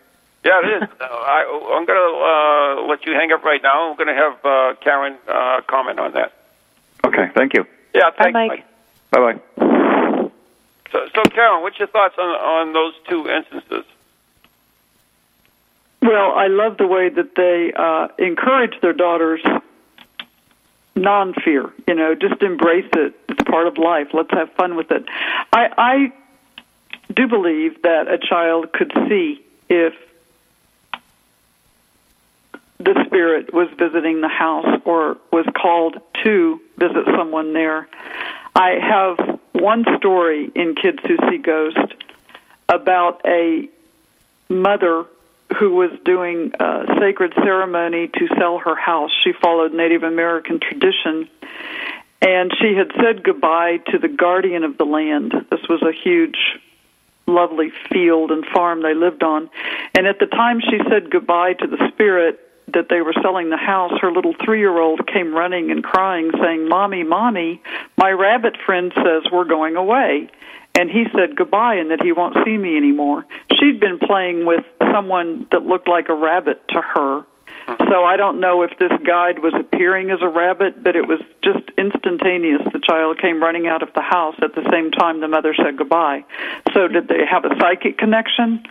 yeah, 0.44 0.60
it 0.62 0.82
is. 0.82 0.88
Uh, 1.00 1.04
I, 1.04 1.76
I'm 1.76 1.84
going 1.84 1.98
to 1.98 2.84
uh, 2.84 2.88
let 2.88 3.04
you 3.06 3.12
hang 3.12 3.32
up 3.32 3.42
right 3.42 3.62
now. 3.62 3.90
I'm 3.90 3.96
going 3.96 4.08
to 4.08 4.14
have 4.14 4.44
uh, 4.44 4.74
Caron 4.80 5.16
uh, 5.26 5.60
comment 5.66 5.98
on 5.98 6.12
that. 6.12 6.32
Okay, 7.04 7.28
thank 7.34 7.54
you. 7.54 7.66
Yeah, 7.94 8.10
thanks, 8.16 8.32
Mike. 8.32 8.48
Mike. 8.48 8.64
Bye 9.10 9.32
bye. 9.32 10.30
So, 10.92 10.98
so 11.14 11.22
Caron, 11.30 11.62
what's 11.62 11.78
your 11.78 11.88
thoughts 11.88 12.14
on 12.18 12.24
on 12.24 12.72
those 12.72 12.94
two 13.08 13.28
instances? 13.28 13.84
Well, 16.00 16.32
I 16.32 16.48
love 16.48 16.78
the 16.78 16.86
way 16.86 17.08
that 17.08 17.34
they 17.34 17.72
uh, 17.74 18.08
encourage 18.18 18.80
their 18.80 18.92
daughters 18.92 19.40
non-fear. 20.94 21.72
You 21.86 21.94
know, 21.94 22.14
just 22.14 22.42
embrace 22.42 22.88
it. 22.94 23.14
It's 23.28 23.42
part 23.44 23.66
of 23.66 23.78
life. 23.78 24.08
Let's 24.12 24.30
have 24.32 24.52
fun 24.52 24.76
with 24.76 24.90
it. 24.90 25.04
I, 25.52 25.68
I 25.78 26.12
do 27.14 27.28
believe 27.28 27.82
that 27.82 28.08
a 28.08 28.18
child 28.18 28.72
could 28.72 28.92
see 29.08 29.44
if 29.68 29.94
the 32.92 33.04
spirit 33.06 33.52
was 33.52 33.68
visiting 33.78 34.20
the 34.20 34.28
house 34.28 34.80
or 34.84 35.16
was 35.32 35.46
called 35.60 35.98
to 36.22 36.60
visit 36.78 37.04
someone 37.16 37.52
there. 37.52 37.88
I 38.54 38.78
have 38.80 39.40
one 39.52 39.84
story 39.96 40.50
in 40.54 40.74
Kids 40.74 40.98
Who 41.06 41.16
See 41.30 41.38
Ghosts 41.38 41.94
about 42.68 43.22
a 43.24 43.68
mother 44.48 45.06
who 45.58 45.74
was 45.74 45.90
doing 46.04 46.52
a 46.58 46.84
sacred 46.98 47.32
ceremony 47.34 48.08
to 48.08 48.28
sell 48.38 48.58
her 48.58 48.74
house. 48.74 49.10
She 49.22 49.32
followed 49.32 49.72
Native 49.72 50.02
American 50.02 50.60
tradition. 50.60 51.28
And 52.20 52.52
she 52.60 52.74
had 52.74 52.92
said 53.02 53.24
goodbye 53.24 53.78
to 53.90 53.98
the 53.98 54.08
guardian 54.08 54.64
of 54.64 54.78
the 54.78 54.84
land. 54.84 55.32
This 55.50 55.60
was 55.68 55.82
a 55.82 55.92
huge, 55.92 56.38
lovely 57.26 57.72
field 57.90 58.30
and 58.30 58.46
farm 58.46 58.82
they 58.82 58.94
lived 58.94 59.22
on. 59.22 59.50
And 59.94 60.06
at 60.06 60.18
the 60.20 60.26
time 60.26 60.60
she 60.60 60.78
said 60.88 61.10
goodbye 61.10 61.54
to 61.54 61.66
the 61.66 61.90
spirit 61.92 62.40
that 62.74 62.88
they 62.88 63.00
were 63.00 63.14
selling 63.22 63.50
the 63.50 63.56
house, 63.56 63.92
her 64.00 64.12
little 64.12 64.34
three 64.44 64.60
year 64.60 64.78
old 64.78 65.06
came 65.06 65.34
running 65.34 65.70
and 65.70 65.82
crying, 65.82 66.30
saying, 66.40 66.68
Mommy, 66.68 67.04
Mommy, 67.04 67.62
my 67.96 68.10
rabbit 68.10 68.56
friend 68.64 68.92
says 68.96 69.30
we're 69.30 69.44
going 69.44 69.76
away. 69.76 70.28
And 70.74 70.90
he 70.90 71.04
said 71.14 71.36
goodbye 71.36 71.74
and 71.74 71.90
that 71.90 72.00
he 72.02 72.12
won't 72.12 72.36
see 72.44 72.56
me 72.56 72.76
anymore. 72.76 73.26
She'd 73.58 73.78
been 73.78 73.98
playing 73.98 74.46
with 74.46 74.64
someone 74.92 75.46
that 75.52 75.66
looked 75.66 75.86
like 75.86 76.08
a 76.08 76.14
rabbit 76.14 76.66
to 76.68 76.80
her. 76.80 77.24
So 77.66 78.04
I 78.04 78.16
don't 78.16 78.40
know 78.40 78.62
if 78.62 78.70
this 78.78 78.92
guide 79.06 79.38
was 79.38 79.54
appearing 79.54 80.10
as 80.10 80.18
a 80.20 80.28
rabbit, 80.28 80.82
but 80.82 80.96
it 80.96 81.06
was 81.06 81.20
just 81.44 81.70
instantaneous. 81.78 82.62
The 82.72 82.80
child 82.80 83.20
came 83.20 83.42
running 83.42 83.66
out 83.66 83.82
of 83.82 83.90
the 83.94 84.00
house 84.00 84.34
at 84.42 84.54
the 84.54 84.68
same 84.70 84.90
time 84.90 85.20
the 85.20 85.28
mother 85.28 85.54
said 85.54 85.76
goodbye. 85.76 86.24
So 86.72 86.88
did 86.88 87.08
they 87.08 87.24
have 87.30 87.44
a 87.44 87.54
psychic 87.60 87.98
connection, 87.98 88.64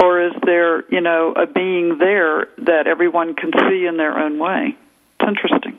or 0.00 0.20
is 0.20 0.32
there, 0.44 0.84
you 0.90 1.00
know, 1.00 1.32
a 1.32 1.46
being 1.46 1.98
there 1.98 2.48
that 2.58 2.86
everyone 2.86 3.34
can 3.34 3.50
see 3.68 3.86
in 3.86 3.96
their 3.96 4.18
own 4.18 4.38
way? 4.38 4.76
It's 5.18 5.28
interesting. 5.28 5.78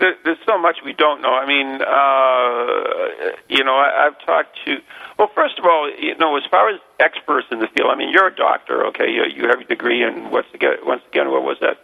There, 0.00 0.14
there's 0.24 0.38
so 0.46 0.58
much 0.58 0.78
we 0.82 0.94
don't 0.94 1.20
know. 1.20 1.34
I 1.34 1.46
mean, 1.46 1.82
uh, 1.82 3.36
you 3.48 3.62
know, 3.62 3.74
I, 3.74 4.06
I've 4.06 4.18
talked 4.24 4.56
to. 4.64 4.78
Well, 5.18 5.30
first 5.34 5.58
of 5.58 5.66
all, 5.66 5.92
you 5.98 6.16
know, 6.16 6.36
as 6.38 6.42
far 6.50 6.70
as 6.70 6.80
experts 6.98 7.48
in 7.50 7.58
the 7.58 7.68
field, 7.68 7.90
I 7.90 7.96
mean, 7.96 8.08
you're 8.08 8.28
a 8.28 8.34
doctor, 8.34 8.86
okay? 8.86 9.10
You, 9.10 9.24
you 9.24 9.48
have 9.48 9.60
a 9.60 9.64
degree 9.64 10.02
in 10.02 10.30
what's 10.30 10.48
again, 10.54 10.76
once 10.84 11.02
again, 11.10 11.30
what 11.30 11.42
was 11.42 11.58
that? 11.60 11.78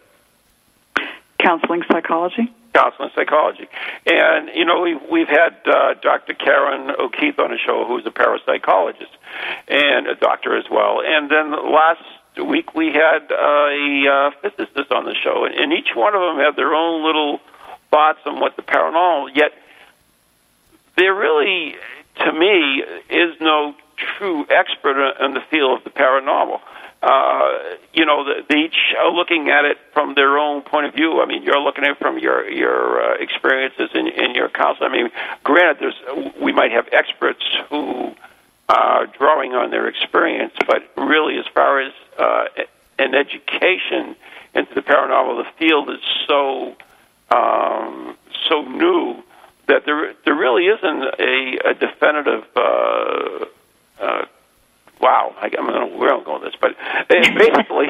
Counseling 1.38 1.82
psychology. 1.92 2.50
Counseling 2.76 3.10
psychology, 3.14 3.68
and 4.04 4.50
you 4.54 4.66
know, 4.66 4.82
we've 4.82 5.00
we've 5.10 5.28
had 5.28 5.56
uh, 5.64 5.94
Dr. 6.02 6.34
Karen 6.34 6.90
O'Keefe 6.98 7.38
on 7.38 7.50
the 7.50 7.58
show, 7.58 7.86
who's 7.86 8.04
a 8.04 8.10
parapsychologist 8.10 9.14
and 9.66 10.06
a 10.06 10.14
doctor 10.14 10.56
as 10.56 10.64
well. 10.70 11.00
And 11.02 11.30
then 11.30 11.52
last 11.52 12.02
week 12.44 12.74
we 12.74 12.92
had 12.92 13.30
a 13.30 14.04
uh, 14.06 14.30
physicist 14.42 14.92
on 14.92 15.06
the 15.06 15.14
show, 15.14 15.46
and, 15.46 15.54
and 15.54 15.72
each 15.72 15.94
one 15.94 16.14
of 16.14 16.20
them 16.20 16.36
had 16.36 16.54
their 16.56 16.74
own 16.74 17.04
little 17.04 17.40
thoughts 17.90 18.20
on 18.26 18.40
what 18.40 18.56
the 18.56 18.62
paranormal. 18.62 19.30
Yet 19.34 19.52
there 20.96 21.14
really, 21.14 21.76
to 22.16 22.32
me, 22.32 22.84
is 23.08 23.40
no 23.40 23.74
true 23.96 24.46
expert 24.50 25.16
in 25.24 25.34
the 25.34 25.42
field 25.50 25.78
of 25.78 25.84
the 25.84 25.90
paranormal. 25.90 26.60
Uh, 27.06 27.76
you 27.94 28.04
know, 28.04 28.24
the, 28.24 28.44
they 28.48 28.64
each 28.64 28.76
looking 29.12 29.48
at 29.48 29.64
it 29.64 29.76
from 29.94 30.14
their 30.14 30.38
own 30.38 30.60
point 30.62 30.86
of 30.86 30.94
view. 30.94 31.20
I 31.22 31.26
mean, 31.26 31.44
you're 31.44 31.60
looking 31.60 31.84
at 31.84 31.90
it 31.90 31.98
from 31.98 32.18
your 32.18 32.50
your 32.50 33.00
uh, 33.00 33.14
experiences 33.20 33.90
in, 33.94 34.08
in 34.08 34.34
your 34.34 34.48
counseling. 34.48 34.90
I 34.90 34.92
mean, 34.92 35.10
granted, 35.44 35.76
there's 35.78 36.34
we 36.42 36.52
might 36.52 36.72
have 36.72 36.88
experts 36.90 37.44
who 37.70 38.12
are 38.68 39.06
drawing 39.06 39.52
on 39.52 39.70
their 39.70 39.86
experience, 39.86 40.54
but 40.66 40.82
really, 40.96 41.38
as 41.38 41.46
far 41.54 41.80
as 41.80 41.92
uh, 42.18 42.46
an 42.98 43.14
education 43.14 44.16
into 44.56 44.74
the 44.74 44.82
paranormal, 44.82 45.44
the 45.44 45.50
field 45.60 45.88
is 45.90 46.00
so 46.26 46.74
um, 47.30 48.16
so 48.48 48.62
new 48.62 49.22
that 49.68 49.84
there 49.86 50.12
there 50.24 50.34
really 50.34 50.66
isn't 50.66 51.02
a, 51.20 51.70
a 51.70 51.74
definitive. 51.74 52.44
Uh, 52.56 53.44
uh, 54.00 54.26
wow, 55.00 55.34
I, 55.38 55.50
I'm 55.58 55.66
going 55.66 55.90
to 55.90 55.96
where 55.96 56.14
I'm 56.14 56.24
going 56.24 56.42
with 56.42 56.52
this, 56.52 56.60
but 56.60 56.72
uh, 56.72 57.04
basically, 57.08 57.88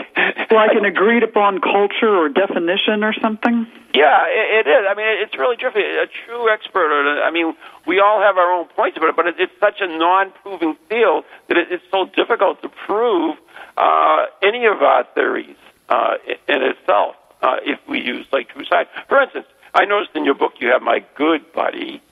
Like 0.50 0.72
an 0.74 0.84
agreed 0.84 1.22
upon 1.22 1.60
culture 1.60 2.08
or 2.08 2.28
definition 2.28 3.02
or 3.02 3.12
something? 3.20 3.66
Yeah, 3.94 4.26
it, 4.26 4.66
it 4.66 4.70
is. 4.70 4.86
I 4.88 4.94
mean, 4.94 5.06
it's 5.08 5.36
really 5.36 5.56
tricky. 5.56 5.80
A 5.80 6.06
true 6.06 6.50
expert, 6.50 6.92
or 6.92 7.22
I 7.22 7.30
mean, 7.30 7.54
we 7.86 8.00
all 8.00 8.20
have 8.20 8.36
our 8.36 8.52
own 8.52 8.66
points 8.68 8.96
about 8.96 9.10
it, 9.10 9.16
but 9.16 9.26
it, 9.26 9.36
it's 9.38 9.52
such 9.60 9.80
a 9.80 9.86
non-proving 9.86 10.76
field 10.88 11.24
that 11.48 11.56
it, 11.56 11.68
it's 11.70 11.84
so 11.90 12.06
difficult 12.06 12.62
to 12.62 12.68
prove 12.68 13.36
uh, 13.76 14.26
any 14.42 14.66
of 14.66 14.82
our 14.82 15.04
theories 15.14 15.56
uh, 15.88 16.14
in 16.48 16.62
itself 16.62 17.16
uh, 17.42 17.56
if 17.64 17.78
we 17.88 18.00
use 18.00 18.26
like 18.32 18.48
true 18.50 18.64
science. 18.64 18.88
For 19.08 19.20
instance, 19.20 19.46
I 19.74 19.84
noticed 19.84 20.14
in 20.14 20.24
your 20.24 20.34
book 20.34 20.54
you 20.60 20.68
have 20.68 20.82
my 20.82 21.04
good 21.16 21.52
buddy 21.52 22.02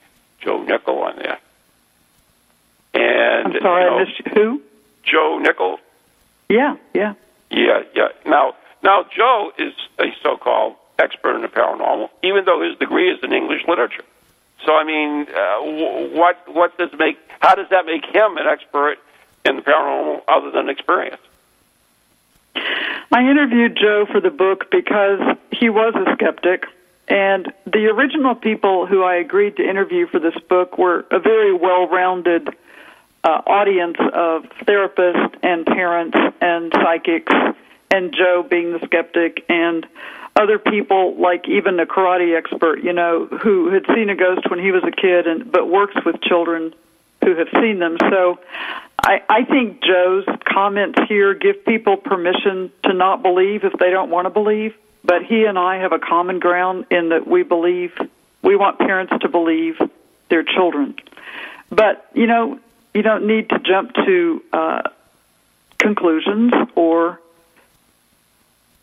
Joe 0.40 0.62
Nickell 0.62 0.99
on 0.99 1.16
there, 1.16 1.38
and 2.95 3.55
I'm 3.55 3.62
sorry, 3.62 3.84
you 3.84 3.90
know, 3.90 3.97
I 3.97 4.05
missed 4.05 4.22
you. 4.26 4.32
Who? 4.32 4.62
Joe 5.05 5.38
Nickell. 5.38 5.78
Yeah, 6.48 6.76
yeah. 6.94 7.14
Yeah, 7.50 7.82
yeah. 7.94 8.09
Now, 8.26 8.55
now 8.82 9.05
Joe 9.14 9.52
is 9.59 9.72
a 9.98 10.14
so-called 10.22 10.76
expert 10.98 11.36
in 11.36 11.42
the 11.42 11.48
paranormal, 11.48 12.11
even 12.22 12.44
though 12.44 12.62
his 12.62 12.78
degree 12.78 13.11
is 13.11 13.22
in 13.22 13.32
English 13.32 13.62
literature. 13.66 14.05
So, 14.64 14.74
I 14.74 14.84
mean, 14.84 15.26
uh, 15.28 16.16
what 16.16 16.38
what 16.48 16.76
does 16.78 16.90
make 16.98 17.18
how 17.40 17.55
does 17.55 17.68
that 17.70 17.84
make 17.86 18.05
him 18.07 18.36
an 18.36 18.46
expert 18.46 18.98
in 19.44 19.57
the 19.57 19.62
paranormal 19.62 20.22
other 20.26 20.50
than 20.50 20.68
experience? 20.68 21.20
I 22.57 23.20
interviewed 23.30 23.76
Joe 23.76 24.07
for 24.11 24.20
the 24.20 24.30
book 24.30 24.70
because 24.70 25.36
he 25.52 25.68
was 25.68 25.94
a 25.94 26.14
skeptic, 26.14 26.66
and 27.09 27.52
the 27.66 27.86
original 27.86 28.34
people 28.34 28.86
who 28.86 29.02
I 29.02 29.16
agreed 29.16 29.57
to 29.57 29.68
interview 29.68 30.07
for 30.07 30.18
this 30.18 30.34
book 30.48 30.78
were 30.78 31.05
a 31.11 31.18
very 31.18 31.52
well 31.52 31.86
rounded 31.86 32.48
uh, 33.25 33.41
audience 33.47 33.97
of 33.99 34.45
therapists 34.66 35.35
and 35.43 35.64
parents 35.66 36.16
and 36.41 36.72
psychics, 36.72 37.33
and 37.91 38.14
Joe 38.14 38.47
being 38.49 38.72
the 38.72 38.81
skeptic, 38.85 39.45
and 39.49 39.87
other 40.37 40.59
people 40.59 41.16
like 41.20 41.49
even 41.49 41.81
a 41.81 41.87
karate 41.87 42.37
expert, 42.37 42.83
you 42.83 42.93
know, 42.93 43.27
who 43.27 43.70
had 43.70 43.87
seen 43.95 44.11
a 44.11 44.16
ghost 44.16 44.51
when 44.51 44.59
he 44.59 44.72
was 44.72 44.85
a 44.85 44.91
kid 44.91 45.27
and 45.27 45.51
but 45.51 45.68
works 45.68 45.95
with 46.05 46.20
children 46.20 46.75
who 47.22 47.35
have 47.37 47.49
seen 47.61 47.79
them. 47.79 47.97
So 48.11 48.39
I, 49.03 49.22
I 49.29 49.45
think 49.45 49.83
Joe's 49.83 50.27
comments 50.45 50.99
here 51.09 51.35
give 51.35 51.64
people 51.64 51.97
permission 51.97 52.70
to 52.85 52.93
not 52.93 53.22
believe 53.22 53.64
if 53.64 53.72
they 53.79 53.91
don't 53.91 54.11
want 54.11 54.27
to 54.27 54.31
believe. 54.31 54.75
But 55.05 55.22
he 55.25 55.45
and 55.45 55.59
I 55.59 55.77
have 55.77 55.93
a 55.93 55.99
common 55.99 56.39
ground 56.39 56.87
in 56.91 57.11
that 57.11 57.27
we 57.27 57.43
believe 57.43 57.93
we 58.43 58.57
want 58.57 58.79
parents 58.79 59.12
to 59.20 59.29
believe 59.29 59.81
their 60.29 60.43
children. 60.43 60.97
But 61.70 62.07
you 62.14 62.27
know, 62.27 62.59
you 62.95 63.03
don't 63.03 63.26
need 63.26 63.51
to 63.51 63.59
jump 63.59 63.92
to 63.95 64.42
uh, 64.53 64.82
conclusions 65.78 66.53
or 66.74 67.20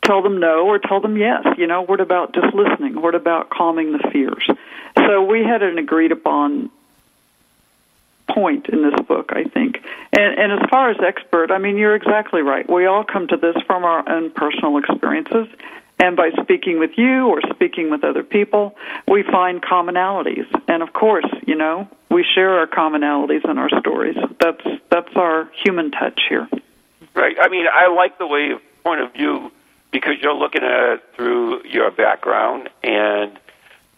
tell 0.04 0.22
them 0.22 0.40
no 0.40 0.68
or 0.68 0.80
tell 0.80 1.00
them 1.00 1.18
yes. 1.18 1.46
You 1.58 1.68
know, 1.68 1.82
what 1.82 2.02
about 2.02 2.34
just 2.34 2.54
listening? 2.54 3.02
What 3.02 3.16
about 3.16 3.50
calming 3.50 3.94
the 3.94 4.10
fears? 4.12 4.48
So 4.98 5.24
we 5.24 5.44
had 5.44 5.64
an 5.64 5.78
agreed 5.78 6.12
upon 6.12 6.70
point 8.30 8.68
in 8.68 8.82
this 8.82 9.00
book, 9.08 9.32
I 9.34 9.44
think. 9.46 9.84
And, 10.14 10.40
and 10.40 10.52
as 10.54 10.70
far 10.70 10.90
as 10.90 10.98
expert, 11.02 11.52
I 11.52 11.58
mean, 11.58 11.78
you're 11.78 11.96
exactly 11.96 12.42
right. 12.42 12.70
We 12.70 12.86
all 12.86 13.04
come 13.04 13.28
to 13.28 13.38
this 13.38 13.56
from 13.66 13.84
our 13.84 14.08
own 14.10 14.32
personal 14.32 14.78
experiences. 14.78 15.48
And 16.02 16.18
by 16.18 16.32
speaking 16.42 16.80
with 16.80 16.92
you 16.98 17.28
or 17.28 17.42
speaking 17.54 17.92
with 17.92 18.04
other 18.04 18.24
people, 18.24 18.76
we 19.08 19.22
find 19.24 19.62
commonalities. 19.62 20.48
And 20.68 20.82
of 20.82 20.94
course, 20.94 21.28
you 21.46 21.56
know, 21.56 21.88
we 22.10 22.26
share 22.36 22.58
our 22.58 22.66
commonalities 22.68 23.48
and 23.48 23.60
our 23.60 23.70
stories. 23.80 24.18
That's 24.40 24.66
that's 24.90 25.16
our 25.16 25.50
human 25.64 25.92
touch 25.92 26.20
here. 26.28 26.48
Right. 27.14 27.36
I 27.40 27.50
mean, 27.50 27.66
I 27.72 27.88
like 27.94 28.18
the 28.18 28.26
way 28.26 28.56
point 28.84 29.02
of 29.02 29.14
view 29.14 29.52
because 29.92 30.14
you're 30.22 30.34
looking 30.34 30.64
at 30.64 30.94
it 30.94 31.04
through 31.16 31.66
your 31.68 31.92
background, 31.92 32.70
and 32.84 33.38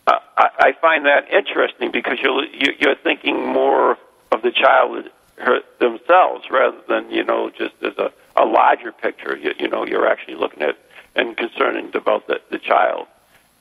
uh, 0.08 0.20
I, 0.36 0.48
I 0.60 0.72
find 0.82 1.06
that 1.06 1.32
interesting 1.32 1.92
because 1.92 2.18
you're 2.22 2.44
you- 2.46 2.76
you're 2.80 2.96
thinking 3.02 3.46
more 3.48 3.98
of 4.32 4.42
the 4.42 4.52
child 4.52 5.10
her, 5.38 5.60
themselves 5.80 6.46
rather 6.52 6.78
than 6.90 7.10
you 7.12 7.24
know 7.24 7.50
just 7.50 7.76
as 7.82 7.94
a, 7.98 8.12
a 8.36 8.44
larger 8.46 8.92
picture. 8.92 9.38
You, 9.38 9.54
you 9.58 9.70
know, 9.70 9.86
you're 9.86 10.08
actually 10.08 10.36
looking 10.36 10.64
at 10.64 10.76
and 11.16 11.38
concerned 11.38 11.96
about 11.96 12.28
the, 12.28 12.42
the 12.50 12.60
child. 12.60 13.08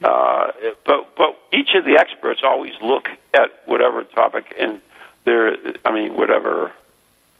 Uh, 0.02 0.50
but 0.84 1.14
but 1.16 1.38
each 1.52 1.74
of 1.74 1.84
the 1.84 1.96
experts 1.98 2.40
always 2.42 2.72
look 2.82 3.08
at 3.34 3.50
whatever 3.66 4.02
topic 4.02 4.52
and 4.58 4.80
their 5.24 5.56
I 5.84 5.92
mean 5.92 6.16
whatever 6.16 6.72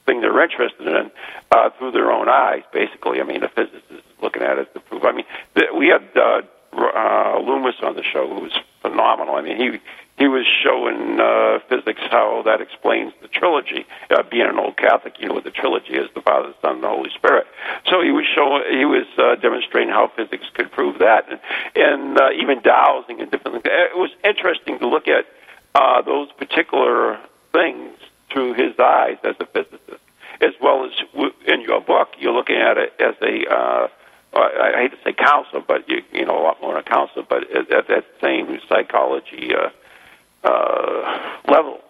thing 0.07 0.21
they're 0.21 0.43
interested 0.43 0.87
in 0.87 1.11
uh, 1.51 1.71
through 1.79 1.93
their 1.93 2.11
own 2.11 2.29
eyes. 2.29 2.63
Basically, 2.73 3.21
I 3.21 3.25
mean, 3.25 3.43
a 3.43 3.49
physicist 3.49 3.85
is 3.91 4.03
looking 4.21 4.43
at 4.43 4.59
it 4.59 4.73
to 4.75 4.81
prove. 4.81 5.05
I 5.05 5.13
mean, 5.13 5.25
th- 5.55 5.71
we 5.77 5.89
had 5.89 6.03
uh, 6.17 6.43
uh, 6.73 7.39
Loomis 7.41 7.77
on 7.83 7.97
the 7.97 8.03
show, 8.03 8.33
who 8.33 8.43
was 8.43 8.53
phenomenal. 8.81 9.35
I 9.35 9.43
mean, 9.43 9.57
he 9.57 9.79
he 10.19 10.29
was 10.29 10.47
showing 10.63 11.19
uh, 11.19 11.59
physics 11.69 12.01
how 12.11 12.43
that 12.45 12.61
explains 12.61 13.13
the 13.23 13.29
trilogy. 13.29 13.87
Uh, 14.11 14.23
being 14.31 14.47
an 14.47 14.59
old 14.59 14.77
Catholic, 14.77 15.15
you 15.19 15.27
know 15.29 15.35
what 15.35 15.45
the 15.45 15.51
trilogy 15.51 15.95
is: 15.95 16.09
the 16.15 16.21
Father, 16.21 16.49
the 16.49 16.55
Son, 16.61 16.75
and 16.77 16.85
the 16.85 16.89
Holy 16.89 17.11
Spirit. 17.11 17.47
So 17.89 18.03
he 18.03 18.11
was 18.11 18.27
showing, 18.35 18.63
he 18.71 18.85
was 18.85 19.07
uh, 19.19 19.37
demonstrating 19.37 19.89
how 19.89 20.13
physics 20.15 20.47
could 20.55 20.71
prove 20.71 20.99
that, 20.99 21.29
and, 21.31 21.41
and 21.75 22.21
uh, 22.21 22.31
even 22.41 22.61
dowsing 22.63 23.21
and 23.21 23.31
different 23.31 23.63
things. 23.63 23.75
It 23.75 23.97
was 23.97 24.11
interesting 24.23 24.79
to 24.81 24.87
look 24.87 25.09
at 25.09 25.27
uh, 25.75 26.03
those 26.03 26.31
particular 26.33 27.19
things 27.53 27.97
through 28.31 28.55
his 28.55 28.79
eyes 28.79 29.17
as 29.25 29.37
a 29.41 29.47
physicist, 29.47 30.03
as 30.41 30.53
well 30.61 30.85
as 30.85 30.93
w- 31.13 31.33
in 31.47 31.63
your 31.63 31.81
book, 31.81 32.09
you're 32.19 32.33
looking 32.33 32.57
at 32.57 32.79
it 32.79 32.93
as 33.01 33.15
a 33.23 33.53
uh, 33.53 33.89
I 34.35 34.73
hate 34.81 34.93
to 34.93 34.99
say 35.05 35.13
counselor, 35.13 35.63
but 35.67 35.89
you 35.89 36.03
you 36.13 36.25
know 36.25 36.39
a 36.39 36.45
lot 36.45 36.61
more 36.61 36.73
than 36.75 36.81
a 36.81 36.85
counselor, 36.85 37.25
but 37.29 37.51
at 37.55 37.89
that 37.89 38.05
same 38.21 38.59
psychology 38.69 39.51
uh, 39.55 39.69
uh, 40.45 41.41
level. 41.49 41.81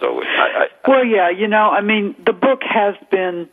So 0.00 0.22
I, 0.22 0.26
I, 0.26 0.68
Well, 0.86 1.04
yeah, 1.04 1.30
you 1.30 1.48
know, 1.48 1.70
I 1.70 1.80
mean, 1.80 2.14
the 2.24 2.32
book 2.32 2.62
has 2.62 2.94
been 3.10 3.48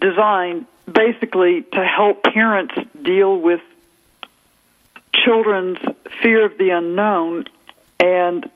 designed 0.00 0.66
basically 0.90 1.62
to 1.62 1.84
help 1.84 2.22
parents 2.24 2.74
deal 3.00 3.38
with 3.38 3.60
children's 5.14 5.78
fear 6.20 6.44
of 6.44 6.58
the 6.58 6.70
unknown 6.70 7.44
and 8.00 8.50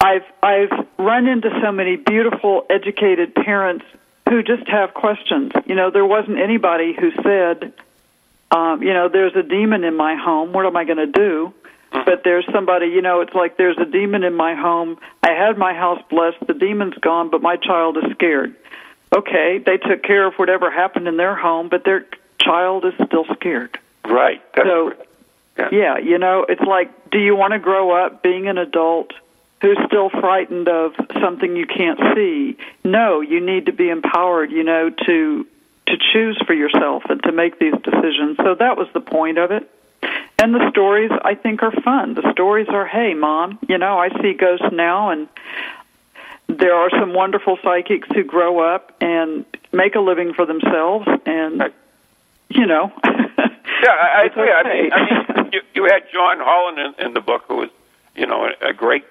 I've 0.00 0.24
I've 0.42 0.86
run 0.98 1.26
into 1.26 1.48
so 1.62 1.72
many 1.72 1.96
beautiful 1.96 2.66
educated 2.68 3.34
parents 3.34 3.86
who 4.28 4.42
just 4.42 4.68
have 4.68 4.92
questions. 4.92 5.52
You 5.64 5.74
know, 5.74 5.90
there 5.90 6.04
wasn't 6.04 6.38
anybody 6.38 6.94
who 6.94 7.10
said, 7.22 7.72
um, 8.50 8.82
you 8.82 8.92
know, 8.92 9.08
there's 9.08 9.34
a 9.34 9.42
demon 9.42 9.82
in 9.82 9.96
my 9.96 10.14
home. 10.14 10.52
What 10.52 10.66
am 10.66 10.76
I 10.76 10.84
going 10.84 10.98
to 10.98 11.06
do? 11.06 11.54
Mm-hmm. 11.94 12.10
But 12.10 12.24
there's 12.24 12.46
somebody, 12.52 12.86
you 12.86 13.02
know, 13.02 13.20
it's 13.20 13.34
like 13.34 13.56
there's 13.56 13.78
a 13.78 13.84
demon 13.84 14.24
in 14.24 14.34
my 14.34 14.54
home. 14.54 14.98
I 15.22 15.32
had 15.32 15.56
my 15.56 15.74
house 15.74 16.02
blessed. 16.10 16.46
The 16.46 16.54
demon's 16.54 16.94
gone, 16.94 17.30
but 17.30 17.40
my 17.40 17.56
child 17.56 17.96
is 17.96 18.04
scared. 18.12 18.54
Okay, 19.16 19.62
they 19.64 19.76
took 19.76 20.02
care 20.02 20.26
of 20.26 20.34
whatever 20.34 20.70
happened 20.70 21.06
in 21.06 21.16
their 21.16 21.36
home, 21.36 21.68
but 21.68 21.84
their 21.84 22.04
child 22.40 22.84
is 22.84 22.94
still 23.06 23.24
scared. 23.34 23.78
Right. 24.04 24.42
That's 24.54 24.66
So, 24.66 24.92
yeah. 25.56 25.68
yeah, 25.70 25.98
you 25.98 26.18
know, 26.18 26.44
it's 26.48 26.60
like, 26.60 27.10
do 27.10 27.18
you 27.18 27.36
want 27.36 27.52
to 27.52 27.60
grow 27.60 27.92
up 27.92 28.22
being 28.22 28.48
an 28.48 28.58
adult 28.58 29.12
who's 29.62 29.78
still 29.86 30.10
frightened 30.10 30.68
of 30.68 30.94
something 31.20 31.54
you 31.54 31.66
can't 31.66 32.00
see? 32.14 32.56
No, 32.82 33.20
you 33.20 33.40
need 33.40 33.66
to 33.66 33.72
be 33.72 33.88
empowered, 33.88 34.50
you 34.50 34.64
know, 34.64 34.90
to 35.06 35.46
to 35.86 35.96
choose 36.12 36.40
for 36.46 36.54
yourself 36.54 37.02
and 37.10 37.22
to 37.24 37.30
make 37.30 37.58
these 37.58 37.74
decisions. 37.82 38.38
So 38.38 38.54
that 38.58 38.76
was 38.76 38.88
the 38.94 39.00
point 39.00 39.38
of 39.38 39.50
it. 39.50 39.70
And 40.38 40.54
the 40.54 40.68
stories 40.70 41.10
I 41.24 41.34
think 41.34 41.62
are 41.62 41.72
fun. 41.82 42.14
The 42.14 42.30
stories 42.32 42.66
are, 42.68 42.86
hey, 42.86 43.14
mom, 43.14 43.58
you 43.68 43.78
know, 43.78 43.98
I 43.98 44.08
see 44.20 44.34
ghosts 44.34 44.66
now 44.72 45.10
and 45.10 45.28
there 46.48 46.74
are 46.74 46.90
some 46.90 47.14
wonderful 47.14 47.58
psychics 47.62 48.08
who 48.14 48.22
grow 48.24 48.60
up 48.60 48.92
and 49.00 49.44
make 49.72 49.94
a 49.94 50.00
living 50.00 50.34
for 50.34 50.44
themselves 50.46 51.06
and 51.26 51.60
Right. 51.60 51.74
you 52.50 52.66
know. 52.66 52.92
Yeah, 53.04 53.90
I, 53.90 54.22
I 54.22 54.24
agree. 54.30 54.50
I 54.50 54.62
mean, 54.62 54.92
I 54.92 55.42
mean, 55.42 55.50
you, 55.52 55.60
you 55.74 55.84
had 55.84 56.02
John 56.12 56.38
Holland 56.40 56.78
in, 56.98 57.06
in 57.06 57.14
the 57.14 57.20
book, 57.20 57.44
who 57.48 57.56
was, 57.56 57.70
you 58.14 58.26
know, 58.26 58.46
a, 58.62 58.68
a 58.68 58.72
great 58.74 59.04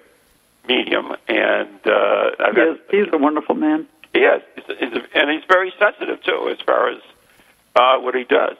medium, 0.68 1.14
and 1.28 1.80
uh, 1.86 2.32
I've 2.40 2.56
he 2.56 2.62
is, 2.62 2.78
got, 2.78 2.92
he's 2.92 3.14
a 3.14 3.18
wonderful 3.18 3.56
man. 3.56 3.88
he 4.14 4.20
he's, 4.56 4.78
he's 4.80 4.94
a, 4.94 5.18
and 5.18 5.30
he's 5.32 5.44
very 5.48 5.74
sensitive 5.80 6.22
too, 6.24 6.50
as 6.50 6.60
far 6.66 6.90
as 6.90 7.02
uh, 7.76 7.98
what 8.00 8.16
he 8.16 8.24
does. 8.24 8.56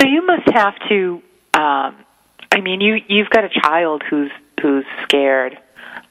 So 0.00 0.06
you 0.06 0.26
must 0.26 0.48
have 0.52 0.74
to. 0.88 1.22
Um, 1.54 1.96
I 2.52 2.60
mean, 2.62 2.80
you 2.80 3.00
you've 3.08 3.30
got 3.30 3.44
a 3.44 3.48
child 3.48 4.02
who's 4.08 4.30
who's 4.60 4.84
scared 5.02 5.58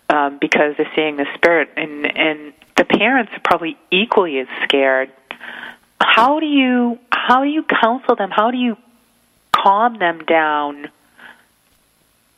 um, 0.10 0.38
because 0.40 0.76
they're 0.78 0.92
seeing 0.96 1.18
the 1.18 1.26
spirit, 1.36 1.70
and 1.78 2.06
and 2.18 2.54
the 2.78 2.86
parents 2.86 3.32
are 3.34 3.42
probably 3.44 3.78
equally 3.92 4.40
as 4.40 4.48
scared. 4.64 5.12
How 6.00 6.40
do 6.40 6.46
you 6.46 7.00
how 7.12 7.44
do 7.44 7.50
you 7.50 7.64
counsel 7.64 8.16
them? 8.16 8.30
How 8.32 8.52
do 8.52 8.58
you 8.58 8.78
calm 9.52 9.98
them 10.00 10.20
down? 10.26 10.90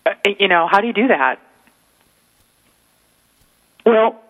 Uh, 0.06 0.14
You 0.40 0.48
know, 0.48 0.68
how 0.68 0.82
do 0.82 0.88
you 0.88 0.94
do 0.94 1.08
that? 1.08 1.40
Well, 3.86 4.22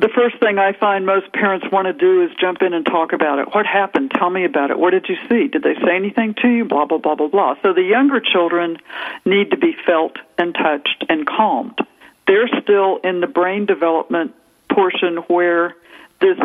the 0.00 0.08
first 0.14 0.38
thing 0.38 0.58
I 0.58 0.72
find 0.72 1.06
most 1.06 1.32
parents 1.32 1.66
want 1.72 1.86
to 1.86 1.92
do 1.92 2.22
is 2.22 2.30
jump 2.40 2.62
in 2.62 2.74
and 2.74 2.84
talk 2.84 3.12
about 3.12 3.38
it. 3.38 3.54
What 3.54 3.66
happened? 3.66 4.10
Tell 4.10 4.30
me 4.30 4.44
about 4.44 4.70
it. 4.70 4.78
What 4.78 4.90
did 4.90 5.06
you 5.08 5.16
see? 5.28 5.48
Did 5.48 5.62
they 5.62 5.74
say 5.74 5.96
anything 5.96 6.34
to 6.42 6.48
you? 6.48 6.64
Blah, 6.64 6.86
blah, 6.86 6.98
blah, 6.98 7.14
blah, 7.14 7.28
blah. 7.28 7.54
So 7.62 7.72
the 7.72 7.82
younger 7.82 8.20
children 8.20 8.78
need 9.24 9.50
to 9.50 9.56
be 9.56 9.74
felt 9.86 10.16
and 10.36 10.54
touched 10.54 11.04
and 11.08 11.26
calmed. 11.26 11.78
They're 12.26 12.48
still 12.62 12.98
in 12.98 13.20
the 13.20 13.26
brain 13.26 13.66
development 13.66 14.34
portion 14.70 15.16
where 15.28 15.74
this, 16.20 16.38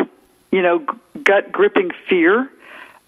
you 0.50 0.62
know, 0.62 0.86
gut 1.22 1.52
gripping 1.52 1.90
fear 2.08 2.50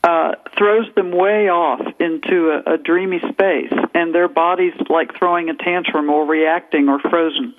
uh, 0.05 0.34
throws 0.57 0.86
them 0.94 1.11
way 1.11 1.49
off 1.49 1.80
into 1.99 2.51
a, 2.51 2.74
a 2.74 2.78
dreamy 2.78 3.18
space, 3.30 3.72
and 3.94 4.14
their 4.14 4.28
body's 4.28 4.74
like 4.88 5.16
throwing 5.18 5.49
a 5.49 5.55
tantrum 5.55 6.11
or 6.11 6.24
reacting 6.26 6.88
or 6.88 7.01
frozen. 7.01 7.55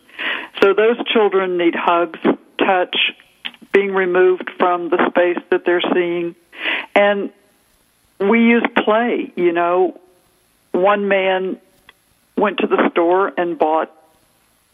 So 0.62 0.74
those 0.74 0.98
children 1.08 1.58
need 1.58 1.76
hugs, 1.76 2.20
touch, 2.68 2.96
being 3.72 3.94
removed 3.94 4.50
from 4.58 4.90
the 4.90 5.10
space 5.10 5.44
that 5.52 5.66
they're 5.66 5.82
seeing. 5.94 6.36
And 6.96 7.32
we 8.20 8.42
use 8.42 8.64
play, 8.84 9.32
you 9.36 9.52
know. 9.52 10.00
One 10.72 11.08
man 11.08 11.60
went 12.36 12.60
to 12.60 12.68
the 12.68 12.90
store 12.92 13.32
and 13.38 13.58
bought 13.58 13.92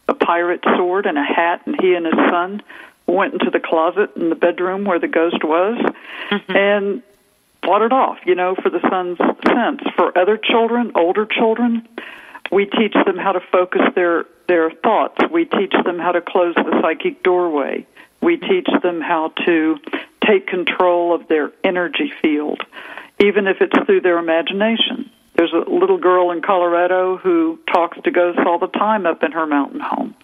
a 0.08 0.14
pirate 0.14 0.62
sword 0.76 1.06
and 1.06 1.16
a 1.16 1.24
hat, 1.24 1.62
and 1.66 1.76
he 1.80 1.94
and 1.94 2.06
his 2.06 2.14
son 2.30 2.62
went 3.06 3.34
into 3.34 3.50
the 3.50 3.60
closet 3.60 4.10
in 4.16 4.28
the 4.28 4.34
bedroom 4.34 4.84
where 4.84 4.98
the 4.98 5.08
ghost 5.08 5.42
was 5.42 5.78
mm-hmm. 6.30 6.56
and 6.56 7.02
fought 7.62 7.82
it 7.82 7.92
off, 7.92 8.18
you 8.26 8.34
know, 8.34 8.54
for 8.54 8.70
the 8.70 8.80
son's 8.88 9.18
sense. 9.46 9.82
For 9.96 10.16
other 10.16 10.36
children, 10.36 10.92
older 10.94 11.26
children, 11.26 11.86
we 12.50 12.66
teach 12.66 12.94
them 13.06 13.16
how 13.16 13.32
to 13.32 13.40
focus 13.52 13.82
their 13.94 14.26
their 14.46 14.70
thoughts. 14.70 15.16
We 15.32 15.46
teach 15.46 15.72
them 15.84 15.98
how 15.98 16.12
to 16.12 16.20
close 16.20 16.54
the 16.54 16.78
psychic 16.82 17.22
doorway. 17.22 17.86
We 18.20 18.36
teach 18.36 18.68
them 18.82 19.00
how 19.00 19.32
to 19.46 19.78
take 20.26 20.46
control 20.46 21.14
of 21.14 21.28
their 21.28 21.52
energy 21.62 22.12
field, 22.20 22.60
even 23.20 23.46
if 23.46 23.58
it's 23.60 23.86
through 23.86 24.02
their 24.02 24.18
imagination. 24.18 25.10
There's 25.36 25.52
a 25.52 25.68
little 25.68 25.98
girl 25.98 26.30
in 26.30 26.42
Colorado 26.42 27.16
who 27.16 27.58
talks 27.72 27.98
to 28.02 28.10
ghosts 28.10 28.40
all 28.46 28.58
the 28.58 28.68
time 28.68 29.04
up 29.06 29.22
in 29.22 29.32
her 29.32 29.46
mountain 29.46 29.80
home. 29.80 30.14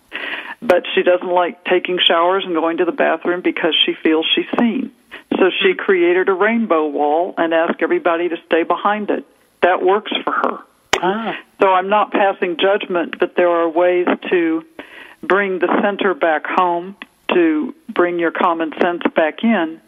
But 0.62 0.84
she 0.94 1.02
doesn't 1.02 1.26
like 1.26 1.64
taking 1.64 1.98
showers 1.98 2.44
and 2.44 2.54
going 2.54 2.76
to 2.76 2.84
the 2.84 2.92
bathroom 2.92 3.40
because 3.42 3.74
she 3.84 3.94
feels 3.94 4.26
she's 4.34 4.46
seen. 4.58 4.92
So 5.38 5.50
she 5.62 5.74
created 5.74 6.28
a 6.28 6.34
rainbow 6.34 6.86
wall 6.86 7.34
and 7.38 7.52
asked 7.52 7.82
everybody 7.82 8.28
to 8.28 8.36
stay 8.46 8.62
behind 8.62 9.10
it. 9.10 9.24
That 9.62 9.82
works 9.82 10.12
for 10.24 10.32
her. 10.32 10.58
Ah. 11.00 11.38
So 11.60 11.68
I'm 11.68 11.88
not 11.88 12.12
passing 12.12 12.56
judgment, 12.58 13.18
but 13.18 13.36
there 13.36 13.48
are 13.48 13.68
ways 13.68 14.06
to 14.30 14.64
bring 15.22 15.58
the 15.58 15.68
center 15.82 16.14
back 16.14 16.46
home, 16.46 16.96
to 17.34 17.74
bring 17.88 18.18
your 18.18 18.30
common 18.30 18.72
sense 18.80 19.02
back 19.14 19.42
in. 19.42 19.80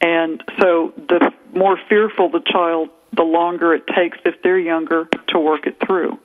And 0.00 0.42
so 0.60 0.92
the 0.96 1.32
more 1.54 1.78
fearful 1.88 2.28
the 2.28 2.40
child, 2.40 2.90
the 3.12 3.22
longer 3.22 3.74
it 3.74 3.86
takes 3.86 4.18
if 4.24 4.42
they're 4.42 4.58
younger 4.58 5.08
to 5.28 5.38
work 5.38 5.66
it 5.66 5.78
through. 5.84 6.18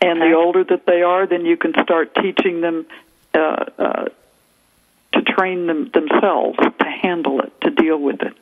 And 0.00 0.20
the 0.20 0.34
older 0.34 0.62
that 0.62 0.86
they 0.86 1.02
are, 1.02 1.26
then 1.26 1.46
you 1.46 1.56
can 1.56 1.72
start 1.82 2.14
teaching 2.14 2.60
them 2.60 2.86
uh, 3.34 3.64
uh, 3.78 4.04
to 5.12 5.22
train 5.22 5.66
them 5.66 5.90
themselves 5.92 6.58
to 6.58 6.84
handle 6.84 7.40
it, 7.40 7.52
to 7.62 7.70
deal 7.70 7.98
with 7.98 8.22
it. 8.22 8.36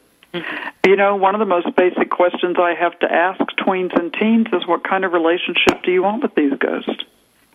You 0.85 0.97
know, 0.97 1.16
one 1.16 1.35
of 1.35 1.39
the 1.39 1.47
most 1.47 1.74
basic 1.76 2.11
questions 2.11 2.57
I 2.59 2.74
have 2.74 2.99
to 3.01 3.11
ask 3.11 3.41
tweens 3.59 3.99
and 3.99 4.12
teens 4.12 4.49
is 4.53 4.66
what 4.66 4.85
kind 4.85 5.05
of 5.05 5.12
relationship 5.12 5.82
do 5.82 5.91
you 5.91 6.03
want 6.03 6.22
with 6.22 6.35
these 6.35 6.53
ghosts? 6.59 7.05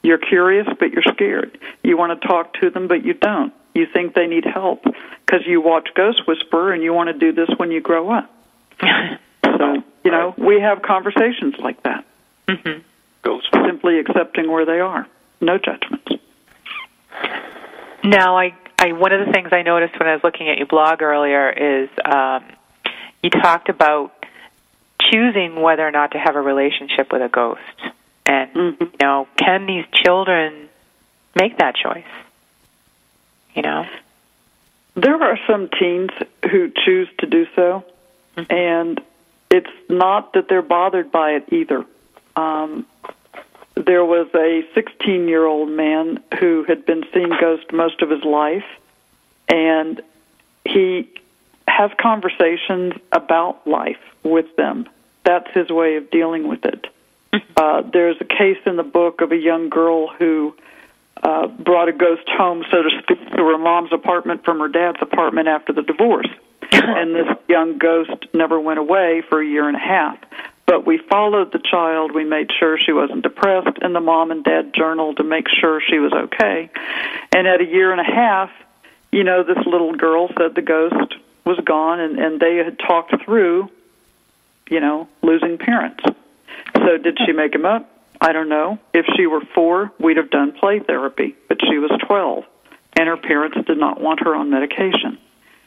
You're 0.01 0.17
curious, 0.17 0.67
but 0.80 0.91
you're 0.91 1.03
scared. 1.03 1.57
You 1.84 1.97
want 1.97 2.19
to 2.19 2.27
talk 2.27 2.53
to 2.61 2.69
them, 2.69 2.88
but 2.88 3.05
you 3.05 3.13
don't. 3.13 3.53
You 3.75 3.86
think 3.86 4.15
they 4.15 4.27
need 4.27 4.45
help 4.45 4.84
because 4.84 5.45
you 5.45 5.61
watch 5.61 5.89
Ghost 5.93 6.27
Whisperer 6.27 6.73
and 6.73 6.82
you 6.82 6.93
want 6.93 7.07
to 7.07 7.13
do 7.13 7.32
this 7.32 7.49
when 7.57 7.71
you 7.71 7.82
grow 7.82 8.09
up. 8.11 8.30
So, 9.57 9.84
you 10.05 10.11
know, 10.11 10.34
we 10.38 10.61
have 10.61 10.84
conversations 10.84 11.55
like 11.59 11.82
that, 11.84 12.05
Goes 13.23 13.45
simply 13.51 13.99
accepting 13.99 14.49
where 14.49 14.65
they 14.65 14.80
are. 14.80 15.05
No 15.41 15.57
judgments. 15.57 16.11
Now, 18.03 18.38
I, 18.38 18.55
I 18.80 18.93
one 18.93 19.11
of 19.11 19.25
the 19.25 19.34
things 19.34 19.49
I 19.51 19.63
noticed 19.63 19.99
when 19.99 20.07
I 20.07 20.13
was 20.13 20.23
looking 20.23 20.47
at 20.49 20.57
your 20.57 20.67
blog 20.67 21.01
earlier 21.01 21.49
is 21.49 21.89
um, 22.05 22.45
you 23.24 23.30
talked 23.30 23.70
about 23.70 24.13
choosing 25.01 25.61
whether 25.61 25.88
or 25.88 25.91
not 25.91 26.11
to 26.11 26.20
have 26.20 26.36
a 26.36 26.41
relationship 26.41 27.11
with 27.11 27.22
a 27.22 27.30
ghost, 27.30 27.61
and 28.26 28.53
Mhm. 28.53 28.82
you 28.82 28.91
know, 29.01 29.28
can 29.38 29.65
these 29.65 29.86
children 29.93 30.70
make 31.36 31.57
that 31.57 31.76
choice? 31.76 32.03
You 33.55 33.63
know, 33.63 33.86
There 34.95 35.22
are 35.22 35.39
some 35.47 35.70
teens 35.70 36.09
who 36.49 36.70
choose 36.70 37.07
to 37.20 37.26
do 37.26 37.47
so, 37.55 37.86
and 38.49 38.99
it's 39.49 39.70
not 39.88 40.34
that 40.34 40.49
they're 40.49 40.61
bothered 40.61 41.09
by 41.11 41.32
it 41.36 41.45
either. 41.53 41.86
Um, 42.36 42.86
there 43.76 44.03
was 44.03 44.28
a 44.36 44.65
16 44.74 45.28
year 45.28 45.45
old 45.45 45.70
man 45.70 46.22
who 46.39 46.63
had 46.63 46.86
been 46.86 47.05
seeing 47.13 47.30
ghosts 47.30 47.72
most 47.72 48.01
of 48.01 48.09
his 48.09 48.24
life, 48.24 48.65
and 49.47 50.01
he 50.65 51.07
has 51.80 51.91
conversations 51.97 52.91
about 53.13 53.65
life 53.65 54.03
with 54.23 54.53
them. 54.57 54.86
That's 55.23 55.47
his 55.53 55.69
way 55.69 55.95
of 55.95 56.11
dealing 56.11 56.45
with 56.49 56.65
it. 56.65 56.88
Uh, 57.55 57.84
there's 57.93 58.17
a 58.19 58.25
case 58.25 58.57
in 58.65 58.75
the 58.75 58.84
book 58.84 59.21
of 59.21 59.32
a 59.32 59.38
young 59.38 59.69
girl 59.69 60.09
who 60.09 60.53
uh, 61.23 61.47
brought 61.47 61.88
a 61.88 61.93
ghost 61.93 62.27
home, 62.27 62.65
so 62.69 62.84
to 62.84 62.89
speak, 63.01 63.19
to 63.32 63.38
her 63.38 63.57
mom's 63.57 63.93
apartment 63.93 64.43
from 64.43 64.59
her 64.59 64.67
dad's 64.67 64.97
apartment 65.01 65.47
after 65.47 65.71
the 65.71 65.82
divorce. 65.82 66.27
and 66.71 67.15
this 67.15 67.27
young 67.47 67.77
ghost 67.77 68.25
never 68.34 68.59
went 68.59 68.80
away 68.80 69.23
for 69.30 69.41
a 69.41 69.47
year 69.47 69.67
and 69.67 69.77
a 69.77 69.80
half. 69.80 70.17
But 70.65 70.86
we 70.86 70.99
followed 71.09 71.53
the 71.53 71.59
child. 71.59 72.13
We 72.13 72.25
made 72.25 72.49
sure 72.59 72.77
she 72.77 72.91
wasn't 72.91 73.23
depressed, 73.23 73.77
and 73.82 73.95
the 73.95 74.01
mom 74.01 74.32
and 74.32 74.43
dad 74.43 74.73
journaled 74.75 75.17
to 75.17 75.23
make 75.23 75.47
sure 75.61 75.82
she 75.82 75.99
was 75.99 76.11
okay. 76.11 76.69
And 77.34 77.47
at 77.47 77.61
a 77.61 77.65
year 77.65 77.93
and 77.93 78.01
a 78.01 78.03
half, 78.03 78.49
you 79.13 79.23
know, 79.23 79.43
this 79.43 79.65
little 79.65 79.93
girl 79.93 80.27
said 80.38 80.55
the 80.55 80.61
ghost 80.61 81.15
was 81.50 81.60
gone, 81.66 82.00
and, 82.00 82.20
and 82.20 82.39
they 82.39 82.58
had 82.58 82.78
talked 82.80 83.14
through, 83.26 83.70
you 84.70 84.80
know, 84.80 85.08
losing 85.24 85.58
parents. 85.58 86.04
So 86.76 86.97
did 86.97 87.18
she 87.26 87.32
make 87.32 87.54
him 87.56 87.66
up? 87.66 87.89
I 88.22 88.32
don't 88.34 88.50
know. 88.50 88.78
If 88.93 89.06
she 89.16 89.26
were 89.26 89.41
four, 89.56 89.91
we'd 90.00 90.18
have 90.18 90.30
done 90.30 90.52
play 90.52 90.80
therapy, 90.80 91.36
but 91.47 91.58
she 91.68 91.78
was 91.80 91.91
12. 92.08 92.43
and 93.00 93.08
her 93.08 93.18
parents 93.18 93.58
did 93.66 93.78
not 93.78 94.02
want 94.02 94.20
her 94.22 94.36
on 94.36 94.50
medication. 94.50 95.18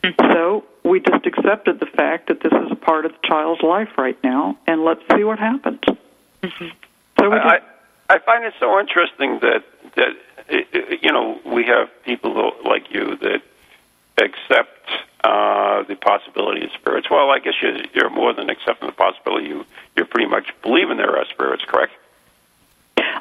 Hmm. 0.05 0.11
So 0.33 0.65
we 0.85 1.01
just 1.01 1.25
accepted 1.27 1.81
the 1.81 1.87
fact 1.87 2.29
that 2.29 2.41
this 2.43 2.53
is 2.53 2.71
a 2.71 2.75
part 2.77 3.07
of 3.07 3.13
the 3.13 3.19
child's 3.27 3.63
life 3.63 3.89
right 3.97 4.19
now, 4.23 4.59
and 4.67 4.85
let's 4.85 5.01
see 5.15 5.25
what 5.25 5.39
happens. 5.39 5.81
Mm-hmm. 6.43 6.67
So 7.19 7.31
we 7.31 7.37
I, 7.37 7.43
just, 7.59 7.65
I 8.11 8.15
I 8.15 8.19
find 8.19 8.45
it 8.45 8.55
so 8.61 8.79
interesting 8.81 9.39
that 9.41 9.63
that 9.97 10.13
i- 10.51 10.67
i- 10.75 10.99
you 11.01 11.13
know 11.13 11.41
we 11.47 11.63
have 11.65 11.89
people 12.05 12.35
tho- 12.35 12.69
like 12.69 12.93
you 12.93 13.17
that 13.27 13.41
accept 14.19 14.91
uh, 15.25 15.83
the 15.85 15.95
possibility 15.97 16.65
of 16.65 16.71
spirits. 16.73 17.09
Well, 17.11 17.31
I 17.31 17.39
guess 17.39 17.55
you're, 17.63 17.77
you're 17.95 18.11
more 18.11 18.33
than 18.35 18.51
accepting 18.51 18.89
the 18.89 18.95
possibility. 18.95 19.49
You 19.49 19.65
you 19.97 20.05
pretty 20.05 20.29
much 20.29 20.51
believe 20.63 20.91
in 20.91 20.97
there 20.97 21.17
are 21.17 21.25
spirits, 21.27 21.65
correct? 21.67 21.93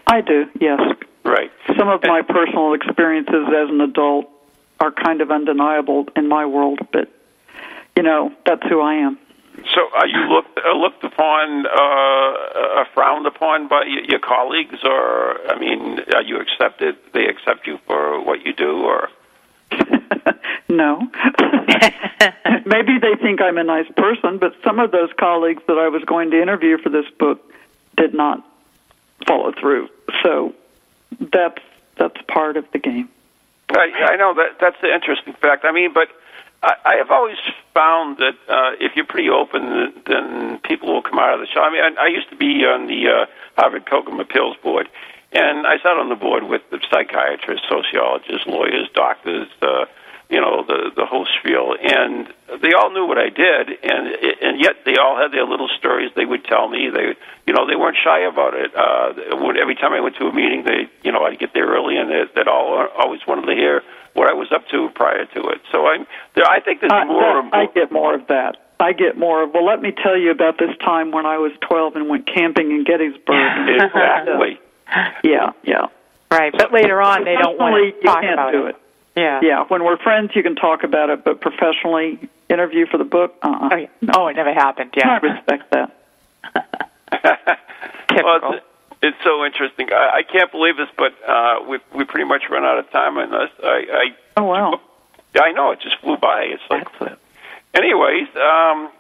I 0.08 0.22
do, 0.22 0.46
yes. 0.60 0.80
Right. 1.24 1.52
Some 1.78 1.88
of 1.90 2.02
my 2.04 2.22
personal 2.22 2.74
experiences 2.74 3.48
as 3.48 3.70
an 3.70 3.82
adult 3.82 4.28
are 4.80 4.92
kind 4.92 5.22
of 5.22 5.30
undeniable 5.32 6.08
in 6.16 6.28
my 6.28 6.46
world, 6.46 6.80
but 6.92 7.08
you 7.96 8.04
know 8.04 8.32
that's 8.46 8.64
who 8.68 8.82
I 8.82 8.96
am. 8.96 9.20
So, 9.76 9.82
are 9.94 10.08
you 10.08 10.22
looked 10.34 10.60
uh, 10.66 10.74
looked 10.74 11.04
upon, 11.04 11.66
uh, 11.68 12.80
uh, 12.82 12.86
frowned 12.96 13.28
upon 13.28 13.68
by 13.68 13.82
y- 13.86 14.06
your 14.08 14.20
colleagues, 14.20 14.80
or 14.84 15.38
I 15.52 15.60
mean, 15.60 16.00
are 16.16 16.24
you 16.24 16.40
accepted? 16.40 16.96
They 17.14 17.26
accept 17.28 17.68
you 17.68 17.78
for 17.86 18.24
what 18.24 18.44
you 18.46 18.54
do, 18.54 18.82
or 18.84 19.10
No. 20.72 21.02
Maybe 22.66 22.98
they 22.98 23.16
think 23.22 23.42
I'm 23.42 23.58
a 23.58 23.64
nice 23.64 23.92
person, 23.98 24.38
but 24.38 24.54
some 24.64 24.80
of 24.80 24.92
those 24.92 25.10
colleagues 25.20 25.62
that 25.68 25.78
I 25.78 25.90
was 25.90 26.02
going 26.06 26.32
to 26.32 26.42
interview 26.42 26.78
for 26.78 26.90
this 26.90 27.06
book 27.20 27.42
did 27.98 28.14
not 28.14 28.42
follow 29.28 29.52
through. 29.52 29.90
So 30.24 30.56
that's 31.20 31.62
that's 31.98 32.16
part 32.30 32.56
of 32.56 32.66
the 32.72 32.80
game. 32.80 33.10
I, 33.70 34.14
I 34.14 34.16
know 34.16 34.34
that 34.34 34.60
that's 34.62 34.78
the 34.82 34.94
interesting 34.94 35.34
fact. 35.34 35.66
I 35.66 35.74
mean, 35.74 35.92
but 35.94 36.08
I, 36.64 36.76
I 36.86 36.96
have 36.96 37.12
always 37.12 37.38
found 37.74 38.18
that 38.18 38.36
uh, 38.48 38.72
if 38.80 38.96
you're 38.96 39.06
pretty 39.06 39.30
open, 39.30 39.94
then 40.08 40.60
people 40.60 40.94
will 40.94 41.02
come 41.02 41.20
out 41.20 41.34
of 41.34 41.42
the 41.42 41.48
show. 41.48 41.62
I 41.62 41.72
mean, 41.72 41.84
I, 41.84 42.06
I 42.06 42.08
used 42.08 42.30
to 42.30 42.38
be 42.38 42.66
on 42.66 42.88
the 42.88 43.10
uh, 43.10 43.26
Harvard 43.58 43.86
Pilgrim 43.86 44.22
Appeals 44.22 44.56
Board, 44.64 44.88
and 45.34 45.68
I 45.68 45.78
sat 45.78 45.98
on 45.98 46.08
the 46.08 46.16
board 46.16 46.44
with 46.44 46.62
the 46.72 46.80
psychiatrists, 46.90 47.68
sociologists, 47.68 48.48
lawyers, 48.48 48.88
doctors, 48.94 49.48
uh, 49.62 49.86
you 50.32 50.40
know, 50.40 50.64
the 50.66 50.92
the 50.96 51.06
whole 51.06 51.28
spiel, 51.40 51.76
and 51.80 52.26
they 52.64 52.72
all 52.74 52.90
knew 52.92 53.06
what 53.06 53.18
I 53.20 53.30
did, 53.30 53.70
and 53.84 54.08
and 54.42 54.62
yet 54.62 54.86
they 54.86 54.96
all 54.96 55.18
had 55.20 55.32
their 55.32 55.44
little 55.46 55.68
stories 55.78 56.10
they 56.16 56.26
would 56.26 56.46
tell 56.46 56.70
me. 56.70 56.90
They, 56.90 57.14
you 57.46 57.54
know, 57.54 57.68
they 57.68 57.76
weren't 57.76 57.98
shy 58.02 58.22
about 58.22 58.54
it. 58.56 58.72
Uh, 58.74 59.36
when, 59.44 59.58
every 59.58 59.76
time 59.76 59.92
I 59.94 60.00
went 60.00 60.16
to 60.18 60.26
a 60.28 60.34
meeting, 60.34 60.64
they, 60.64 60.88
you 61.04 61.12
know, 61.12 61.24
I'd 61.26 61.38
get 61.38 61.54
there 61.54 61.68
early, 61.68 61.98
and 61.98 62.10
they, 62.10 62.24
they'd 62.34 62.48
all 62.48 62.88
always 62.98 63.20
wanted 63.28 63.46
to 63.48 63.54
hear 63.56 63.84
what 64.14 64.30
I 64.30 64.34
was 64.34 64.48
up 64.56 64.68
to 64.70 64.90
prior 64.96 65.26
to 65.26 65.40
it. 65.50 65.62
So 65.72 65.88
I'm, 65.88 66.08
there, 66.36 66.46
I 66.50 66.60
think 66.62 66.80
there's 66.82 66.92
Uh, 66.92 67.06
more. 67.06 67.22
that- 67.22 67.44
and 67.46 67.54
I 67.54 67.66
get 67.68 67.92
more 67.92 68.14
of 68.16 68.28
that. 68.28 68.56
I 68.80 68.94
get 68.94 69.16
more 69.18 69.44
of. 69.44 69.54
Well, 69.54 69.66
let 69.66 69.80
me 69.82 69.92
tell 69.92 70.18
you 70.18 70.32
about 70.32 70.58
this 70.58 70.76
time 70.84 71.12
when 71.12 71.26
I 71.28 71.38
was 71.38 71.52
12 71.62 71.96
and 71.98 72.10
went 72.10 72.26
camping 72.26 72.72
in 72.72 72.84
Gettysburg. 72.84 73.70
exactly. 73.70 74.60
yeah, 75.24 75.52
yeah. 75.64 75.88
Right, 76.32 76.52
but 76.58 76.72
later 76.74 77.02
on 77.02 77.24
they 77.26 77.36
don't 77.36 77.60
want 77.60 77.76
Professionally, 77.76 77.92
to 77.92 77.98
you 77.98 78.04
talk 78.04 78.22
can't 78.22 78.34
about 78.34 78.52
do 78.54 78.66
it. 78.68 78.70
it. 78.70 78.76
Yeah. 79.16 79.42
Yeah, 79.44 79.66
when 79.68 79.84
we're 79.84 79.98
friends, 79.98 80.32
you 80.36 80.44
can 80.44 80.56
talk 80.56 80.84
about 80.84 81.10
it, 81.10 81.24
but 81.24 81.42
professionally, 81.42 82.30
interview 82.50 82.86
for 82.86 82.98
the 82.98 83.04
book, 83.04 83.36
uh-uh. 83.42 83.70
Oh, 83.72 83.76
yeah. 83.76 83.88
oh, 84.16 84.28
it 84.28 84.36
never 84.36 84.54
happened. 84.54 84.92
Yeah. 84.96 85.10
I 85.10 85.18
respect 85.18 85.72
that. 85.72 87.58
Well, 88.14 88.54
it's, 88.54 88.66
it's 89.02 89.18
so 89.24 89.46
interesting. 89.46 89.88
I, 89.92 90.18
I 90.20 90.24
can't 90.24 90.52
believe 90.52 90.78
this, 90.78 90.90
but 90.98 91.14
uh, 91.28 91.64
we 91.68 91.80
we 91.96 92.04
pretty 92.04 92.28
much 92.28 92.44
run 92.50 92.64
out 92.64 92.78
of 92.78 92.90
time 92.92 93.18
on 93.18 93.32
this. 93.32 93.50
I, 93.64 93.86
I 93.90 94.06
Oh 94.38 94.44
wow. 94.44 94.82
Yeah, 95.34 95.44
I 95.44 95.52
know. 95.52 95.72
It 95.72 95.80
just 95.82 95.98
flew 96.02 96.18
by. 96.18 96.44
It's 96.44 96.64
like. 96.70 96.88
Anyways, 97.74 98.28
um, 98.36 98.92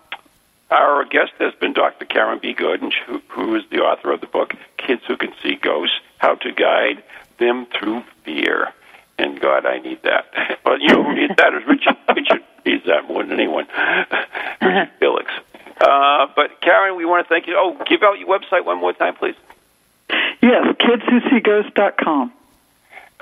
our 0.69 1.03
guest 1.03 1.33
has 1.39 1.53
been 1.55 1.73
Dr. 1.73 2.05
Caron 2.05 2.39
B. 2.41 2.53
Goode, 2.53 2.93
who, 3.05 3.21
who 3.27 3.55
is 3.55 3.63
the 3.69 3.79
author 3.79 4.11
of 4.11 4.21
the 4.21 4.27
book 4.27 4.53
"Kids 4.77 5.01
Who 5.07 5.17
Can 5.17 5.33
See 5.43 5.55
Ghosts: 5.55 5.99
How 6.19 6.35
to 6.35 6.51
Guide 6.51 7.03
Them 7.37 7.67
Through 7.77 8.03
Fear." 8.23 8.73
And 9.21 9.39
God, 9.39 9.65
I 9.65 9.79
need 9.79 10.01
that. 10.03 10.25
But 10.63 10.79
you 10.79 10.89
know 10.89 11.03
who 11.03 11.15
needs 11.15 11.35
that 11.37 11.53
is 11.53 11.67
Richard. 11.67 11.97
Richard 12.15 12.43
needs 12.65 12.85
that 12.85 13.07
more 13.07 13.23
than 13.23 13.33
anyone. 13.33 13.67
Richard 14.61 14.91
Felix. 14.99 15.31
Uh, 15.81 16.27
but 16.35 16.61
Caron, 16.61 16.95
we 16.95 17.05
want 17.05 17.27
to 17.27 17.29
thank 17.29 17.47
you. 17.47 17.55
Oh, 17.57 17.75
give 17.89 18.03
out 18.03 18.19
your 18.19 18.27
website 18.27 18.63
one 18.63 18.79
more 18.79 18.93
time, 18.93 19.15
please. 19.15 19.35
Yes, 20.41 20.65
kidswhoseeghosts.com. 20.79 22.31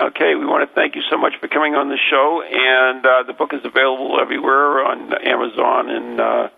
Okay, 0.00 0.34
we 0.34 0.46
want 0.46 0.68
to 0.68 0.74
thank 0.74 0.94
you 0.96 1.02
so 1.10 1.18
much 1.18 1.34
for 1.40 1.48
coming 1.48 1.74
on 1.74 1.88
the 1.88 1.98
show, 1.98 2.42
and 2.42 3.04
uh, 3.04 3.22
the 3.24 3.32
book 3.32 3.52
is 3.52 3.60
available 3.64 4.18
everywhere 4.20 4.84
on 4.84 5.12
Amazon 5.26 5.90
and 5.90 6.20
uh, 6.20 6.48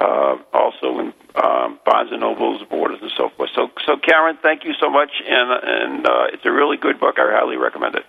uh, 0.00 0.36
also 0.52 0.98
in 0.98 1.12
um, 1.34 1.78
Barnes 1.84 2.10
and 2.12 2.20
Nobles, 2.20 2.62
Borders, 2.68 2.98
and 3.02 3.10
so 3.16 3.30
forth. 3.30 3.50
So, 3.54 3.70
so 3.86 3.96
Caron, 3.96 4.38
thank 4.42 4.64
you 4.64 4.74
so 4.80 4.90
much, 4.90 5.10
and 5.26 5.50
and 5.50 6.06
uh, 6.06 6.26
it's 6.32 6.44
a 6.44 6.52
really 6.52 6.76
good 6.76 7.00
book. 7.00 7.18
I 7.18 7.32
highly 7.32 7.56
recommend 7.56 7.96
it. 7.96 8.04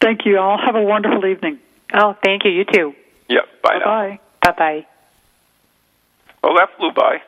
Thank 0.00 0.20
you 0.24 0.38
all. 0.38 0.58
Have 0.64 0.76
a 0.76 0.82
wonderful 0.82 1.24
evening. 1.26 1.58
Oh, 1.94 2.16
thank 2.24 2.44
you. 2.44 2.50
You 2.50 2.64
too. 2.64 2.92
Yep. 3.28 3.44
Bye 3.62 3.78
now. 3.78 3.84
Bye. 3.84 4.18
Bye 4.42 4.52
bye. 4.56 4.86
Oh, 6.44 6.54
that 6.56 6.68
flew 6.76 6.92
by. 6.92 7.18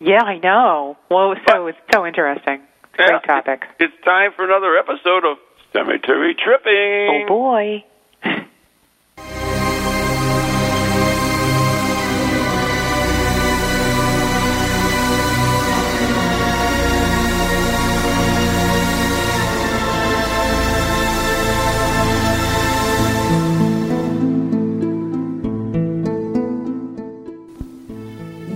Yeah, 0.00 0.22
I 0.22 0.38
know. 0.38 0.96
Well, 1.10 1.32
it 1.32 1.38
was 1.38 1.38
so 1.48 1.66
it's 1.68 1.78
so 1.92 2.06
interesting. 2.06 2.60
It's 2.92 2.98
a 2.98 3.02
Yeah. 3.02 3.08
Great 3.08 3.24
topic. 3.24 3.62
It's 3.78 3.94
time 4.04 4.32
for 4.34 4.44
another 4.44 4.76
episode 4.76 5.24
of 5.24 5.38
Cemetery 5.72 6.34
Tripping. 6.34 7.24
Oh 7.24 7.28
boy. 7.28 7.84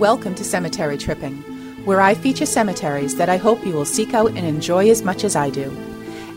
Welcome 0.01 0.33
to 0.33 0.43
Cemetery 0.43 0.97
Tripping, 0.97 1.37
where 1.85 2.01
I 2.01 2.15
feature 2.15 2.47
cemeteries 2.47 3.17
that 3.17 3.29
I 3.29 3.37
hope 3.37 3.63
you 3.63 3.73
will 3.73 3.85
seek 3.85 4.15
out 4.15 4.31
and 4.31 4.39
enjoy 4.47 4.89
as 4.89 5.03
much 5.03 5.23
as 5.23 5.35
I 5.35 5.51
do. 5.51 5.71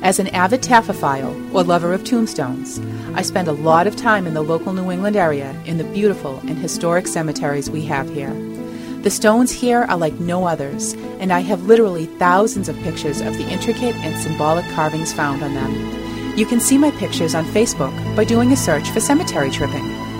As 0.02 0.18
an 0.18 0.28
avid 0.28 0.60
taphophile, 0.60 1.32
or 1.54 1.62
lover 1.62 1.94
of 1.94 2.04
tombstones, 2.04 2.78
I 3.14 3.22
spend 3.22 3.48
a 3.48 3.52
lot 3.52 3.86
of 3.86 3.96
time 3.96 4.26
in 4.26 4.34
the 4.34 4.42
local 4.42 4.74
New 4.74 4.90
England 4.90 5.16
area 5.16 5.58
in 5.64 5.78
the 5.78 5.84
beautiful 5.84 6.40
and 6.40 6.58
historic 6.58 7.06
cemeteries 7.06 7.70
we 7.70 7.86
have 7.86 8.10
here. 8.10 8.34
The 9.00 9.08
stones 9.08 9.50
here 9.50 9.84
are 9.84 9.96
like 9.96 10.20
no 10.20 10.44
others, 10.44 10.92
and 11.18 11.32
I 11.32 11.40
have 11.40 11.62
literally 11.62 12.04
thousands 12.04 12.68
of 12.68 12.76
pictures 12.80 13.22
of 13.22 13.38
the 13.38 13.48
intricate 13.48 13.94
and 13.94 14.14
symbolic 14.22 14.66
carvings 14.72 15.14
found 15.14 15.42
on 15.42 15.54
them. 15.54 16.36
You 16.36 16.44
can 16.44 16.60
see 16.60 16.76
my 16.76 16.90
pictures 16.90 17.34
on 17.34 17.46
Facebook 17.46 18.14
by 18.14 18.24
doing 18.24 18.52
a 18.52 18.56
search 18.58 18.90
for 18.90 19.00
Cemetery 19.00 19.50
Tripping. 19.50 20.13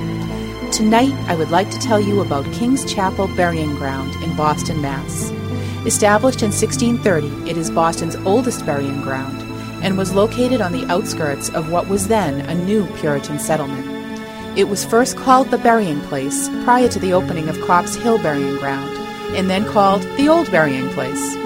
Tonight, 0.75 1.15
I 1.29 1.37
would 1.37 1.53
like 1.53 1.71
to 1.71 1.79
tell 1.79 2.01
you 2.01 2.21
about 2.21 2.53
King's 2.53 2.85
Chapel 2.85 3.29
Burying 3.37 3.77
Ground 3.77 4.13
in 4.25 4.35
Boston, 4.35 4.83
Mass. 4.83 5.31
Established 5.87 6.43
in 6.43 6.51
1630, 6.51 7.49
it 7.49 7.57
is 7.57 7.71
Boston's 7.71 8.17
oldest 8.27 8.67
burying 8.67 9.01
ground 9.01 9.41
and 9.85 9.97
was 9.97 10.17
located 10.17 10.61
on 10.61 10.73
the 10.73 10.85
outskirts 10.87 11.49
of 11.51 11.71
what 11.71 11.87
was 11.87 12.09
then 12.09 12.41
a 12.51 12.57
new 12.57 12.87
Puritan 12.97 13.39
settlement. 13.39 13.87
It 14.59 14.65
was 14.65 14.85
first 14.85 15.17
called 15.17 15.53
the 15.53 15.59
Burying 15.59 16.01
Place 16.01 16.49
prior 16.65 16.89
to 16.89 16.99
the 16.99 17.13
opening 17.13 17.49
of 17.49 17.61
Copp's 17.61 17.95
Hill 17.95 18.19
Burying 18.19 18.57
Ground, 18.57 18.99
and 19.37 19.49
then 19.49 19.65
called 19.67 20.03
the 20.17 20.29
Old 20.29 20.51
Burying 20.51 20.89
Place. 20.89 21.37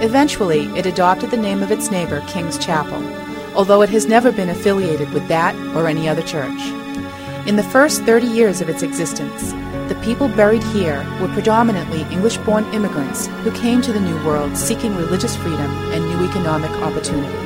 Eventually, 0.00 0.66
it 0.78 0.86
adopted 0.86 1.32
the 1.32 1.36
name 1.36 1.64
of 1.64 1.72
its 1.72 1.90
neighbor, 1.90 2.22
King's 2.28 2.58
Chapel, 2.58 3.02
although 3.56 3.82
it 3.82 3.90
has 3.90 4.06
never 4.06 4.30
been 4.30 4.50
affiliated 4.50 5.10
with 5.10 5.26
that 5.26 5.56
or 5.74 5.88
any 5.88 6.08
other 6.08 6.22
church. 6.22 6.81
In 7.44 7.56
the 7.56 7.62
first 7.64 8.02
30 8.02 8.28
years 8.28 8.60
of 8.60 8.68
its 8.68 8.84
existence, 8.84 9.50
the 9.88 10.00
people 10.04 10.28
buried 10.28 10.62
here 10.62 11.04
were 11.20 11.26
predominantly 11.34 12.02
English 12.02 12.36
born 12.36 12.64
immigrants 12.72 13.26
who 13.42 13.50
came 13.50 13.82
to 13.82 13.92
the 13.92 13.98
New 13.98 14.14
World 14.24 14.56
seeking 14.56 14.94
religious 14.94 15.34
freedom 15.34 15.68
and 15.90 16.08
new 16.08 16.24
economic 16.28 16.70
opportunity. 16.82 17.36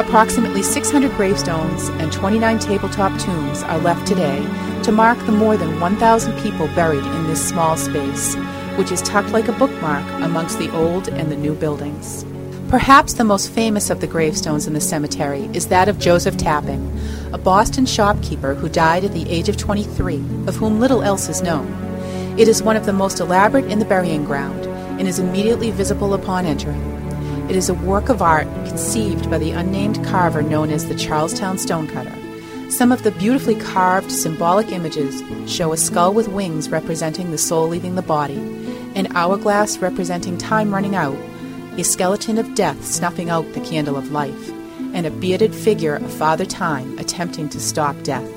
Approximately 0.00 0.64
600 0.64 1.12
gravestones 1.12 1.88
and 2.00 2.12
29 2.12 2.58
tabletop 2.58 3.16
tombs 3.20 3.62
are 3.62 3.78
left 3.78 4.08
today 4.08 4.40
to 4.82 4.90
mark 4.90 5.16
the 5.20 5.30
more 5.30 5.56
than 5.56 5.78
1,000 5.78 6.36
people 6.40 6.66
buried 6.74 7.04
in 7.04 7.26
this 7.28 7.48
small 7.48 7.76
space, 7.76 8.34
which 8.74 8.90
is 8.90 9.02
tucked 9.02 9.30
like 9.30 9.46
a 9.46 9.52
bookmark 9.52 10.04
amongst 10.20 10.58
the 10.58 10.74
old 10.74 11.08
and 11.08 11.30
the 11.30 11.36
new 11.36 11.54
buildings. 11.54 12.24
Perhaps 12.72 13.12
the 13.12 13.24
most 13.24 13.50
famous 13.50 13.90
of 13.90 14.00
the 14.00 14.06
gravestones 14.06 14.66
in 14.66 14.72
the 14.72 14.80
cemetery 14.80 15.42
is 15.52 15.66
that 15.66 15.90
of 15.90 15.98
Joseph 15.98 16.38
Tapping, 16.38 16.80
a 17.30 17.36
Boston 17.36 17.84
shopkeeper 17.84 18.54
who 18.54 18.70
died 18.70 19.04
at 19.04 19.12
the 19.12 19.28
age 19.28 19.50
of 19.50 19.58
23, 19.58 20.16
of 20.46 20.56
whom 20.56 20.80
little 20.80 21.02
else 21.02 21.28
is 21.28 21.42
known. 21.42 21.70
It 22.38 22.48
is 22.48 22.62
one 22.62 22.78
of 22.78 22.86
the 22.86 22.92
most 22.94 23.20
elaborate 23.20 23.66
in 23.66 23.78
the 23.78 23.84
burying 23.84 24.24
ground 24.24 24.64
and 24.98 25.06
is 25.06 25.18
immediately 25.18 25.70
visible 25.70 26.14
upon 26.14 26.46
entering. 26.46 26.80
It 27.50 27.56
is 27.56 27.68
a 27.68 27.74
work 27.74 28.08
of 28.08 28.22
art 28.22 28.46
conceived 28.66 29.30
by 29.30 29.36
the 29.36 29.50
unnamed 29.50 30.02
carver 30.06 30.40
known 30.40 30.70
as 30.70 30.88
the 30.88 30.94
Charlestown 30.94 31.58
Stonecutter. 31.58 32.16
Some 32.70 32.90
of 32.90 33.02
the 33.02 33.10
beautifully 33.10 33.56
carved 33.56 34.10
symbolic 34.10 34.72
images 34.72 35.22
show 35.46 35.74
a 35.74 35.76
skull 35.76 36.14
with 36.14 36.28
wings 36.28 36.70
representing 36.70 37.32
the 37.32 37.36
soul 37.36 37.68
leaving 37.68 37.96
the 37.96 38.00
body, 38.00 38.38
an 38.94 39.14
hourglass 39.14 39.76
representing 39.76 40.38
time 40.38 40.72
running 40.72 40.96
out, 40.96 41.18
a 41.78 41.84
skeleton 41.84 42.38
of 42.38 42.54
death 42.54 42.84
snuffing 42.84 43.30
out 43.30 43.50
the 43.54 43.60
candle 43.60 43.96
of 43.96 44.12
life, 44.12 44.50
and 44.94 45.06
a 45.06 45.10
bearded 45.10 45.54
figure 45.54 45.96
of 45.96 46.12
Father 46.12 46.44
Time 46.44 46.98
attempting 46.98 47.48
to 47.48 47.60
stop 47.60 48.00
death. 48.02 48.28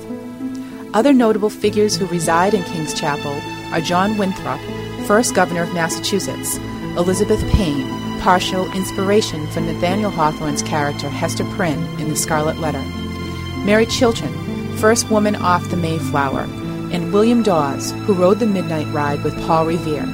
Other 0.94 1.12
notable 1.12 1.50
figures 1.50 1.96
who 1.96 2.06
reside 2.06 2.54
in 2.54 2.62
King's 2.64 2.94
Chapel 2.98 3.38
are 3.74 3.80
John 3.82 4.16
Winthrop, 4.16 4.60
first 5.06 5.34
governor 5.34 5.62
of 5.62 5.74
Massachusetts, 5.74 6.56
Elizabeth 6.96 7.40
Pain, 7.52 7.86
partial 8.20 8.72
inspiration 8.72 9.46
for 9.48 9.60
Nathaniel 9.60 10.10
Hawthorne's 10.10 10.62
character 10.62 11.08
Hester 11.10 11.44
Prynne 11.56 11.84
in 12.00 12.08
The 12.08 12.16
Scarlet 12.16 12.58
Letter, 12.58 12.82
Mary 13.66 13.84
Chilton, 13.84 14.32
first 14.78 15.10
woman 15.10 15.36
off 15.36 15.68
the 15.68 15.76
Mayflower, 15.76 16.46
and 16.90 17.12
William 17.12 17.42
Dawes, 17.42 17.92
who 18.06 18.14
rode 18.14 18.38
the 18.38 18.46
midnight 18.46 18.86
ride 18.94 19.22
with 19.22 19.38
Paul 19.46 19.66
Revere. 19.66 20.06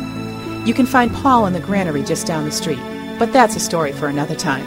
You 0.67 0.75
can 0.75 0.87
find 0.87 1.13
Paul 1.13 1.47
in 1.47 1.53
the 1.53 1.61
granary 1.61 2.03
just 2.03 2.27
down 2.27 2.45
the 2.45 2.51
street, 2.53 2.81
but 3.23 3.33
that's 3.33 3.55
a 3.55 3.61
story 3.61 3.93
for 3.93 4.09
another 4.09 4.35
time. 4.35 4.67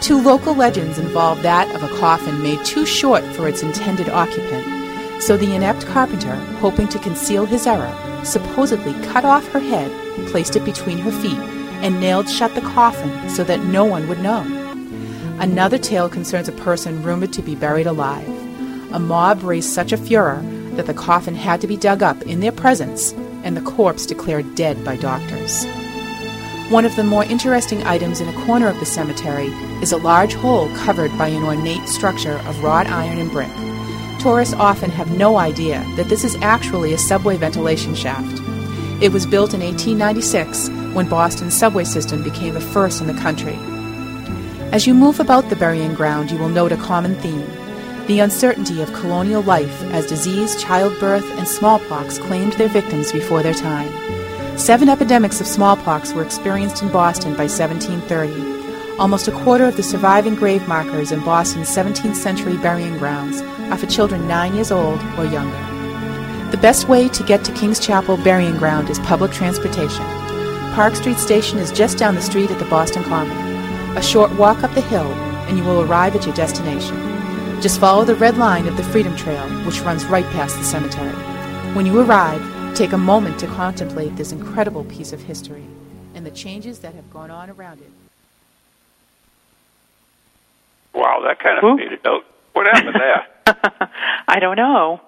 Two 0.00 0.20
local 0.20 0.52
legends 0.52 0.98
involve 0.98 1.40
that 1.42 1.72
of 1.76 1.84
a 1.84 1.96
coffin 2.00 2.42
made 2.42 2.58
too 2.64 2.84
short 2.84 3.22
for 3.36 3.46
its 3.46 3.62
intended 3.62 4.08
occupant. 4.08 5.22
So 5.22 5.36
the 5.36 5.54
inept 5.54 5.86
carpenter, 5.86 6.34
hoping 6.58 6.88
to 6.88 6.98
conceal 6.98 7.46
his 7.46 7.68
error, 7.68 7.96
supposedly 8.24 8.94
cut 9.06 9.24
off 9.24 9.46
her 9.52 9.60
head, 9.60 9.92
placed 10.26 10.56
it 10.56 10.64
between 10.64 10.98
her 10.98 11.12
feet, 11.12 11.38
and 11.84 12.00
nailed 12.00 12.28
shut 12.28 12.52
the 12.56 12.62
coffin 12.62 13.30
so 13.30 13.44
that 13.44 13.62
no 13.62 13.84
one 13.84 14.08
would 14.08 14.18
know. 14.18 14.42
Another 15.38 15.78
tale 15.78 16.08
concerns 16.08 16.48
a 16.48 16.52
person 16.66 17.04
rumored 17.04 17.32
to 17.32 17.42
be 17.42 17.54
buried 17.54 17.86
alive. 17.86 18.26
A 18.92 18.98
mob 18.98 19.44
raised 19.44 19.70
such 19.70 19.92
a 19.92 19.96
furor 19.96 20.42
that 20.74 20.86
the 20.86 20.94
coffin 20.94 21.36
had 21.36 21.60
to 21.60 21.68
be 21.68 21.76
dug 21.76 22.02
up 22.02 22.20
in 22.22 22.40
their 22.40 22.50
presence 22.50 23.12
and 23.44 23.56
the 23.56 23.70
corpse 23.70 24.04
declared 24.04 24.56
dead 24.56 24.84
by 24.84 24.96
doctors. 24.96 25.64
One 26.72 26.86
of 26.86 26.96
the 26.96 27.04
more 27.04 27.22
interesting 27.24 27.84
items 27.84 28.22
in 28.22 28.28
a 28.28 28.44
corner 28.46 28.66
of 28.66 28.80
the 28.80 28.86
cemetery 28.86 29.48
is 29.82 29.92
a 29.92 29.98
large 29.98 30.32
hole 30.32 30.74
covered 30.74 31.10
by 31.18 31.28
an 31.28 31.42
ornate 31.42 31.86
structure 31.86 32.38
of 32.46 32.64
wrought 32.64 32.86
iron 32.86 33.18
and 33.18 33.30
brick. 33.30 33.50
Tourists 34.18 34.54
often 34.54 34.90
have 34.90 35.10
no 35.10 35.36
idea 35.36 35.84
that 35.96 36.08
this 36.08 36.24
is 36.24 36.34
actually 36.36 36.94
a 36.94 36.98
subway 36.98 37.36
ventilation 37.36 37.94
shaft. 37.94 38.40
It 39.02 39.12
was 39.12 39.26
built 39.26 39.52
in 39.52 39.60
1896 39.60 40.70
when 40.94 41.10
Boston's 41.10 41.52
subway 41.52 41.84
system 41.84 42.22
became 42.22 42.54
the 42.54 42.60
first 42.62 43.02
in 43.02 43.06
the 43.06 43.20
country. 43.20 43.58
As 44.72 44.86
you 44.86 44.94
move 44.94 45.20
about 45.20 45.50
the 45.50 45.56
burying 45.56 45.92
ground, 45.92 46.30
you 46.30 46.38
will 46.38 46.48
note 46.48 46.72
a 46.72 46.78
common 46.78 47.16
theme 47.16 47.46
the 48.06 48.20
uncertainty 48.20 48.80
of 48.80 48.94
colonial 48.94 49.42
life 49.42 49.82
as 49.92 50.06
disease, 50.06 50.60
childbirth, 50.60 51.30
and 51.32 51.46
smallpox 51.46 52.16
claimed 52.16 52.54
their 52.54 52.68
victims 52.68 53.12
before 53.12 53.42
their 53.42 53.52
time. 53.52 54.21
Seven 54.56 54.90
epidemics 54.90 55.40
of 55.40 55.46
smallpox 55.46 56.12
were 56.12 56.22
experienced 56.22 56.82
in 56.82 56.92
Boston 56.92 57.32
by 57.32 57.48
1730. 57.48 58.98
Almost 58.98 59.26
a 59.26 59.32
quarter 59.32 59.64
of 59.64 59.76
the 59.76 59.82
surviving 59.82 60.34
grave 60.34 60.68
markers 60.68 61.10
in 61.10 61.24
Boston's 61.24 61.74
17th 61.74 62.14
century 62.14 62.58
burying 62.58 62.98
grounds 62.98 63.40
are 63.72 63.78
for 63.78 63.86
children 63.86 64.28
nine 64.28 64.54
years 64.54 64.70
old 64.70 65.00
or 65.16 65.24
younger. 65.24 66.50
The 66.50 66.58
best 66.58 66.86
way 66.86 67.08
to 67.08 67.22
get 67.24 67.44
to 67.44 67.52
King's 67.54 67.80
Chapel 67.80 68.18
Burying 68.18 68.58
Ground 68.58 68.90
is 68.90 68.98
public 69.00 69.32
transportation. 69.32 70.04
Park 70.74 70.96
Street 70.96 71.18
Station 71.18 71.58
is 71.58 71.72
just 71.72 71.96
down 71.96 72.14
the 72.14 72.20
street 72.20 72.50
at 72.50 72.58
the 72.58 72.66
Boston 72.66 73.02
Common. 73.04 73.36
A 73.96 74.02
short 74.02 74.30
walk 74.32 74.62
up 74.62 74.74
the 74.74 74.82
hill, 74.82 75.10
and 75.48 75.56
you 75.56 75.64
will 75.64 75.80
arrive 75.80 76.14
at 76.14 76.26
your 76.26 76.34
destination. 76.34 76.94
Just 77.62 77.80
follow 77.80 78.04
the 78.04 78.16
red 78.16 78.36
line 78.36 78.68
of 78.68 78.76
the 78.76 78.84
Freedom 78.84 79.16
Trail, 79.16 79.48
which 79.64 79.80
runs 79.80 80.04
right 80.04 80.26
past 80.26 80.58
the 80.58 80.64
cemetery. 80.64 81.12
When 81.74 81.86
you 81.86 81.98
arrive, 81.98 82.42
take 82.74 82.92
a 82.92 82.98
moment 82.98 83.38
to 83.40 83.46
contemplate 83.46 84.16
this 84.16 84.32
incredible 84.32 84.84
piece 84.84 85.12
of 85.12 85.20
history 85.22 85.64
and 86.14 86.24
the 86.24 86.30
changes 86.30 86.78
that 86.80 86.94
have 86.94 87.10
gone 87.12 87.30
on 87.30 87.50
around 87.50 87.80
it. 87.80 87.90
Wow, 90.94 91.22
that 91.26 91.38
kind 91.38 91.58
of 91.58 91.78
faded 91.78 92.06
out. 92.06 92.24
What 92.52 92.66
happened 92.66 92.94
there? 92.94 93.26
I 94.28 94.38
don't 94.40 94.56
know. 94.56 95.00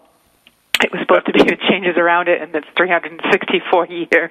It 0.83 0.91
was 0.93 1.01
supposed 1.03 1.27
to 1.27 1.33
be 1.33 1.43
the 1.43 1.57
changes 1.69 1.97
around 1.97 2.29
it, 2.29 2.43
and 2.43 2.55
it's 2.55 2.67
364 2.77 3.87
years 3.87 4.31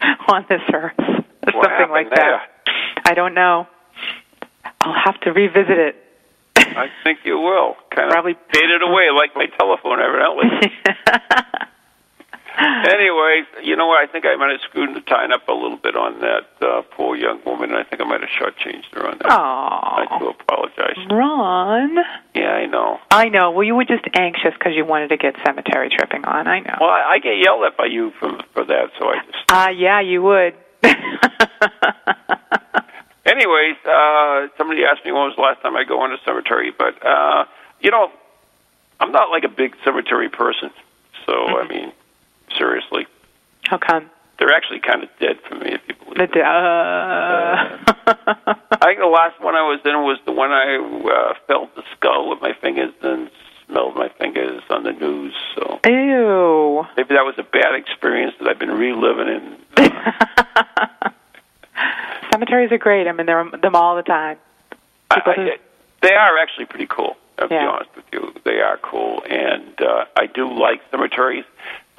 on 0.28 0.46
this 0.48 0.62
earth. 0.72 0.94
What 0.98 1.18
Something 1.52 1.70
happened 1.70 1.92
like 1.92 2.10
there? 2.14 2.40
that. 2.40 3.02
I 3.04 3.14
don't 3.14 3.34
know. 3.34 3.66
I'll 4.80 5.00
have 5.04 5.20
to 5.22 5.32
revisit 5.32 5.78
it. 5.78 5.96
I 6.56 6.88
think 7.04 7.20
you 7.24 7.38
will. 7.38 7.76
Kind 7.94 8.06
of 8.08 8.12
Probably 8.12 8.34
faded 8.52 8.82
away 8.82 9.08
like 9.14 9.34
my 9.34 9.46
telephone, 9.58 10.00
evidently. 10.00 10.72
Anyways, 12.58 13.46
you 13.62 13.76
know 13.76 13.86
what? 13.86 13.98
I 14.06 14.06
think 14.10 14.26
I 14.26 14.36
might 14.36 14.50
have 14.50 14.60
screwed 14.60 14.94
the 14.94 15.00
tying 15.00 15.32
up 15.32 15.48
a 15.48 15.52
little 15.52 15.78
bit 15.78 15.96
on 15.96 16.20
that 16.20 16.46
uh, 16.60 16.82
poor 16.90 17.16
young 17.16 17.40
woman. 17.46 17.72
I 17.74 17.82
think 17.84 18.02
I 18.02 18.04
might 18.04 18.20
have 18.20 18.30
shortchanged 18.30 18.92
her 18.92 19.06
on 19.06 19.18
that. 19.18 19.30
Aw. 19.30 20.06
I 20.06 20.18
do 20.18 20.28
apologize. 20.28 20.98
Ron. 21.10 21.96
Yeah, 22.34 22.50
I 22.52 22.66
know. 22.66 22.98
I 23.10 23.28
know. 23.28 23.50
Well, 23.50 23.64
you 23.64 23.74
were 23.74 23.84
just 23.84 24.04
anxious 24.14 24.52
because 24.58 24.74
you 24.74 24.84
wanted 24.84 25.08
to 25.08 25.16
get 25.16 25.34
cemetery 25.44 25.88
tripping 25.96 26.24
on. 26.24 26.46
I 26.46 26.60
know. 26.60 26.76
Well, 26.80 26.90
I, 26.90 27.14
I 27.14 27.18
get 27.20 27.38
yelled 27.38 27.64
at 27.64 27.76
by 27.76 27.86
you 27.86 28.10
for 28.20 28.30
for 28.52 28.64
that, 28.64 28.90
so 28.98 29.08
I 29.08 29.16
just. 29.24 29.44
Ah, 29.50 29.70
yeah, 29.70 30.00
you 30.00 30.22
would. 30.22 30.54
Anyways, 33.24 33.76
uh, 33.86 34.48
somebody 34.58 34.84
asked 34.84 35.04
me 35.04 35.12
when 35.12 35.22
was 35.22 35.36
the 35.36 35.42
last 35.42 35.62
time 35.62 35.76
I 35.76 35.84
go 35.84 36.00
on 36.00 36.12
a 36.12 36.18
cemetery, 36.24 36.72
but 36.76 36.94
uh, 37.06 37.44
you 37.80 37.90
know, 37.90 38.10
I'm 39.00 39.12
not 39.12 39.30
like 39.30 39.44
a 39.44 39.48
big 39.48 39.76
cemetery 39.84 40.28
person. 40.28 40.70
So 41.24 41.32
I 41.32 41.66
mean, 41.68 41.92
seriously, 42.58 43.06
How 43.64 43.78
come? 43.78 44.10
they're 44.38 44.52
actually 44.52 44.80
kind 44.80 45.02
of 45.02 45.08
dead 45.20 45.38
for 45.48 45.54
me. 45.56 45.72
If 45.74 45.80
you 45.88 45.94
believe. 45.94 46.30
The, 46.32 46.40
uh, 46.40 47.78
I 48.80 48.86
think 48.86 48.98
the 48.98 49.06
last 49.06 49.40
one 49.40 49.54
I 49.54 49.62
was 49.62 49.80
in 49.84 49.92
was 50.02 50.18
the 50.26 50.32
one 50.32 50.50
I 50.50 50.76
uh, 50.76 51.34
felt 51.46 51.74
the 51.76 51.82
skull 51.96 52.28
with 52.30 52.40
my 52.40 52.52
fingers 52.60 52.92
and 53.02 53.30
smelled 53.66 53.94
my 53.94 54.08
fingers 54.18 54.62
on 54.70 54.82
the 54.82 54.92
news. 54.92 55.34
So 55.54 55.80
Ew. 55.86 56.84
maybe 56.96 57.14
that 57.14 57.24
was 57.24 57.34
a 57.38 57.44
bad 57.44 57.74
experience 57.74 58.34
that 58.40 58.48
I've 58.48 58.58
been 58.58 58.70
reliving. 58.72 59.28
And 59.28 59.56
Cemeteries 62.32 62.72
are 62.72 62.78
great. 62.78 63.06
I 63.08 63.12
mean, 63.12 63.26
they're 63.26 63.44
them 63.62 63.74
all 63.76 63.96
the 63.96 64.02
time. 64.02 64.38
I, 65.10 65.20
I, 65.24 65.32
who- 65.34 65.50
they 66.02 66.14
are 66.14 66.38
actually 66.38 66.66
pretty 66.66 66.86
cool. 66.86 67.16
I'll 67.38 67.48
be 67.48 67.54
honest 67.56 67.90
with 67.96 68.04
you, 68.12 68.32
they 68.44 68.60
are 68.60 68.76
cool, 68.82 69.22
and 69.28 69.80
uh, 69.80 70.04
I 70.16 70.26
do 70.26 70.52
like 70.52 70.80
cemeteries. 70.90 71.44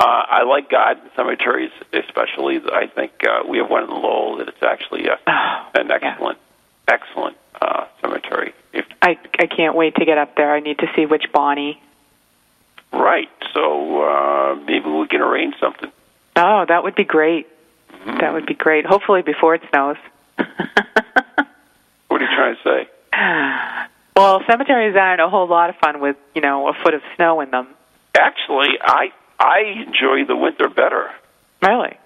Uh, 0.03 0.25
I 0.29 0.43
like 0.43 0.69
garden 0.69 1.09
cemeteries, 1.15 1.71
especially. 1.93 2.59
I 2.73 2.87
think 2.87 3.13
uh, 3.25 3.43
we 3.47 3.59
have 3.59 3.69
one 3.69 3.83
in 3.83 3.89
Lowell 3.89 4.35
that 4.39 4.49
it's 4.49 4.61
actually 4.61 5.07
a, 5.07 5.17
an 5.27 5.89
excellent, 5.89 6.39
excellent 6.89 7.37
uh, 7.61 7.85
cemetery. 8.01 8.53
If 8.73 8.85
I 9.01 9.17
I 9.39 9.45
can't 9.45 9.75
wait 9.77 9.95
to 9.95 10.03
get 10.03 10.17
up 10.17 10.35
there. 10.35 10.53
I 10.53 10.59
need 10.59 10.79
to 10.79 10.87
see 10.93 11.05
which 11.05 11.31
Bonnie. 11.31 11.81
right, 12.91 13.29
so 13.53 14.03
uh, 14.03 14.55
maybe 14.55 14.89
we 14.89 15.07
can 15.07 15.21
arrange 15.21 15.55
something. 15.61 15.89
Oh, 16.35 16.65
that 16.67 16.83
would 16.83 16.95
be 16.95 17.05
great. 17.05 17.47
Mm-hmm. 17.89 18.17
That 18.17 18.33
would 18.33 18.45
be 18.45 18.55
great. 18.55 18.85
Hopefully 18.85 19.21
before 19.21 19.55
it 19.55 19.61
snows. 19.69 19.95
What 22.09 22.21
are 22.21 22.25
you 22.25 22.35
trying 22.35 22.55
to 22.57 22.61
say? 22.61 23.89
Well, 24.15 24.43
cemeteries 24.47 24.95
aren't 24.95 25.21
a 25.21 25.29
whole 25.29 25.47
lot 25.47 25.69
of 25.69 25.77
fun 25.77 26.01
with 26.01 26.17
you 26.35 26.41
know 26.41 26.67
a 26.67 26.73
foot 26.83 26.93
of 26.93 27.01
snow 27.15 27.39
in 27.39 27.51
them. 27.51 27.67
Actually, 28.15 28.77
I 28.81 29.11
I 29.43 29.83
enjoy 29.85 30.25
the 30.25 30.35
winter 30.35 30.69
better. 30.69 31.11
Really? 31.61 31.97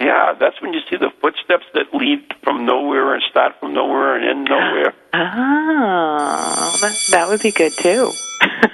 Yeah, 0.00 0.34
that's 0.40 0.60
when 0.62 0.72
you 0.72 0.80
see 0.88 0.96
the 0.96 1.10
footsteps 1.20 1.66
that 1.74 1.92
lead 1.92 2.34
from 2.42 2.64
nowhere 2.64 3.12
and 3.12 3.22
start 3.30 3.60
from 3.60 3.74
nowhere 3.74 4.16
and 4.16 4.24
end 4.24 4.44
nowhere. 4.48 4.94
Oh, 5.12 5.12
ah, 5.12 6.78
that, 6.80 6.98
that 7.10 7.28
would 7.28 7.42
be 7.42 7.50
good 7.50 7.72
too. 7.72 8.10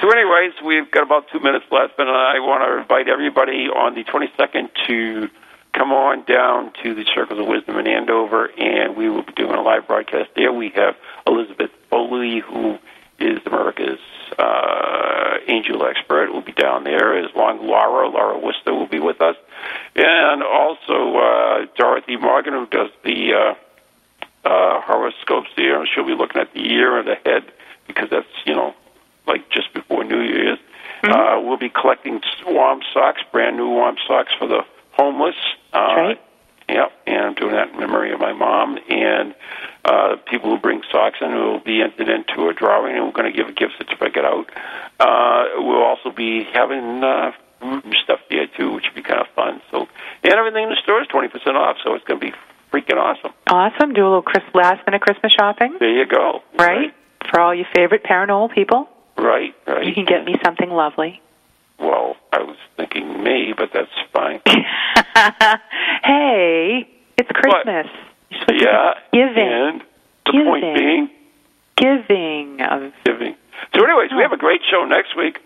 So, 0.00 0.10
anyways, 0.10 0.54
we've 0.64 0.90
got 0.90 1.02
about 1.02 1.26
two 1.30 1.40
minutes 1.40 1.66
left, 1.70 1.98
and 1.98 2.08
I 2.08 2.40
want 2.40 2.64
to 2.64 2.80
invite 2.80 3.06
everybody 3.06 3.68
on 3.68 3.94
the 3.94 4.02
22nd 4.02 4.70
to 4.86 5.28
come 5.74 5.92
on 5.92 6.24
down 6.24 6.72
to 6.82 6.94
the 6.94 7.04
Circles 7.14 7.38
of 7.38 7.46
Wisdom 7.46 7.76
in 7.76 7.86
Andover, 7.86 8.50
and 8.58 8.96
we 8.96 9.10
will 9.10 9.24
be 9.24 9.32
doing 9.34 9.52
a 9.54 9.60
live 9.60 9.86
broadcast 9.86 10.30
there. 10.34 10.54
We 10.54 10.70
have 10.70 10.96
Elizabeth 11.26 11.70
Foley, 11.90 12.40
who 12.40 12.78
is 13.20 13.38
America's 13.46 14.00
uh, 14.38 15.38
angel 15.48 15.84
expert, 15.84 16.32
will 16.32 16.42
be 16.42 16.52
down 16.52 16.84
there, 16.84 17.18
as 17.18 17.30
long 17.34 17.58
as 17.58 17.64
Laura, 17.64 18.08
Laura 18.08 18.38
Worcester 18.38 18.72
will 18.72 18.86
be 18.88 19.00
with 19.00 19.20
us, 19.20 19.36
and 19.96 20.42
also 20.42 21.16
uh, 21.16 21.66
Dorothy 21.76 22.16
Morgan, 22.16 22.54
who 22.54 22.66
does 22.66 22.90
the 23.04 23.32
uh, 23.34 23.54
uh, 24.44 24.80
horoscopes 24.80 25.50
there, 25.56 25.86
she'll 25.86 26.06
be 26.06 26.14
looking 26.14 26.40
at 26.40 26.52
the 26.54 26.60
year 26.60 26.98
and 26.98 27.08
ahead 27.08 27.44
because 27.86 28.08
that's, 28.10 28.26
you 28.46 28.54
know, 28.54 28.74
like 29.26 29.50
just 29.50 29.72
before 29.74 30.04
New 30.04 30.20
Year's. 30.20 30.58
Uh, 31.02 31.40
we'll 31.42 31.56
be 31.56 31.70
collecting 31.70 32.20
warm 32.46 32.80
socks, 32.92 33.22
brand 33.32 33.56
new 33.56 33.68
warm 33.68 33.96
socks 34.06 34.32
for 34.38 34.46
the 34.46 34.60
homeless. 34.92 35.34
Uh, 35.72 35.78
right. 35.78 36.20
Yep, 36.72 36.92
and 37.06 37.18
I'm 37.26 37.34
doing 37.34 37.52
that 37.52 37.70
in 37.70 37.78
memory 37.78 38.12
of 38.12 38.20
my 38.20 38.32
mom. 38.32 38.78
And 38.88 39.34
uh, 39.84 40.16
people 40.30 40.50
who 40.50 40.58
bring 40.58 40.82
socks 40.90 41.18
in 41.20 41.30
who 41.30 41.36
will 41.50 41.60
be 41.60 41.82
entered 41.82 42.08
into 42.08 42.48
a 42.48 42.54
drawing, 42.54 42.94
and 42.96 43.04
we're 43.06 43.12
going 43.12 43.30
to 43.30 43.36
give 43.36 43.48
a 43.48 43.52
gift 43.52 43.72
certificate 43.78 44.24
out. 44.24 44.46
Uh, 45.00 45.44
we'll 45.56 45.82
also 45.82 46.10
be 46.10 46.44
having 46.52 47.02
uh, 47.02 47.32
stuff 48.04 48.20
there 48.30 48.46
too, 48.56 48.72
which 48.72 48.84
would 48.86 48.94
be 48.94 49.02
kind 49.02 49.20
of 49.20 49.26
fun. 49.34 49.60
So, 49.70 49.88
and 50.22 50.32
everything 50.34 50.64
in 50.64 50.70
the 50.70 50.76
store 50.82 51.02
is 51.02 51.08
twenty 51.08 51.28
percent 51.28 51.56
off, 51.56 51.76
so 51.82 51.94
it's 51.94 52.04
going 52.04 52.20
to 52.20 52.26
be 52.30 52.32
freaking 52.72 52.96
awesome. 52.98 53.32
Awesome. 53.48 53.92
Do 53.94 54.02
a 54.02 54.08
little 54.08 54.22
Chris, 54.22 54.44
last 54.54 54.86
minute 54.86 55.02
Christmas 55.02 55.32
shopping, 55.32 55.76
There 55.80 55.90
you 55.90 56.06
go. 56.06 56.42
right? 56.58 56.94
For 57.30 57.40
all 57.40 57.54
your 57.54 57.66
favorite 57.74 58.04
paranormal 58.04 58.54
people. 58.54 58.88
Right, 59.18 59.54
right. 59.66 59.84
You 59.84 59.92
can 59.92 60.04
get 60.04 60.24
me 60.24 60.36
something 60.44 60.70
lovely. 60.70 61.20
Well, 61.78 62.16
I 62.32 62.42
was 62.42 62.56
thinking 62.76 63.22
me, 63.22 63.54
but 63.56 63.70
that's 63.72 63.90
fine. 64.12 64.40
hey, 66.02 66.88
it's 67.16 67.30
Christmas. 67.30 67.86
You're 68.30 68.56
yeah. 68.62 68.94
giving. 69.12 69.38
And 69.38 69.80
the 70.26 70.32
Giving. 70.32 70.46
point 70.46 70.78
being, 70.78 71.10
Giving 71.76 72.60
of 72.60 72.92
giving. 73.04 73.34
So, 73.74 73.84
anyways, 73.84 74.10
we 74.12 74.22
have 74.22 74.32
a 74.32 74.36
great 74.36 74.60
show 74.70 74.84
next 74.84 75.16
week. 75.16 75.38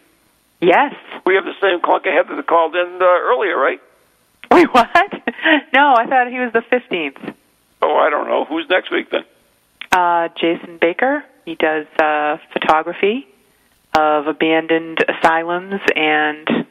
yes. 0.61 0.95
We 1.25 1.35
have 1.37 1.45
the 1.45 1.55
same 1.63 1.81
clunk 1.81 2.07
ahead 2.07 2.27
that 2.29 2.47
called 2.47 2.75
in 2.77 2.99
uh, 3.01 3.05
earlier, 3.05 3.57
right? 3.57 3.81
Wait, 4.51 4.73
what? 4.75 4.89
no, 5.75 5.95
I 5.97 6.07
thought 6.07 6.29
he 6.31 6.39
was 6.39 6.53
the 6.53 6.63
fifteenth. 6.63 7.17
Oh, 7.81 7.97
I 7.97 8.11
don't 8.11 8.29
know. 8.29 8.45
Who's 8.45 8.69
next 8.69 8.91
week 8.91 9.11
then? 9.11 9.25
Uh, 9.91 10.29
Jason 10.41 10.79
Baker. 10.79 11.25
He 11.45 11.55
does 11.55 11.87
uh, 11.99 12.39
photography 12.53 13.27
of 13.97 14.27
abandoned 14.27 14.99
asylums 15.09 15.81
and 15.95 16.67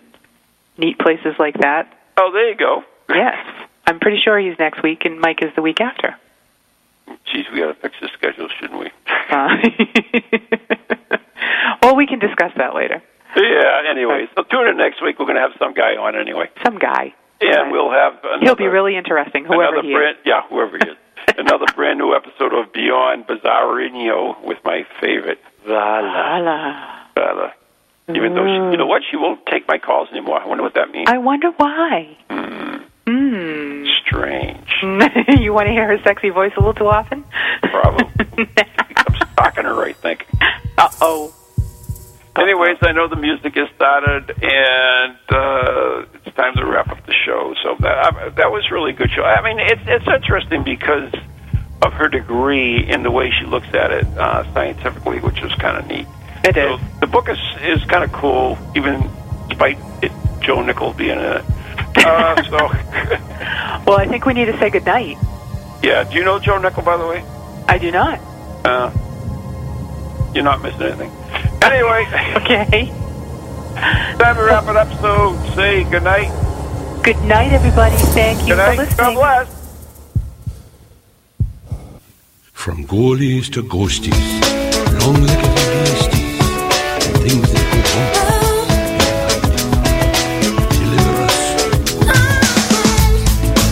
neat 0.77 0.97
places 0.99 1.35
like 1.39 1.55
that. 1.59 1.91
Oh, 2.17 2.31
there 2.31 2.49
you 2.49 2.55
go. 2.55 2.83
Yes, 3.09 3.37
I'm 3.85 3.99
pretty 3.99 4.19
sure 4.23 4.39
he's 4.39 4.57
next 4.59 4.81
week, 4.83 5.05
and 5.05 5.19
Mike 5.19 5.41
is 5.41 5.53
the 5.55 5.61
week 5.61 5.81
after. 5.81 6.15
Geez, 7.25 7.45
we 7.51 7.59
got 7.59 7.67
to 7.67 7.73
fix 7.75 7.95
the 8.01 8.09
schedule, 8.13 8.47
shouldn't 8.59 8.79
we? 8.79 8.89
Uh, 9.29 9.57
well, 11.81 11.95
we 11.95 12.07
can 12.07 12.19
discuss 12.19 12.51
that 12.57 12.75
later. 12.75 13.01
Yeah. 13.35 13.81
Anyway, 13.89 14.27
so 14.35 14.43
tune 14.43 14.67
in 14.67 14.77
next 14.77 15.01
week. 15.01 15.19
We're 15.19 15.25
going 15.25 15.35
to 15.35 15.41
have 15.41 15.53
some 15.59 15.73
guy 15.73 15.95
on 15.95 16.15
anyway. 16.15 16.49
Some 16.63 16.77
guy. 16.77 17.13
Yeah, 17.41 17.69
we'll 17.69 17.91
have. 17.91 18.19
Another, 18.23 18.39
He'll 18.41 18.55
be 18.55 18.67
really 18.67 18.95
interesting, 18.95 19.43
whoever 19.43 19.79
another 19.79 19.87
he 19.87 19.93
brand, 19.93 20.17
is. 20.19 20.25
Yeah, 20.25 20.41
whoever 20.49 20.77
he 20.77 20.89
is. 20.89 20.97
another 21.37 21.65
brand 21.75 21.99
new 21.99 22.15
episode 22.15 22.53
of 22.53 22.71
Beyond 22.73 23.27
Bizarrinho 23.27 24.41
with 24.45 24.59
my 24.63 24.85
favorite 25.01 25.39
Vala. 25.65 26.01
Voila. 26.01 26.99
Vala. 27.15 27.53
Even 28.09 28.35
though 28.35 28.45
she, 28.45 28.71
you 28.71 28.77
know 28.77 28.85
what, 28.85 29.01
she 29.09 29.15
won't 29.15 29.45
take 29.45 29.67
my 29.67 29.77
calls 29.77 30.09
anymore. 30.11 30.41
I 30.41 30.45
wonder 30.45 30.63
what 30.63 30.73
that 30.73 30.91
means. 30.91 31.07
I 31.09 31.17
wonder 31.17 31.51
why. 31.51 32.17
Hmm. 32.29 32.72
Strange. 34.13 34.67
you 35.41 35.53
want 35.53 35.67
to 35.67 35.71
hear 35.71 35.87
her 35.87 35.97
sexy 36.03 36.29
voice 36.29 36.51
a 36.55 36.59
little 36.59 36.73
too 36.73 36.87
often? 36.87 37.25
Probably. 37.61 38.05
I'm 38.97 39.15
stalking 39.33 39.65
her, 39.65 39.83
I 39.83 39.93
think. 39.93 40.25
Uh 40.77 40.89
oh. 41.01 41.33
Anyways, 42.35 42.77
I 42.81 42.93
know 42.93 43.07
the 43.07 43.15
music 43.15 43.53
has 43.55 43.69
started, 43.75 44.31
and 44.41 45.17
uh, 45.29 46.05
it's 46.25 46.35
time 46.35 46.55
to 46.55 46.65
wrap 46.65 46.89
up 46.89 47.05
the 47.05 47.13
show. 47.25 47.53
So 47.61 47.75
that 47.79 48.35
that 48.37 48.51
was 48.51 48.69
really 48.71 48.91
good 48.91 49.11
show. 49.11 49.21
I 49.21 49.43
mean, 49.43 49.59
it's 49.59 49.81
it's 49.85 50.07
interesting 50.07 50.63
because 50.63 51.13
of 51.83 51.93
her 51.93 52.07
degree 52.07 52.89
in 52.89 53.03
the 53.03 53.11
way 53.11 53.31
she 53.39 53.45
looks 53.45 53.67
at 53.73 53.91
it 53.91 54.05
uh, 54.17 54.51
scientifically, 54.53 55.19
which 55.19 55.43
is 55.43 55.53
kind 55.55 55.77
of 55.77 55.85
neat. 55.87 56.07
It 56.43 56.55
so 56.55 56.75
is. 56.75 56.81
The 57.01 57.07
book 57.07 57.29
is 57.29 57.37
is 57.61 57.83
kind 57.85 58.03
of 58.03 58.11
cool, 58.11 58.57
even 58.75 59.07
despite 59.49 59.77
it, 60.01 60.11
Joe 60.41 60.63
Nichols 60.63 60.95
being 60.95 61.19
in 61.19 61.19
it. 61.19 61.45
Uh, 61.97 62.43
so, 62.43 62.57
Well, 63.85 63.97
I 63.99 64.05
think 64.07 64.25
we 64.25 64.33
need 64.33 64.45
to 64.45 64.57
say 64.59 64.69
goodnight. 64.69 65.17
yeah. 65.83 66.03
Do 66.03 66.15
you 66.15 66.23
know 66.23 66.39
Joe 66.39 66.57
Nickell, 66.57 66.83
by 66.83 66.97
the 66.97 67.05
way? 67.07 67.23
I 67.67 67.77
do 67.77 67.91
not. 67.91 68.19
Uh, 68.65 68.91
you're 70.33 70.43
not 70.43 70.61
missing 70.61 70.81
anything. 70.81 71.11
Anyway, 71.61 72.05
Okay. 72.37 72.87
time 74.17 74.35
to 74.35 74.43
wrap 74.43 74.67
it 74.67 74.75
up. 74.75 74.89
So 75.01 75.35
say 75.55 75.83
good 75.85 76.03
night. 76.03 76.29
Good 77.03 77.21
night, 77.23 77.51
everybody. 77.51 77.95
Thank 77.97 78.41
you 78.41 78.55
Good 78.55 78.57
night. 78.57 78.75
for 78.75 78.83
God 78.85 78.89
listening. 78.89 79.15
bless. 79.15 79.59
From 82.53 82.85
ghoulies 82.85 83.51
to 83.53 83.63
ghosties, 83.63 84.39